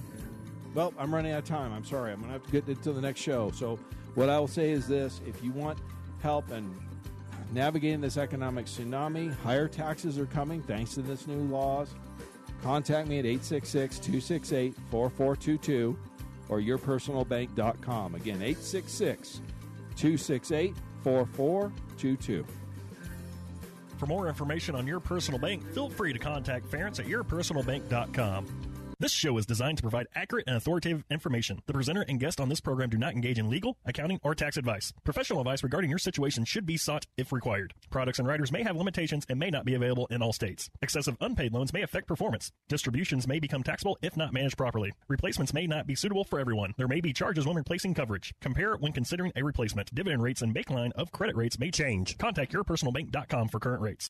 Well, 0.74 0.92
I'm 0.98 1.14
running 1.14 1.32
out 1.32 1.40
of 1.40 1.46
time. 1.46 1.72
I'm 1.72 1.86
sorry. 1.86 2.12
I'm 2.12 2.20
going 2.20 2.30
to 2.30 2.40
have 2.40 2.46
to 2.46 2.52
get 2.52 2.68
into 2.68 2.94
the 2.94 3.02
next 3.02 3.22
show. 3.22 3.52
So, 3.52 3.80
what 4.16 4.30
I 4.30 4.40
will 4.40 4.48
say 4.48 4.72
is 4.72 4.88
this 4.88 5.22
if 5.28 5.44
you 5.44 5.52
want 5.52 5.78
help 6.22 6.50
and 6.52 6.76
navigating 7.54 8.02
this 8.02 8.18
economic 8.18 8.66
tsunami, 8.66 9.34
higher 9.42 9.68
taxes 9.68 10.18
are 10.18 10.26
coming 10.26 10.64
thanks 10.64 10.96
to 10.96 11.02
this 11.02 11.28
new 11.28 11.42
laws. 11.44 11.94
Contact 12.62 13.08
me 13.08 13.20
at 13.20 13.26
866 13.26 14.00
268 14.00 14.76
4422 14.90 15.98
or 16.50 16.60
yourpersonalbank.com. 16.60 18.16
Again, 18.16 18.42
866 18.42 19.42
268 19.96 20.76
4422. 21.04 22.46
For 23.98 24.06
more 24.08 24.28
information 24.28 24.76
on 24.76 24.86
your 24.86 25.00
personal 25.00 25.40
bank, 25.40 25.66
feel 25.72 25.90
free 25.90 26.12
to 26.12 26.20
contact 26.20 26.70
Ference 26.70 27.00
at 27.00 27.06
yourpersonalbank.com. 27.06 28.65
This 28.98 29.12
show 29.12 29.38
is 29.38 29.46
designed 29.46 29.78
to 29.78 29.82
provide 29.82 30.08
accurate 30.16 30.46
and 30.48 30.56
authoritative 30.56 31.04
information. 31.10 31.62
The 31.66 31.74
presenter 31.74 32.06
and 32.08 32.20
guest 32.20 32.40
on 32.40 32.48
this 32.48 32.62
program 32.62 32.90
do 32.90 32.98
not 32.98 33.14
engage 33.14 33.38
in 33.38 33.50
legal, 33.50 33.78
accounting, 33.86 34.20
or 34.24 34.34
tax 34.36 34.56
advice. 34.56 34.94
Professional 35.04 35.42
advice 35.42 35.64
regarding 35.64 35.90
your 35.90 36.00
situation 36.00 36.46
should 36.46 36.66
be 36.66 36.78
sought 36.78 37.06
if 37.18 37.34
required. 37.34 37.74
Products 37.90 38.20
and 38.20 38.28
riders 38.28 38.54
may 38.54 38.64
have 38.64 38.78
limitations 38.78 39.26
and 39.28 39.38
may 39.38 39.50
not 39.50 39.66
be 39.66 39.76
available 39.76 40.08
in 40.12 40.22
all 40.22 40.32
states. 40.32 40.70
Excessive 40.82 41.18
unpaid 41.20 41.52
loans 41.54 41.74
may 41.74 41.82
affect 41.82 42.08
performance. 42.08 42.52
Distributions 42.70 43.28
may 43.28 43.40
become 43.40 43.64
taxable 43.64 43.98
if 44.02 44.16
not 44.16 44.34
managed 44.34 44.58
properly. 44.58 44.94
Replacements 45.10 45.54
may 45.54 45.68
not 45.68 45.88
be 45.88 45.96
suitable 45.96 46.24
for 46.24 46.40
everyone. 46.40 46.74
There 46.78 46.88
may 46.88 47.02
be 47.02 47.12
charges 47.12 47.46
when 47.46 47.58
replacing 47.58 47.96
coverage. 47.96 48.34
Compare 48.42 48.78
when 48.78 48.94
considering 48.94 49.34
a 49.36 49.44
replacement. 49.44 49.94
Dividend 49.94 50.24
rates 50.24 50.42
and 50.42 50.56
baseline 50.56 50.94
of 50.94 51.12
credit 51.12 51.36
rates 51.36 51.60
may 51.60 51.70
change. 51.70 52.18
Contact 52.18 52.54
yourpersonalbank.com 52.54 53.50
for 53.50 53.60
current 53.60 53.82
rates. 53.82 54.10